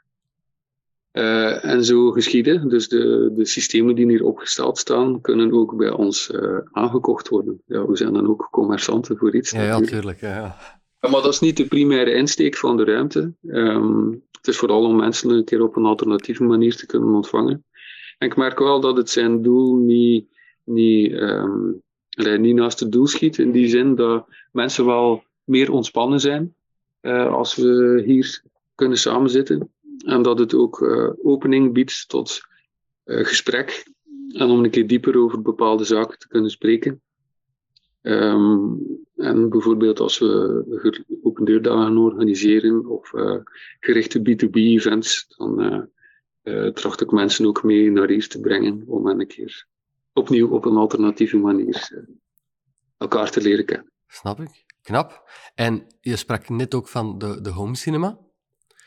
Uh, 1.14 1.66
en 1.66 1.86
zo 1.86 2.12
geschieden. 2.12 2.70
Dus 2.70 2.88
de, 2.88 3.32
de 3.36 3.46
systemen 3.46 3.96
die 3.96 4.08
hier 4.10 4.24
opgesteld 4.24 4.78
staan, 4.78 5.22
kunnen 5.22 5.52
ook 5.52 5.76
bij 5.76 5.92
ons 5.92 6.30
uh, 6.30 6.58
aangekocht 6.72 7.28
worden. 7.28 7.62
Ja, 7.66 7.86
we 7.86 7.98
zijn 7.98 8.14
dan 8.14 8.28
ook 8.28 8.50
commerçanten 8.52 9.18
voor 9.18 9.36
iets. 9.36 9.52
Ja, 9.52 9.64
ja 9.64 9.80
natuurlijk. 9.80 10.20
Ja, 10.20 10.36
ja. 10.36 11.10
Maar 11.10 11.22
dat 11.22 11.34
is 11.34 11.40
niet 11.40 11.58
de 11.58 11.66
primaire 11.66 12.14
insteek 12.14 12.56
van 12.56 12.78
de 12.78 12.84
ruimte. 12.84 13.34
Um, 13.48 14.24
het 14.32 14.48
is 14.48 14.58
vooral 14.58 14.84
om 14.84 14.96
mensen 14.96 15.30
een 15.30 15.44
keer 15.44 15.62
op 15.62 15.76
een 15.76 15.86
alternatieve 15.86 16.44
manier 16.44 16.76
te 16.76 16.86
kunnen 16.86 17.14
ontvangen. 17.14 17.66
En 18.18 18.28
ik 18.28 18.36
merk 18.36 18.60
wel 18.60 18.80
dat 18.80 18.98
het 18.98 19.10
zijn 19.10 19.42
doel 19.42 19.76
niet, 19.76 20.28
niet, 20.64 21.12
um, 21.12 21.82
niet 22.18 22.56
naast 22.56 22.80
het 22.80 22.92
doel 22.92 23.08
schiet. 23.08 23.38
In 23.38 23.52
die 23.52 23.68
zin 23.68 23.96
dat 23.96 24.28
mensen 24.52 24.86
wel 24.86 25.24
meer 25.44 25.72
ontspannen 25.72 26.20
zijn 26.20 26.56
uh, 27.02 27.34
als 27.34 27.56
we 27.56 28.04
hier 28.06 28.42
kunnen 28.76 28.98
samenzitten. 28.98 29.72
En 30.06 30.22
dat 30.22 30.40
het 30.40 30.54
ook 30.54 30.80
uh, 30.82 31.10
opening 31.24 31.74
biedt 31.74 32.10
tot 32.10 32.42
uh, 33.06 33.26
gesprek. 33.26 33.88
En 34.32 34.50
om 34.50 34.64
een 34.64 34.70
keer 34.70 34.88
dieper 34.88 35.18
over 35.18 35.42
bepaalde 35.42 35.84
zaken 35.84 36.20
te 36.20 36.28
kunnen 36.28 36.52
spreken. 36.52 37.02
Um, 38.02 39.06
en 39.16 39.50
bijvoorbeeld 39.50 40.00
als 40.00 40.20
we 40.20 41.20
open 41.24 41.46
deurdagen 41.46 41.98
organiseren 41.98 42.86
of 42.86 43.12
gerichte 43.80 44.20
B2B-events, 44.20 45.28
dan 45.38 45.90
tracht 46.74 47.02
ik 47.02 47.12
mensen 47.12 47.46
ook 47.46 47.64
mee 47.64 47.92
naar 47.92 48.10
hier 48.10 48.28
te 48.28 48.40
brengen 48.40 48.84
om 48.88 49.08
een 49.08 49.28
keer 49.28 49.68
opnieuw 50.18 50.50
op 50.50 50.66
een 50.66 50.76
alternatieve 50.76 51.38
manier 51.38 52.06
elkaar 52.98 53.32
te 53.32 53.42
leren 53.42 53.66
kennen. 53.66 53.92
Snap 54.08 54.40
ik. 54.40 54.66
Knap. 54.82 55.30
En 55.56 55.88
je 56.00 56.16
sprak 56.16 56.50
net 56.50 56.74
ook 56.74 56.88
van 56.88 57.18
de, 57.18 57.42
de 57.42 57.50
home 57.50 57.76
cinema. 57.76 58.18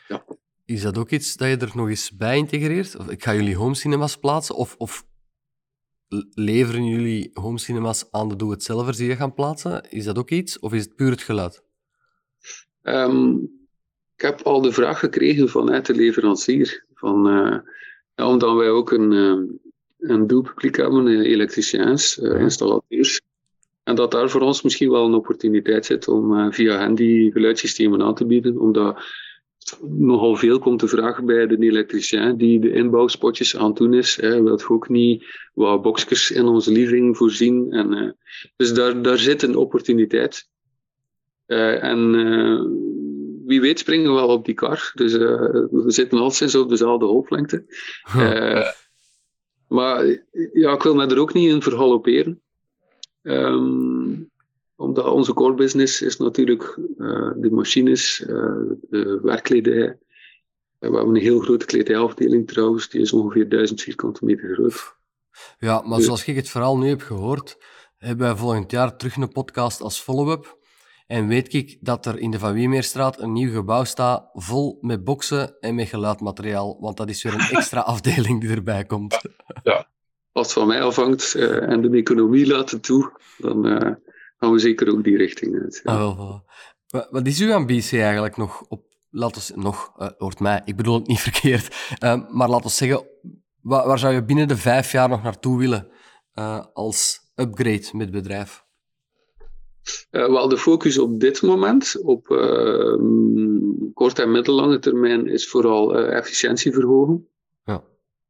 Ja. 0.07 0.25
Is 0.65 0.81
dat 0.81 0.97
ook 0.97 1.09
iets 1.09 1.35
dat 1.35 1.47
je 1.47 1.57
er 1.57 1.71
nog 1.73 1.89
eens 1.89 2.15
bij 2.15 2.37
integreert? 2.37 2.95
Of 2.97 3.09
ik 3.09 3.23
ga 3.23 3.33
jullie 3.33 3.55
home 3.55 3.75
cinemas 3.75 4.17
plaatsen? 4.17 4.55
Of, 4.55 4.75
of 4.77 5.05
leveren 6.33 6.85
jullie 6.85 7.29
home 7.33 7.59
cinemas 7.59 8.11
aan 8.11 8.29
de 8.29 8.35
doe-het-zelvers 8.35 8.97
die 8.97 9.07
je 9.07 9.15
gaan 9.15 9.33
plaatsen? 9.33 9.89
Is 9.89 10.03
dat 10.03 10.17
ook 10.17 10.29
iets? 10.29 10.59
Of 10.59 10.73
is 10.73 10.83
het 10.83 10.95
puur 10.95 11.09
het 11.09 11.21
geluid? 11.21 11.63
Um, 12.81 13.39
ik 14.15 14.21
heb 14.21 14.41
al 14.41 14.61
de 14.61 14.71
vraag 14.71 14.99
gekregen 14.99 15.49
vanuit 15.49 15.85
de 15.85 15.93
leverancier. 15.93 16.85
Van, 16.93 17.27
uh, 17.27 17.57
ja, 18.15 18.27
omdat 18.27 18.55
wij 18.55 18.69
ook 18.69 18.91
een, 18.91 19.11
een 20.01 20.27
doelpubliek 20.27 20.75
hebben, 20.75 21.07
elektriciens, 21.07 22.17
uh, 22.17 22.39
installateurs. 22.39 23.21
En 23.83 23.95
dat 23.95 24.11
daar 24.11 24.29
voor 24.29 24.41
ons 24.41 24.61
misschien 24.61 24.89
wel 24.89 25.05
een 25.05 25.13
opportuniteit 25.13 25.85
zit 25.85 26.07
om 26.07 26.53
via 26.53 26.77
hen 26.77 26.95
die 26.95 27.31
geluidssystemen 27.31 28.01
aan 28.01 28.15
te 28.15 28.25
bieden. 28.25 28.59
Omdat 28.59 29.03
nogal 29.81 30.35
veel 30.35 30.59
komt 30.59 30.79
te 30.79 30.87
vragen 30.87 31.25
bij 31.25 31.47
de 31.47 31.57
elektricien 31.57 32.37
die 32.37 32.59
de 32.59 32.73
inbouwspotjes 32.73 33.57
aan 33.57 33.67
het 33.67 33.77
doen 33.77 33.93
is. 33.93 34.15
Hij 34.15 34.43
wil 34.43 34.59
ook 34.67 34.89
niet 34.89 35.25
wat 35.53 35.81
boxjes 35.81 36.31
in 36.31 36.45
onze 36.45 36.71
living 36.71 37.17
voorzien. 37.17 37.71
En, 37.71 37.91
uh, 37.91 38.11
dus 38.55 38.73
daar, 38.73 39.01
daar 39.01 39.17
zit 39.17 39.41
een 39.41 39.55
opportuniteit. 39.55 40.49
Uh, 41.47 41.83
en 41.83 42.13
uh, 42.13 42.61
wie 43.45 43.61
weet 43.61 43.79
springen 43.79 44.09
we 44.09 44.15
wel 44.15 44.27
op 44.27 44.45
die 44.45 44.55
kar. 44.55 44.91
Dus 44.95 45.13
we 45.13 45.83
zitten 45.87 46.19
al 46.19 46.31
sinds 46.31 46.55
op 46.55 46.69
dezelfde 46.69 47.05
hoofdlengte. 47.05 47.65
Maar 49.71 50.05
ja, 50.53 50.73
ik 50.73 50.83
wil 50.83 50.95
me 50.95 51.05
er 51.05 51.19
ook 51.19 51.33
niet 51.33 51.49
in 51.49 51.61
verhaloperen. 51.61 52.41
Um, 53.21 54.29
omdat 54.75 55.05
onze 55.05 55.33
core 55.33 55.53
business 55.53 56.01
is 56.01 56.17
natuurlijk 56.17 56.77
uh, 56.97 57.31
de 57.35 57.49
machines, 57.51 58.19
uh, 58.19 58.27
de 58.89 59.19
werkkledij. 59.23 59.97
we 60.79 60.87
hebben 60.87 61.07
een 61.07 61.21
heel 61.21 61.39
grote 61.39 61.65
kledijafdeling 61.65 62.47
trouwens, 62.47 62.89
die 62.89 63.01
is 63.01 63.13
ongeveer 63.13 63.49
1000 63.49 63.81
vierkante 63.81 64.25
meter 64.25 64.53
groot. 64.53 64.95
Ja, 65.59 65.81
maar 65.81 66.01
zoals 66.01 66.25
ik 66.25 66.35
het 66.35 66.49
verhaal 66.49 66.77
nu 66.77 66.87
heb 66.87 67.01
gehoord, 67.01 67.57
hebben 67.97 68.25
wij 68.25 68.35
volgend 68.35 68.71
jaar 68.71 68.97
terug 68.97 69.15
een 69.15 69.31
podcast 69.31 69.81
als 69.81 70.01
follow-up. 70.01 70.59
En 71.11 71.27
weet 71.27 71.53
ik 71.53 71.77
dat 71.81 72.05
er 72.05 72.19
in 72.19 72.31
de 72.31 72.39
Van 72.39 72.53
Wiemeerstraat 72.53 73.19
een 73.19 73.31
nieuw 73.31 73.51
gebouw 73.51 73.83
staat, 73.83 74.29
vol 74.33 74.77
met 74.81 75.03
boksen 75.03 75.59
en 75.59 75.75
met 75.75 75.87
geluidmateriaal. 75.87 76.77
Want 76.79 76.97
dat 76.97 77.09
is 77.09 77.23
weer 77.23 77.33
een 77.33 77.55
extra 77.57 77.79
afdeling 77.93 78.41
die 78.41 78.49
erbij 78.49 78.85
komt. 78.85 79.21
Ja, 79.63 79.87
als 80.31 80.47
het 80.47 80.55
van 80.55 80.67
mij 80.67 80.81
afhangt 80.81 81.35
uh, 81.35 81.69
en 81.69 81.81
de 81.81 81.89
economie 81.89 82.47
laat 82.47 82.83
toe, 82.83 83.11
dan 83.37 83.67
uh, 83.67 83.91
gaan 84.37 84.51
we 84.51 84.59
zeker 84.59 84.91
ook 84.91 85.03
die 85.03 85.17
richting 85.17 85.61
uit. 85.61 85.81
Ja. 85.83 85.91
Ah, 85.91 85.97
wel, 85.97 86.17
wel. 86.17 87.07
Wat 87.09 87.27
is 87.27 87.39
uw 87.39 87.53
ambitie 87.53 88.01
eigenlijk 88.01 88.37
nog 88.37 88.61
op, 88.67 88.85
laten 89.09 89.55
we 89.55 89.61
nog, 89.61 89.93
uh, 89.97 90.07
hoort 90.17 90.39
mij, 90.39 90.61
ik 90.65 90.75
bedoel 90.75 90.95
het 90.95 91.07
niet 91.07 91.19
verkeerd, 91.29 91.95
maar 92.29 92.49
laten 92.49 92.65
we 92.65 92.69
zeggen, 92.69 93.07
waar, 93.61 93.87
waar, 93.87 93.99
zou 93.99 94.13
je 94.13 94.23
binnen 94.23 94.47
de 94.47 94.57
vijf 94.57 94.91
jaar 94.91 95.09
nog 95.09 95.23
naartoe 95.23 95.57
willen 95.57 95.87
als 96.73 97.31
upgrade 97.35 97.89
met 97.91 98.11
bedrijf? 98.11 98.69
Uh, 100.11 100.27
wel, 100.27 100.47
de 100.47 100.57
focus 100.57 100.97
op 100.97 101.19
dit 101.19 101.41
moment, 101.41 102.01
op 102.01 102.29
uh, 102.29 102.95
korte 103.93 104.21
en 104.21 104.31
middellange 104.31 104.79
termijn, 104.79 105.27
is 105.27 105.49
vooral 105.49 105.99
uh, 105.99 106.17
efficiëntie 106.17 106.71
verhogen. 106.71 107.27
Ja. 107.65 107.83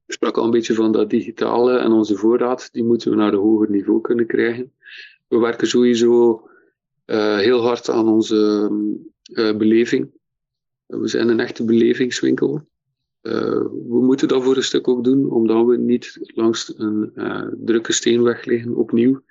Ik 0.05 0.13
sprak 0.13 0.37
al 0.37 0.43
een 0.43 0.51
beetje 0.51 0.73
van 0.73 0.91
dat 0.91 1.09
digitale 1.09 1.77
en 1.77 1.91
onze 1.91 2.15
voorraad, 2.15 2.69
die 2.71 2.83
moeten 2.83 3.09
we 3.09 3.15
naar 3.15 3.33
een 3.33 3.39
hoger 3.39 3.69
niveau 3.69 4.01
kunnen 4.01 4.27
krijgen. 4.27 4.73
We 5.27 5.37
werken 5.37 5.67
sowieso 5.67 6.43
heel 7.05 7.61
hard 7.61 7.89
aan 7.89 8.07
onze 8.07 8.69
beleving. 9.57 10.11
We 10.85 11.07
zijn 11.07 11.29
een 11.29 11.39
echte 11.39 11.65
belevingswinkel. 11.65 12.67
we 13.21 13.99
moeten 14.01 14.27
dat 14.27 14.43
voor 14.43 14.55
een 14.55 14.63
stuk 14.63 14.87
ook 14.87 15.03
doen, 15.03 15.31
omdat 15.31 15.65
we 15.65 15.77
niet 15.77 16.19
langs 16.35 16.73
een 16.77 17.11
drukke 17.65 17.93
steenweg 17.93 18.45
liggen 18.45 18.75
opnieuw. 18.75 19.21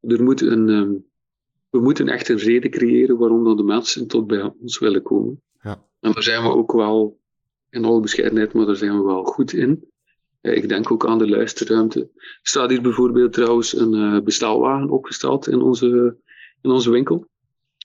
Er 0.00 0.22
moet 0.22 0.40
een 0.40 0.68
um, 0.68 1.09
we 1.70 1.80
moeten 1.80 2.08
echt 2.08 2.28
een 2.28 2.36
reden 2.36 2.70
creëren 2.70 3.18
waarom 3.18 3.56
de 3.56 3.62
mensen 3.62 4.06
tot 4.06 4.26
bij 4.26 4.52
ons 4.60 4.78
willen 4.78 5.02
komen. 5.02 5.42
Ja. 5.62 5.82
En 6.00 6.12
daar 6.12 6.22
zijn 6.22 6.42
we 6.42 6.48
ook 6.48 6.72
wel, 6.72 7.18
in 7.70 7.84
alle 7.84 8.00
bescheidenheid, 8.00 8.52
maar 8.52 8.66
daar 8.66 8.76
zijn 8.76 8.96
we 8.96 9.04
wel 9.04 9.24
goed 9.24 9.52
in. 9.52 9.88
Ik 10.40 10.68
denk 10.68 10.90
ook 10.90 11.06
aan 11.06 11.18
de 11.18 11.28
luisterruimte. 11.28 12.00
Er 12.00 12.38
staat 12.42 12.70
hier 12.70 12.82
bijvoorbeeld 12.82 13.32
trouwens 13.32 13.76
een 13.76 13.94
uh, 13.94 14.20
bestelwagen 14.20 14.90
opgesteld 14.90 15.48
in 15.48 15.60
onze, 15.60 16.16
in 16.62 16.70
onze 16.70 16.90
winkel. 16.90 17.28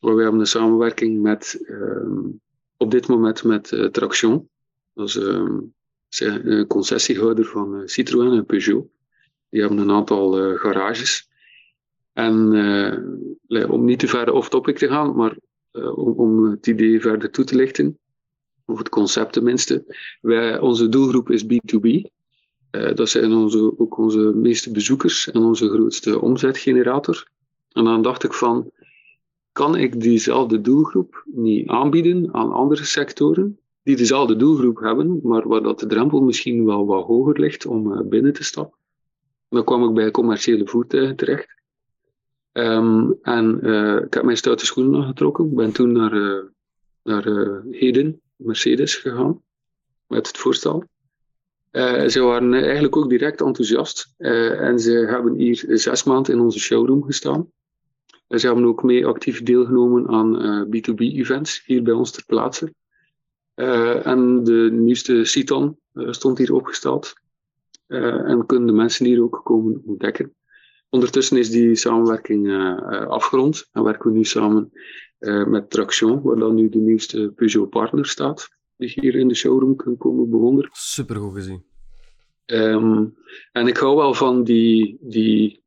Waar 0.02 0.16
we 0.16 0.22
hebben 0.22 0.40
een 0.40 0.48
samenwerking 0.48 1.22
met, 1.22 1.66
um, 1.68 2.42
op 2.78 2.92
dit 2.92 3.08
moment 3.08 3.44
met 3.44 3.72
uh, 3.72 3.86
Traction. 3.86 4.50
Dat 4.94 5.08
is 5.08 5.16
um, 5.16 5.74
een 6.20 6.68
concessiehouder 6.68 7.46
van 7.46 7.82
Citroën 7.86 8.38
en 8.38 8.46
Peugeot. 8.46 8.88
Die 9.50 9.62
hebben 9.62 9.80
een 9.80 9.92
aantal 9.92 10.58
garages. 10.58 11.30
En 12.16 12.54
uh, 13.48 13.72
om 13.72 13.86
niet 13.86 14.00
te 14.00 14.08
ver 14.08 14.32
off-topic 14.32 14.78
te 14.78 14.88
gaan, 14.88 15.16
maar 15.16 15.38
uh, 15.72 15.98
om, 15.98 16.12
om, 16.12 16.44
het 16.50 16.68
idee 16.68 17.02
verder 17.02 17.32
toe 17.32 17.46
te 17.46 17.56
lichten, 17.56 18.00
of 18.66 18.78
het 18.78 18.90
concept 18.90 19.34
tenminste. 19.34 19.96
Wij, 20.22 20.60
onze 20.60 20.90
doelgroep 20.90 21.30
is 21.30 21.44
B2B. 21.44 21.84
Uh, 21.86 22.10
eh, 22.70 22.96
dat 22.96 23.10
zijn 23.10 23.34
onze, 23.34 23.80
ook 23.80 23.98
onze 23.98 24.32
meeste 24.36 24.72
bezoekers 24.72 25.32
en 25.32 25.42
onze 25.42 25.70
grootste 25.70 26.22
omzetgenerator. 26.22 27.28
En 27.72 27.84
dan 27.84 28.02
dacht 28.02 28.24
ik 28.24 28.34
van, 28.34 28.72
kan 29.52 29.76
ik 29.76 30.02
diezelfde 30.02 30.62
doelgroep 30.62 31.24
niet 31.26 31.68
aanbieden 31.68 32.34
aan 32.34 32.52
andere 32.52 32.84
sectoren 32.84 33.60
die 33.84 33.96
dezelfde 33.96 34.36
doelgroep 34.36 34.80
hebben, 34.80 35.20
maar 35.24 35.48
waar 35.48 35.64
dat 35.64 35.80
de 35.80 35.88
drempel 35.88 36.22
misschien 36.22 36.66
wel 36.66 36.86
wat 36.86 37.06
hoger 37.06 37.40
ligt 37.40 37.66
om 37.66 38.10
binnen 38.10 38.34
te 38.34 38.44
stappen? 38.44 38.78
Dan 39.50 39.64
kwam 39.64 39.84
ik 39.84 39.94
bij 39.94 40.12
commerciële 40.12 40.68
voertuigen 40.68 41.16
terecht. 41.16 41.56
Um, 42.58 43.18
en 43.22 43.60
uh, 43.64 43.96
ik 43.96 44.14
heb 44.14 44.24
mijn 44.24 44.38
stoute 44.38 44.66
schoenen 44.66 45.02
aangetrokken. 45.02 45.46
Ik 45.46 45.56
ben 45.56 45.72
toen 45.72 45.92
naar, 45.92 46.14
uh, 46.14 46.44
naar 47.04 47.28
uh, 47.28 47.60
Heden, 47.72 48.22
Mercedes, 48.36 48.96
gegaan 48.96 49.42
met 50.08 50.28
het 50.28 50.38
voorstel. 50.38 50.84
ze 52.08 52.20
waren 52.20 52.54
eigenlijk 52.54 52.96
ook 52.96 53.10
direct 53.10 53.42
enthousiast. 53.42 54.14
en 54.18 54.80
ze 54.80 54.92
hebben 54.92 55.34
hier 55.34 55.64
zes 55.68 56.04
maanden 56.04 56.34
in 56.34 56.40
onze 56.40 56.60
showroom 56.60 57.04
gestaan. 57.04 57.52
Ze 58.30 58.48
hebben 58.48 58.66
ook 58.66 58.84
mee 58.84 59.06
actief 59.06 59.44
deelgenomen 59.44 60.08
aan 60.08 60.66
B2B-events 60.66 61.64
hier 61.66 61.84
bij 61.84 61.94
ons 61.94 62.12
ter 62.12 62.26
plaatse. 62.26 62.74
en 64.04 64.44
de 64.44 64.70
nieuwste 64.72 65.26
Citan 65.26 65.78
stond 65.94 66.38
hier 66.38 66.54
opgesteld. 66.54 67.14
en 67.88 68.46
kunnen 68.46 68.68
de 68.68 68.74
mensen 68.74 69.06
hier 69.06 69.24
ook 69.24 69.42
komen 69.44 69.82
ontdekken. 69.86 70.34
Ondertussen 70.90 71.38
is 71.38 71.50
die 71.50 71.76
samenwerking 71.76 72.48
uh, 72.48 73.08
afgerond 73.08 73.70
en 73.72 73.84
werken 73.84 74.12
we 74.12 74.18
nu 74.18 74.24
samen 74.24 74.72
uh, 75.20 75.46
met 75.46 75.70
Traction, 75.70 76.22
waar 76.22 76.36
dan 76.36 76.56
nu 76.56 76.70
de 76.70 76.78
nieuwste 76.78 77.32
Peugeot 77.36 77.70
partner 77.70 78.06
staat, 78.06 78.50
die 78.78 78.92
hier 78.94 79.16
in 79.16 79.28
de 79.28 79.36
showroom 79.36 79.76
kunnen 79.76 79.98
komen 79.98 80.30
bewonderen. 80.30 80.70
Super 80.74 81.16
goed 81.16 81.34
gezien. 81.34 81.64
Um, 82.46 83.16
en 83.52 83.68
ik 83.68 83.78
hou 83.78 83.96
wel 83.96 84.14
van 84.14 84.44
die, 84.44 84.98
die 85.02 85.64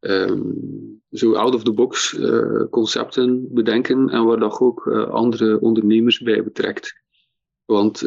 um, 0.00 1.02
zo 1.10 1.34
out-of-the-box 1.34 2.12
uh, 2.12 2.64
concepten 2.70 3.46
bedenken 3.50 4.08
en 4.08 4.24
waar 4.24 4.38
dat 4.38 4.60
ook 4.60 4.88
andere 5.10 5.60
ondernemers 5.60 6.20
bij 6.20 6.44
betrekt. 6.44 7.02
Want 7.64 7.98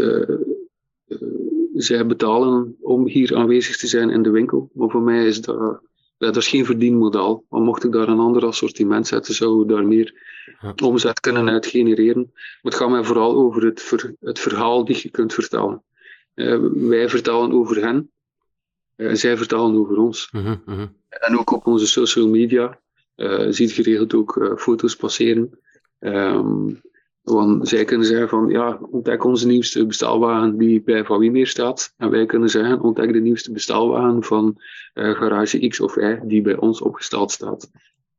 zij 1.74 2.06
betalen 2.06 2.76
om 2.80 3.08
hier 3.08 3.36
aanwezig 3.36 3.78
te 3.78 3.88
zijn 3.88 4.10
in 4.10 4.22
de 4.22 4.30
winkel, 4.30 4.70
maar 4.74 4.90
voor 4.90 5.02
mij 5.02 5.28
is 5.28 5.42
dat 5.42 5.82
dat 6.28 6.36
is 6.36 6.48
geen 6.48 6.66
verdienmodel. 6.66 7.46
Maar 7.50 7.62
mocht 7.62 7.84
ik 7.84 7.92
daar 7.92 8.08
een 8.08 8.20
ander 8.20 8.46
assortiment 8.46 9.08
zetten, 9.08 9.34
zouden 9.34 9.68
we 9.68 9.74
daar 9.74 9.88
meer 9.88 10.14
omzet 10.84 11.20
kunnen 11.20 11.50
uit 11.50 11.66
genereren. 11.66 12.30
Maar 12.34 12.72
het 12.72 12.76
gaat 12.76 12.90
mij 12.90 13.04
vooral 13.04 13.36
over 13.36 13.66
het, 13.66 13.82
ver, 13.82 14.16
het 14.20 14.40
verhaal 14.40 14.86
die 14.86 15.00
je 15.02 15.10
kunt 15.10 15.34
vertellen. 15.34 15.84
Uh, 16.36 16.60
wij 16.74 17.10
vertellen 17.10 17.52
over 17.52 17.84
hen, 17.84 18.12
uh, 18.96 19.14
zij 19.14 19.38
vertellen 19.38 19.76
over 19.76 19.98
ons. 19.98 20.30
Uh 20.32 20.54
-huh, 20.66 20.88
En 21.10 21.40
ook 21.40 21.52
op 21.52 21.68
onze 21.68 21.88
social 21.88 22.28
media 22.28 22.80
uh, 23.16 23.48
ziet 23.50 23.72
geregeld 23.72 24.14
ook 24.14 24.56
foto's 24.58 24.96
passeren. 24.96 25.60
Um, 26.00 26.82
want 27.22 27.68
zij 27.68 27.86
kunnen 27.86 28.08
zeggen 28.08 28.30
van, 28.30 28.50
ja, 28.50 28.80
ontdek 28.90 29.24
onze 29.24 29.48
nieuwste 29.48 29.86
bestelwagen 29.86 30.58
die 30.58 30.82
bij 30.82 31.06
Van 31.06 31.20
Wie 31.20 31.32
meer 31.32 31.48
staat. 31.48 31.94
En 31.98 32.10
wij 32.10 32.26
kunnen 32.26 32.50
zeggen, 32.50 32.82
ontdek 32.82 33.14
de 33.14 33.20
nieuwste 33.20 33.52
bestelwagen 33.52 34.24
van 34.24 34.62
uh, 34.94 35.16
garage 35.16 35.68
X 35.68 35.80
of 35.80 35.96
Y 35.96 36.20
die 36.24 36.42
bij 36.42 36.58
ons 36.58 36.82
opgesteld 36.82 37.32
staat. 37.32 37.72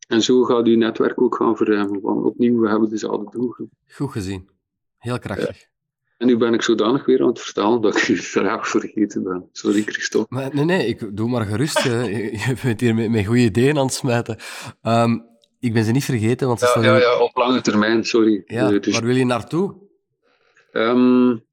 En 0.09 0.23
zo 0.23 0.43
gaat 0.43 0.67
uw 0.67 0.77
netwerk 0.77 1.21
ook 1.21 1.37
gaan 1.37 1.57
verruimen, 1.57 2.01
want 2.01 2.25
opnieuw, 2.25 2.61
we 2.61 2.69
hebben 2.69 2.89
dezelfde 2.89 3.39
doelgroep. 3.39 3.71
Goed 3.87 4.11
gezien. 4.11 4.49
Heel 4.99 5.19
krachtig. 5.19 5.61
Ja. 5.61 5.67
En 6.19 6.27
nu 6.27 6.37
ben 6.37 6.55
ik 6.55 6.63
zodanig 6.63 7.05
weer 7.05 7.21
aan 7.23 7.29
het 7.29 7.41
vertellen 7.41 7.81
dat 7.81 7.97
ik 7.97 8.07
de 8.07 8.17
vraag 8.17 8.69
vergeten 8.69 9.23
ben. 9.23 9.49
Sorry, 9.53 9.83
Christophe. 9.83 10.35
Maar, 10.35 10.55
nee, 10.55 10.65
nee, 10.65 10.87
ik 10.87 11.17
doe 11.17 11.29
maar 11.29 11.45
gerust. 11.45 11.83
je 11.83 12.57
bent 12.63 12.81
hier 12.81 12.95
met, 12.95 13.11
met 13.11 13.27
goede 13.27 13.41
ideeën 13.41 13.79
aan 13.79 13.85
het 13.85 13.95
smijten. 13.95 14.37
Um, 14.83 15.32
ik 15.63 15.73
ben 15.73 15.85
ze 15.85 15.91
niet 15.91 16.05
vergeten, 16.05 16.47
want 16.47 16.59
ze 16.59 16.65
ja, 16.65 16.71
staan 16.71 16.85
ja, 16.85 16.97
ja, 16.97 17.19
op 17.19 17.37
lange 17.37 17.61
termijn, 17.61 18.05
sorry. 18.05 18.43
Ja, 18.47 18.79
dus... 18.79 18.93
Waar 18.93 19.05
wil 19.05 19.17
je 19.17 19.25
naartoe? 19.25 19.75
Um, 20.73 21.45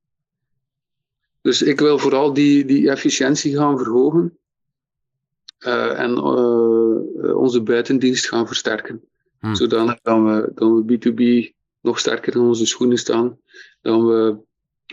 dus 1.41 1.61
ik 1.61 1.79
wil 1.79 1.99
vooral 1.99 2.33
die, 2.33 2.65
die 2.65 2.89
efficiëntie 2.89 3.55
gaan 3.55 3.77
verhogen. 3.77 4.37
Uh, 5.59 5.99
en 5.99 6.11
uh, 6.11 7.37
onze 7.37 7.61
buitendienst 7.61 8.27
gaan 8.27 8.47
versterken. 8.47 9.01
Hmm. 9.39 9.55
Zodanig 9.55 9.99
dat 10.01 10.17
we, 10.17 10.51
dat 10.55 10.69
we 10.69 10.97
B2B 10.97 11.53
nog 11.81 11.99
sterker 11.99 12.35
in 12.35 12.41
onze 12.41 12.65
schoenen 12.65 12.97
staan. 12.97 13.37
Dat 13.81 14.01
we 14.01 14.37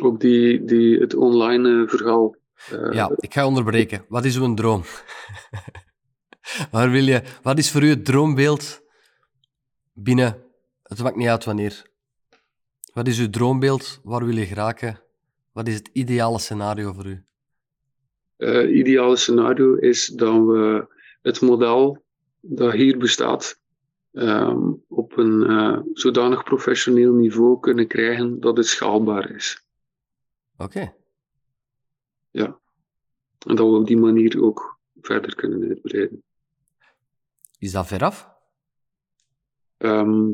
ook 0.03 0.21
die, 0.21 0.65
die, 0.65 0.99
het 0.99 1.15
online 1.15 1.89
verhaal. 1.89 2.37
Ja, 2.91 3.11
ik 3.17 3.35
ga 3.35 3.47
onderbreken. 3.47 4.05
Wat 4.09 4.25
is 4.25 4.39
uw 4.39 4.55
droom? 4.55 4.83
Waar 6.71 6.91
wil 6.91 7.05
je, 7.05 7.23
wat 7.43 7.59
is 7.59 7.71
voor 7.71 7.83
u 7.83 7.89
het 7.89 8.05
droombeeld 8.05 8.85
binnen, 9.97 10.43
het 10.83 11.03
maakt 11.03 11.17
niet 11.17 11.29
uit 11.29 11.45
wanneer. 11.45 11.91
Wat 12.93 13.07
is 13.09 13.19
uw 13.19 13.31
droombeeld? 13.31 14.01
Waar 14.03 14.25
wil 14.25 14.37
je 14.37 14.47
geraken? 14.47 15.01
Wat 15.53 15.69
is 15.69 15.75
het 15.75 15.91
ideale 15.93 16.39
scenario 16.39 16.93
voor 16.93 17.07
u? 17.07 17.25
Het 18.37 18.67
uh, 18.67 18.77
ideale 18.77 19.17
scenario 19.17 19.75
is 19.75 20.07
dat 20.07 20.35
we 20.35 20.87
het 21.23 21.41
model 21.41 22.05
dat 22.41 22.73
hier 22.73 22.99
bestaat 22.99 23.61
um, 24.13 24.85
op 24.89 25.17
een 25.17 25.51
uh, 25.51 25.79
zodanig 25.93 26.43
professioneel 26.43 27.13
niveau 27.13 27.61
kunnen 27.61 27.87
krijgen 27.87 28.41
dat 28.41 28.57
het 28.57 28.67
schaalbaar 28.67 29.31
is. 29.31 29.67
Oké. 30.57 30.65
Okay. 30.65 30.95
Ja. 32.31 32.61
En 33.47 33.57
dat 33.57 33.67
we 33.67 33.77
op 33.77 33.87
die 33.87 33.97
manier 33.97 34.43
ook 34.43 34.79
verder 35.01 35.35
kunnen 35.35 35.69
uitbreiden. 35.69 36.23
Is 37.59 37.73
dat 37.73 37.87
veraf? 37.87 38.36
Ehm, 39.77 40.31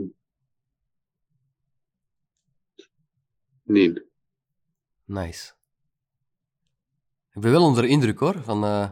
nee. 3.63 4.11
Nice. 5.05 5.53
Ik 7.33 7.41
ben 7.41 7.51
wel 7.51 7.65
onder 7.65 7.83
de 7.83 7.89
indruk 7.89 8.19
hoor, 8.19 8.43
van 8.43 8.65
uh, 8.65 8.91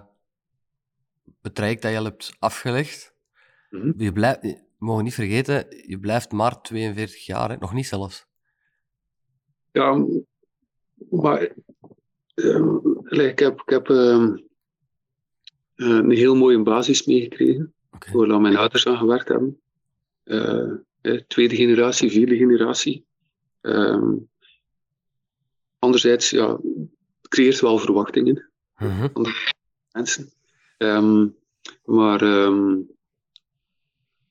het 1.43 1.55
traject 1.55 1.83
dat 1.83 1.91
je 1.91 1.99
al 1.99 2.05
hebt 2.05 2.37
afgelegd. 2.39 3.15
Mhm. 3.71 3.93
Je 3.97 4.13
blijft, 4.13 4.65
mogen 4.79 5.05
niet 5.05 5.15
vergeten, 5.15 5.67
je 5.87 5.99
blijft 5.99 6.33
maar 6.33 6.61
42 6.63 7.27
jaar, 7.27 7.51
hè? 7.51 7.57
nog 7.57 7.73
niet 7.73 7.87
zelfs. 7.87 8.27
Ja, 9.73 10.07
maar 11.11 11.55
ehm, 12.35 12.77
ik 13.09 13.39
heb, 13.39 13.61
ik 13.61 13.69
heb 13.69 13.89
ehm, 13.89 14.37
eh, 15.75 15.89
een 15.89 16.11
heel 16.11 16.37
mooie 16.37 16.63
basis 16.63 17.07
meegekregen, 17.07 17.75
Oké. 17.91 18.27
waar 18.27 18.41
mijn 18.41 18.57
ouders 18.57 18.87
aan 18.87 18.97
gewerkt 18.97 19.29
hebben. 19.29 19.61
Eh, 20.31 20.71
eh, 21.01 21.21
tweede 21.27 21.57
generatie, 21.57 22.11
vierde 22.11 22.37
generatie. 22.37 23.05
Ehm, 23.61 24.15
anderzijds, 25.79 26.31
ja, 26.31 26.51
het 27.21 27.29
creëert 27.29 27.61
wel 27.61 27.79
verwachtingen 27.79 28.51
Mhm. 28.77 29.09
van 29.13 29.27
mensen. 29.93 30.29
Ehm, 30.77 31.29
maar 31.85 32.23
ehm, 32.23 32.79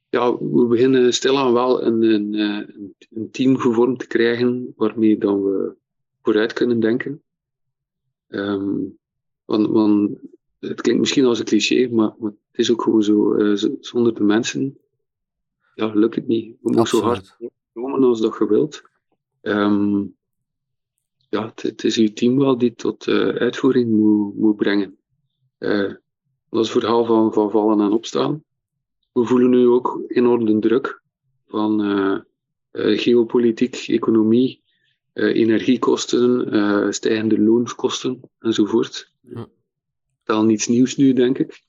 ja, 0.09 0.37
we 0.37 0.65
beginnen 0.69 1.13
stilaan 1.13 1.53
wel 1.53 1.83
een, 1.83 2.01
een, 2.03 2.33
een, 3.09 3.31
team 3.31 3.57
gevormd 3.57 3.99
te 3.99 4.07
krijgen 4.07 4.73
waarmee 4.75 5.17
dan 5.17 5.43
we 5.43 5.75
vooruit 6.21 6.53
kunnen 6.53 6.79
denken. 6.79 7.21
Want, 9.45 9.67
want 9.67 10.19
het 10.59 10.81
klinkt 10.81 10.99
misschien 10.99 11.25
als 11.25 11.39
een 11.39 11.45
cliché, 11.45 11.87
maar, 11.87 12.13
maar 12.19 12.31
het 12.31 12.59
is 12.59 12.71
ook 12.71 12.81
gewoon 12.81 13.03
zo. 13.03 13.33
eh, 13.35 13.69
zonder 13.79 14.13
de 14.15 14.23
mensen 14.23 14.77
ja, 15.79 15.91
lukt 15.93 16.15
het 16.15 16.27
niet. 16.27 16.45
Je 16.45 16.57
moet 16.61 16.89
zo 16.89 17.01
hard 17.01 17.37
komen 17.73 18.03
als 18.03 18.21
dat 18.21 18.35
je 18.39 18.47
wilt. 18.47 18.81
Ehm, 19.41 20.03
ja, 21.29 21.45
het, 21.45 21.61
het 21.61 21.83
is 21.83 21.97
uw 21.97 22.13
team 22.13 22.37
wel 22.37 22.57
die 22.57 22.75
tot 22.75 23.07
eh, 23.07 23.27
uitvoering 23.27 23.89
moet, 23.89 24.35
moet 24.35 24.55
brengen. 24.55 24.97
Eh, 25.57 25.93
dat 26.49 26.65
is 26.65 26.73
het 26.73 26.79
verhaal 26.79 27.05
van, 27.05 27.33
van 27.33 27.51
vallen 27.51 27.81
en 27.81 27.91
opstaan. 27.91 28.43
We 29.11 29.25
voelen 29.25 29.49
nu 29.49 29.67
ook 29.67 30.01
enorm 30.07 30.59
druk 30.59 31.01
van 31.47 31.83
eh, 31.83 32.19
geopolitiek, 32.99 33.75
economie, 33.75 34.63
energiekosten, 35.13 36.93
stijgende 36.93 37.39
loonskosten 37.39 38.21
enzovoort. 38.39 39.11
Ja. 39.21 39.47
Wel 40.23 40.43
niets 40.43 40.67
nieuws 40.67 40.95
nu, 40.95 41.13
denk 41.13 41.37
ik. 41.37 41.63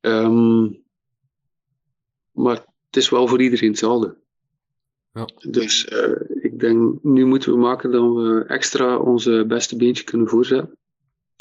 Ehm, 0.00 0.68
maar 2.30 2.69
het 2.90 3.02
is 3.02 3.08
wel 3.08 3.28
voor 3.28 3.42
iedereen 3.42 3.68
hetzelfde. 3.68 4.16
Ja. 5.12 5.28
Dus 5.50 5.84
eh, 5.84 6.42
ik 6.42 6.58
denk, 6.58 7.02
nu 7.02 7.24
moeten 7.24 7.52
we 7.52 7.58
maken 7.58 7.90
dat 7.90 8.02
we 8.02 8.44
extra 8.46 8.98
onze 8.98 9.44
beste 9.48 9.76
beentje 9.76 10.04
kunnen 10.04 10.28
voorzetten. 10.28 10.78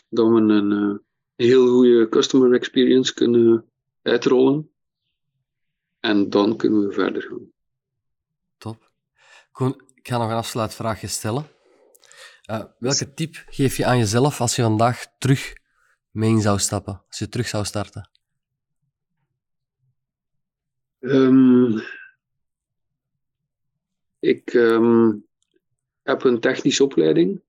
Dat 0.10 0.28
we 0.28 0.36
een 0.36 0.72
eh, 0.72 0.98
heel 1.46 1.68
goede 1.68 2.10
customer 2.10 2.54
experience 2.54 3.14
kunnen 3.14 3.66
uitrollen. 4.02 4.70
En 6.00 6.30
dan 6.30 6.58
kunnen 6.58 6.88
we 6.88 6.94
verder 6.94 7.22
gaan. 7.22 7.52
Top. 8.58 8.92
Koen, 9.52 9.82
ik 9.94 10.08
ga 10.08 10.18
nog 10.18 10.30
een 10.30 10.36
afsluitvraagje 10.36 11.08
stellen. 11.08 11.46
Eh, 12.42 12.64
welke 12.80 13.14
tip 13.14 13.44
geef 13.50 13.78
je 13.78 13.86
aan 13.86 13.98
jezelf 13.98 14.42
als 14.42 14.56
je 14.56 14.62
vandaag 14.62 15.06
terug 15.18 15.54
mee 16.12 16.40
zou 16.42 16.60
stappen? 16.60 17.04
Als 17.08 17.20
je 17.20 17.30
terug 17.30 17.48
zou 17.48 17.66
starten? 17.66 18.10
Ehm, 21.00 21.80
ik 24.20 24.54
ehm, 24.54 25.14
heb 26.02 26.24
een 26.24 26.40
technische 26.40 26.84
opleiding. 26.84 27.42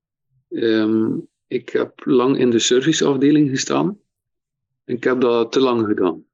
Ehm, 0.48 1.18
ik 1.46 1.68
heb 1.68 2.04
lang 2.04 2.38
in 2.38 2.50
de 2.50 2.58
serviceafdeling 2.58 3.50
gestaan. 3.50 3.98
En 4.84 4.94
ik 4.94 5.04
heb 5.04 5.20
dat 5.20 5.52
te 5.52 5.60
lang 5.60 5.86
gedaan. 5.86 6.24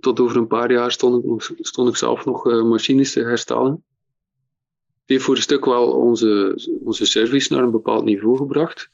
Tot 0.00 0.20
over 0.20 0.36
een 0.36 0.46
paar 0.46 0.72
jaar 0.72 0.92
stond 0.92 1.24
ik, 1.24 1.56
stond 1.66 1.88
ik 1.88 1.96
zelf 1.96 2.24
nog 2.24 2.50
eh, 2.50 2.62
machines 2.62 3.12
te 3.12 3.20
herstellen. 3.20 3.84
Het 5.00 5.14
heeft 5.14 5.24
voor 5.24 5.36
een 5.36 5.42
stuk 5.42 5.64
wel 5.64 5.92
onze, 5.92 6.60
onze 6.84 7.06
service 7.06 7.52
naar 7.52 7.62
een 7.62 7.70
bepaald 7.70 8.04
niveau 8.04 8.36
gebracht. 8.36 8.90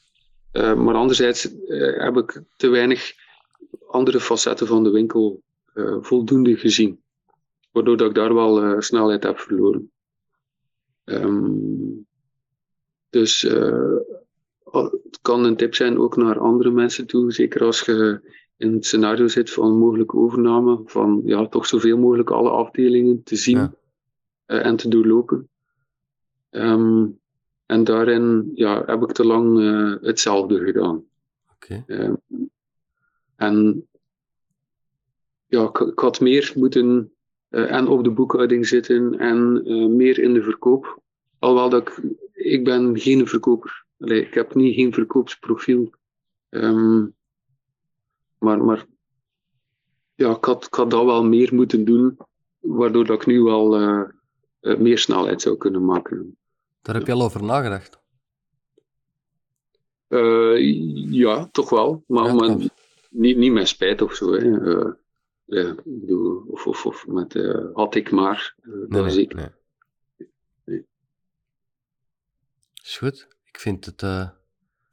Maar 0.51 0.95
anderzijds 0.95 1.65
eh, 1.67 2.03
heb 2.03 2.17
ik 2.17 2.41
te 2.55 2.67
weinig 2.67 3.13
andere 3.87 4.19
facetten 4.19 4.67
van 4.67 4.83
de 4.83 4.89
winkel 4.89 5.43
voldoende 6.01 6.57
gezien. 6.57 7.01
Waardoor 7.71 7.97
dat 7.97 8.09
ik 8.09 8.15
daar 8.15 8.33
wel 8.33 8.61
eh, 8.63 8.79
snelheid 8.79 9.23
heb 9.23 9.39
verloren. 9.39 9.91
Ehm, 11.03 11.51
dus 13.09 13.43
eh, 13.43 13.95
het 14.71 15.19
kan 15.21 15.43
een 15.45 15.55
tip 15.55 15.75
zijn 15.75 15.97
ook 15.97 16.17
naar 16.17 16.39
andere 16.39 16.71
mensen 16.71 17.07
toe. 17.07 17.31
Zeker 17.31 17.63
als 17.63 17.81
je 17.81 18.21
in 18.57 18.73
het 18.73 18.85
scenario 18.85 19.27
zit 19.27 19.51
van 19.51 19.77
mogelijke 19.77 20.15
overname. 20.17 20.81
Van 20.85 21.21
ja, 21.25 21.47
toch 21.47 21.65
zoveel 21.65 21.97
mogelijk 21.97 22.29
alle 22.31 22.49
afdelingen 22.49 23.23
te 23.23 23.35
zien 23.35 23.57
Ja. 23.57 23.73
eh, 24.45 24.65
en 24.65 24.75
te 24.75 24.87
doorlopen. 24.87 25.49
Ehm, 26.49 27.07
en 27.65 27.83
daarin 27.83 28.51
ja, 28.53 28.83
heb 28.85 29.01
ik 29.01 29.11
te 29.11 29.25
lang 29.25 29.59
eh, 29.59 30.07
hetzelfde 30.07 30.59
gedaan. 30.59 31.03
Oké. 31.55 31.83
Ehm, 31.87 32.13
en 33.35 33.87
ja, 35.53 35.63
ik, 35.63 35.79
ik 35.79 35.99
had 35.99 36.19
meer 36.19 36.53
moeten 36.55 37.13
eh, 37.49 37.71
en 37.71 37.87
op 37.87 38.03
de 38.03 38.11
boekhouding 38.11 38.67
zitten 38.67 39.19
en 39.19 39.61
eh, 39.65 39.85
meer 39.85 40.19
in 40.19 40.33
de 40.33 40.43
verkoop. 40.43 41.01
Alhoewel 41.39 41.69
dat 41.69 41.81
ik, 41.81 42.01
ik 42.33 42.63
ben 42.63 42.99
geen 42.99 43.27
verkoper. 43.27 43.85
Allee, 43.99 44.25
ik 44.25 44.33
heb 44.33 44.55
niet 44.55 44.75
geen 44.75 44.93
verkoopsprofiel. 44.93 45.93
Ehm, 46.49 47.05
maar, 48.39 48.63
maar 48.63 48.85
ja, 50.15 50.35
ik 50.35 50.45
had, 50.45 50.65
ik 50.65 50.73
had 50.73 50.91
dat 50.91 51.05
wel 51.05 51.23
meer 51.23 51.55
moeten 51.55 51.85
doen, 51.85 52.17
waardoor 52.59 53.05
dat 53.05 53.21
ik 53.21 53.25
nu 53.25 53.41
wel 53.41 53.75
eh, 53.75 54.77
meer 54.77 54.97
snelheid 54.97 55.41
zou 55.41 55.57
kunnen 55.57 55.85
maken. 55.85 56.37
Daar 56.81 56.95
heb 56.95 57.07
je 57.07 57.13
al 57.13 57.23
over 57.23 57.43
nagedacht. 57.43 58.01
Ja, 61.09 61.47
toch 61.51 61.69
wel. 61.69 62.03
Maar, 62.07 62.35
Ja, 62.35 62.57
niet, 63.09 63.37
niet 63.37 63.51
met 63.51 63.67
spijt 63.67 64.01
of 64.01 64.13
zo. 64.13 64.33
Hè. 64.33 65.01
Ja, 65.45 65.69
ik 65.69 65.81
bedoel, 65.85 66.45
of, 66.47 66.67
of, 66.67 66.85
of 66.85 67.07
met 67.07 67.35
eh, 67.35 67.65
had 67.73 67.95
ik 67.95 68.11
maar. 68.11 68.55
dat 68.61 68.89
Nee, 68.89 69.05
is 69.05 69.15
ik. 69.15 69.33
nee. 69.33 69.49
Nee. 70.65 70.85
Is 72.83 72.97
goed. 72.97 73.27
Ik 73.45 73.59
vind 73.59 73.85
het 73.85 74.01
uh, 74.01 74.29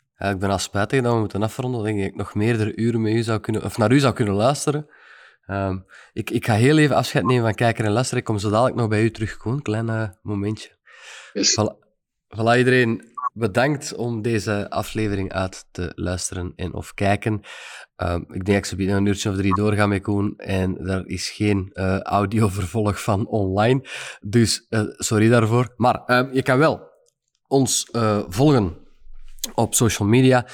eigenlijk 0.06 0.38
bijna 0.38 0.58
spijtig 0.58 1.02
dat 1.02 1.12
we 1.12 1.18
moeten 1.18 1.42
afronden. 1.42 1.80
Ik 1.80 1.86
denk 1.86 1.98
dat 1.98 2.10
ik 2.10 2.16
nog 2.16 2.34
meerdere 2.34 2.76
uren 2.76 3.00
met 3.00 3.12
u 3.12 3.22
zou 3.22 3.40
kunnen, 3.40 3.64
of 3.64 3.78
naar 3.78 3.92
u 3.92 3.98
zou 3.98 4.14
kunnen 4.14 4.34
luisteren. 4.34 4.88
Um, 5.46 5.84
ik, 6.12 6.30
ik 6.30 6.46
ga 6.46 6.54
heel 6.54 6.78
even 6.78 6.96
afscheid 6.96 7.24
nemen 7.24 7.44
van 7.44 7.54
kijker 7.54 7.84
en 7.84 7.92
luisteren. 7.92 8.18
Ik 8.18 8.24
kom 8.24 8.38
zo 8.38 8.50
dadelijk 8.50 8.76
nog 8.76 8.88
bij 8.88 9.02
u 9.04 9.10
terug, 9.10 9.32
gewoon 9.32 9.56
een 9.56 9.62
klein 9.62 9.86
uh, 9.86 10.08
momentje. 10.22 10.78
Yes. 11.32 11.60
Voilà. 11.60 11.74
voilà, 12.36 12.56
iedereen. 12.58 13.09
Bedankt 13.32 13.94
om 13.94 14.22
deze 14.22 14.70
aflevering 14.70 15.32
uit 15.32 15.64
te 15.70 15.92
luisteren 15.94 16.52
en 16.56 16.74
of 16.74 16.94
kijken. 16.94 17.32
Um, 17.96 18.20
ik 18.20 18.26
denk 18.28 18.46
dat 18.46 18.56
ik 18.56 18.64
zo 18.64 18.76
binnen 18.76 18.96
een 18.96 19.06
uurtje 19.06 19.30
of 19.30 19.36
drie 19.36 19.54
doorga 19.54 19.86
met 19.86 20.02
Koen 20.02 20.36
en 20.36 20.84
daar 20.84 21.06
is 21.06 21.30
geen 21.30 21.70
uh, 21.72 22.00
audiovervolg 22.00 23.02
van 23.02 23.26
online. 23.26 23.88
Dus 24.20 24.66
uh, 24.70 24.80
sorry 24.86 25.28
daarvoor. 25.28 25.74
Maar 25.76 26.02
um, 26.06 26.32
je 26.32 26.42
kan 26.42 26.58
wel 26.58 26.88
ons 27.46 27.88
uh, 27.92 28.22
volgen 28.28 28.76
op 29.54 29.74
social 29.74 30.08
media, 30.08 30.46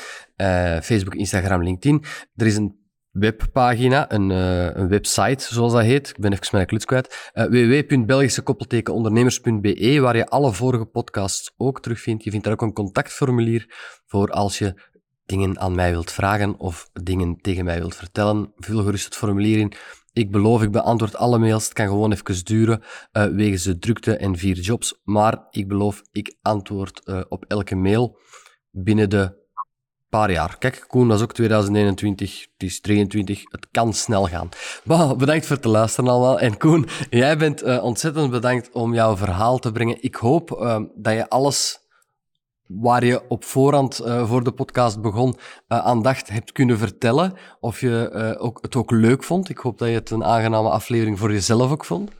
Facebook, 0.82 1.14
Instagram, 1.14 1.62
LinkedIn. 1.62 2.04
Er 2.34 2.46
is 2.46 2.56
een 2.56 2.85
webpagina, 3.18 4.12
een, 4.12 4.30
uh, 4.30 4.74
een 4.74 4.88
website, 4.88 5.54
zoals 5.54 5.72
dat 5.72 5.82
heet. 5.82 6.08
Ik 6.08 6.18
ben 6.18 6.32
even 6.32 6.48
mijn 6.52 6.66
kluts 6.66 6.84
kwijt. 6.84 7.30
Uh, 7.34 7.44
www.belgischekoppeltekenondernemers.be, 7.44 10.00
waar 10.00 10.16
je 10.16 10.28
alle 10.28 10.52
vorige 10.52 10.84
podcasts 10.84 11.54
ook 11.56 11.80
terugvindt. 11.80 12.24
Je 12.24 12.30
vindt 12.30 12.44
daar 12.44 12.54
ook 12.54 12.62
een 12.62 12.72
contactformulier 12.72 13.74
voor 14.06 14.30
als 14.30 14.58
je 14.58 14.94
dingen 15.26 15.60
aan 15.60 15.74
mij 15.74 15.90
wilt 15.90 16.12
vragen 16.12 16.58
of 16.58 16.90
dingen 16.92 17.36
tegen 17.40 17.64
mij 17.64 17.78
wilt 17.78 17.96
vertellen. 17.96 18.52
Vul 18.56 18.82
gerust 18.82 19.04
het 19.04 19.16
formulier 19.16 19.58
in. 19.58 19.72
Ik 20.12 20.30
beloof, 20.30 20.62
ik 20.62 20.70
beantwoord 20.70 21.16
alle 21.16 21.38
mails. 21.38 21.64
Het 21.64 21.72
kan 21.72 21.86
gewoon 21.86 22.12
even 22.12 22.44
duren, 22.44 22.82
uh, 23.12 23.24
wegens 23.24 23.62
de 23.62 23.78
drukte 23.78 24.16
en 24.16 24.36
vier 24.36 24.58
jobs. 24.58 25.00
Maar 25.04 25.46
ik 25.50 25.68
beloof, 25.68 26.02
ik 26.12 26.36
antwoord 26.42 27.26
op 27.28 27.44
elke 27.48 27.74
mail 27.74 28.18
binnen 28.70 29.10
de 29.10 29.45
Kijk, 30.58 30.84
Koen, 30.88 31.08
dat 31.08 31.16
is 31.16 31.22
ook 31.22 31.32
2021, 31.32 32.40
het 32.52 32.62
is 32.68 32.80
23, 32.80 33.42
het 33.50 33.66
kan 33.70 33.92
snel 33.92 34.26
gaan. 34.26 34.48
Bedankt 35.18 35.46
voor 35.46 35.56
het 35.56 35.64
luisteren 35.64 36.10
allemaal. 36.10 36.40
En 36.40 36.56
Koen, 36.56 36.86
jij 37.10 37.36
bent 37.38 37.64
uh, 37.64 37.84
ontzettend 37.84 38.30
bedankt 38.30 38.70
om 38.72 38.94
jouw 38.94 39.16
verhaal 39.16 39.58
te 39.58 39.72
brengen. 39.72 39.96
Ik 40.00 40.14
hoop 40.14 40.50
uh, 40.50 40.80
dat 40.94 41.12
je 41.12 41.28
alles 41.28 41.78
waar 42.66 43.04
je 43.04 43.28
op 43.28 43.44
voorhand 43.44 44.00
uh, 44.00 44.28
voor 44.28 44.44
de 44.44 44.52
podcast 44.52 45.00
begon 45.00 45.28
uh, 45.28 45.78
aan 45.78 46.02
dacht 46.02 46.28
hebt 46.28 46.52
kunnen 46.52 46.78
vertellen. 46.78 47.32
Of 47.60 47.80
je 47.80 48.36
ook, 48.38 48.58
het 48.62 48.76
ook 48.76 48.90
leuk 48.90 49.22
vond. 49.22 49.48
Ik 49.48 49.58
hoop 49.58 49.78
dat 49.78 49.88
je 49.88 49.94
het 49.94 50.10
een 50.10 50.24
aangename 50.24 50.68
aflevering 50.68 51.18
voor 51.18 51.32
jezelf 51.32 51.70
ook 51.70 51.84
vond. 51.84 52.10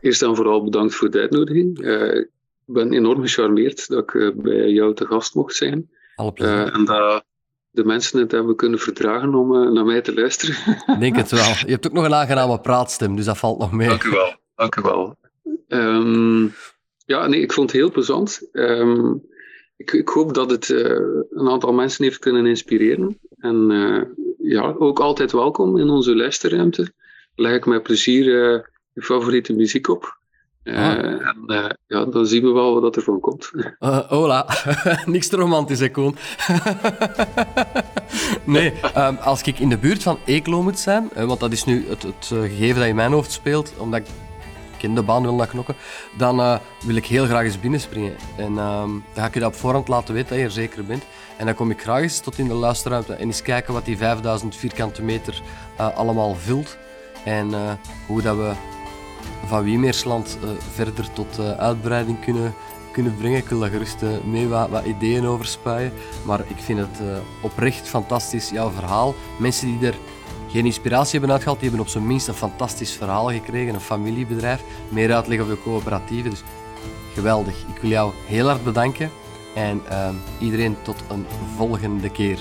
Eerst 0.00 0.22
en 0.22 0.36
vooral 0.36 0.64
bedankt 0.64 0.94
voor 0.94 1.10
de 1.10 1.20
uitnodiging. 1.20 1.78
ik 1.78 2.74
ben 2.74 2.92
enorm 2.92 3.20
gecharmeerd 3.20 3.88
dat 3.88 4.14
ik 4.14 4.42
bij 4.42 4.70
jou 4.70 4.94
te 4.94 5.06
gast 5.06 5.34
mocht 5.34 5.54
zijn. 5.54 5.90
Alle 6.14 6.32
plezier. 6.32 6.72
en 6.72 6.84
dat 6.84 7.24
de 7.70 7.84
mensen 7.84 8.20
het 8.20 8.30
hebben 8.30 8.56
kunnen 8.56 8.78
verdragen 8.78 9.34
om 9.34 9.72
naar 9.72 9.84
mij 9.84 10.00
te 10.00 10.14
luisteren. 10.14 10.54
Ik 10.86 11.00
denk 11.00 11.16
het 11.16 11.30
wel. 11.30 11.48
Je 11.66 11.72
hebt 11.72 11.86
ook 11.86 11.92
nog 11.92 12.04
een 12.04 12.14
aangename 12.14 12.60
praatstem, 12.60 13.16
dus 13.16 13.24
dat 13.24 13.38
valt 13.38 13.58
nog 13.58 13.72
mee. 13.72 13.88
Dank 13.88 14.04
u 14.04 14.10
wel. 14.10 14.34
Dank 14.54 14.76
u 14.76 14.82
wel. 14.82 15.16
Um, 15.68 16.54
ja, 17.06 17.26
nee, 17.26 17.40
ik 17.40 17.52
vond 17.52 17.72
het 17.72 17.80
heel 17.80 17.90
plezant. 17.90 18.48
Um, 18.52 19.22
ik, 19.76 19.92
ik, 19.92 20.08
hoop 20.08 20.34
dat 20.34 20.50
het 20.50 20.68
uh, 20.68 21.00
een 21.30 21.48
aantal 21.48 21.72
mensen 21.72 22.04
heeft 22.04 22.18
kunnen 22.18 22.46
inspireren. 22.46 23.18
En 23.38 23.70
uh, 23.70 24.02
ja, 24.38 24.74
ook 24.78 25.00
altijd 25.00 25.32
welkom 25.32 25.78
in 25.78 25.88
onze 25.88 26.16
luisterruimte. 26.16 26.92
Leg 27.34 27.54
ik 27.54 27.66
met 27.66 27.82
plezier 27.82 28.26
uh, 28.26 28.60
je 28.92 29.02
favoriete 29.02 29.52
muziek 29.52 29.88
op. 29.88 30.18
Ah. 30.64 30.74
En 30.74 31.76
ja, 31.86 32.04
dan 32.04 32.26
zien 32.26 32.42
we 32.42 32.50
wel 32.50 32.80
wat 32.80 32.96
er 32.96 33.02
van 33.02 33.20
komt. 33.20 33.50
hola, 34.08 34.46
niks 35.06 35.28
te 35.28 35.36
romantisch, 35.36 35.80
hè, 35.80 35.90
Koen? 35.90 36.16
nee, 38.44 38.72
um, 38.96 39.16
als 39.16 39.42
ik 39.42 39.58
in 39.58 39.68
de 39.68 39.78
buurt 39.78 40.02
van 40.02 40.18
Eeklo 40.24 40.62
moet 40.62 40.78
zijn, 40.78 41.10
want 41.14 41.40
dat 41.40 41.52
is 41.52 41.64
nu 41.64 41.84
het, 41.88 42.02
het 42.02 42.26
gegeven 42.26 42.78
dat 42.78 42.88
in 42.88 42.94
mijn 42.94 43.12
hoofd 43.12 43.32
speelt, 43.32 43.72
omdat 43.78 44.00
ik 44.00 44.06
in 44.80 44.94
de 44.94 45.02
baan 45.02 45.22
wil 45.22 45.34
naar 45.34 45.46
knokken, 45.46 45.74
dan 46.18 46.60
wil 46.84 46.96
ik 46.96 47.06
heel 47.06 47.26
graag 47.26 47.44
eens 47.44 47.60
binnenspringen. 47.60 48.16
En 48.36 48.52
uh, 48.52 48.80
dan 48.80 49.02
ga 49.14 49.26
ik 49.26 49.34
je 49.34 49.40
dat 49.40 49.52
op 49.52 49.58
voorhand 49.58 49.88
laten 49.88 50.14
weten 50.14 50.28
dat 50.28 50.38
je 50.38 50.44
er 50.44 50.50
zeker 50.50 50.84
bent. 50.84 51.02
En 51.36 51.46
dan 51.46 51.54
kom 51.54 51.70
ik 51.70 51.80
graag 51.80 52.02
eens 52.02 52.20
tot 52.20 52.38
in 52.38 52.48
de 52.48 52.54
luisterruimte 52.54 53.12
en 53.12 53.26
eens 53.26 53.42
kijken 53.42 53.74
wat 53.74 53.84
die 53.84 53.96
5000 53.96 54.56
vierkante 54.56 55.02
meter 55.02 55.42
allemaal 55.76 56.34
vult. 56.34 56.76
En 57.24 57.50
hoe 58.06 58.22
dat 58.22 58.36
we 58.36 58.52
van 59.46 59.64
Wiemeersland 59.64 60.38
verder 60.72 61.12
tot 61.12 61.38
uitbreiding 61.58 62.20
kunnen, 62.20 62.54
kunnen 62.92 63.16
brengen. 63.16 63.38
Ik 63.38 63.48
wil 63.48 63.58
daar 63.58 63.70
gerust 63.70 64.02
mee 64.24 64.48
wat, 64.48 64.84
ideeën 64.84 65.26
over 65.26 65.46
spuien. 65.46 65.92
Maar 66.24 66.40
ik 66.40 66.58
vind 66.58 66.78
het 66.78 67.00
oprecht 67.40 67.88
fantastisch, 67.88 68.50
jouw 68.50 68.70
verhaal. 68.70 69.14
Mensen 69.38 69.78
die 69.78 69.88
er 69.88 69.94
geen 70.48 70.64
inspiratie 70.64 71.10
hebben 71.10 71.30
uitgehaald. 71.30 71.60
Die 71.60 71.68
hebben 71.68 71.86
op 71.86 71.92
zijn 71.92 72.06
minst 72.06 72.28
een 72.28 72.34
fantastisch 72.34 72.92
verhaal 72.92 73.30
gekregen, 73.30 73.74
een 73.74 73.80
familiebedrijf. 73.80 74.62
Meer 74.88 75.14
uitleg 75.14 75.40
over 75.40 75.54
de 75.54 75.62
coöperatieven. 75.62 76.30
Dus 76.30 76.42
geweldig. 77.14 77.54
Ik 77.74 77.80
wil 77.80 77.90
jou 77.90 78.12
heel 78.26 78.46
hard 78.46 78.64
bedanken 78.64 79.10
en 79.54 79.82
uh, 79.90 80.08
iedereen 80.38 80.76
tot 80.82 80.96
een 81.08 81.26
volgende 81.56 82.10
keer. 82.10 82.38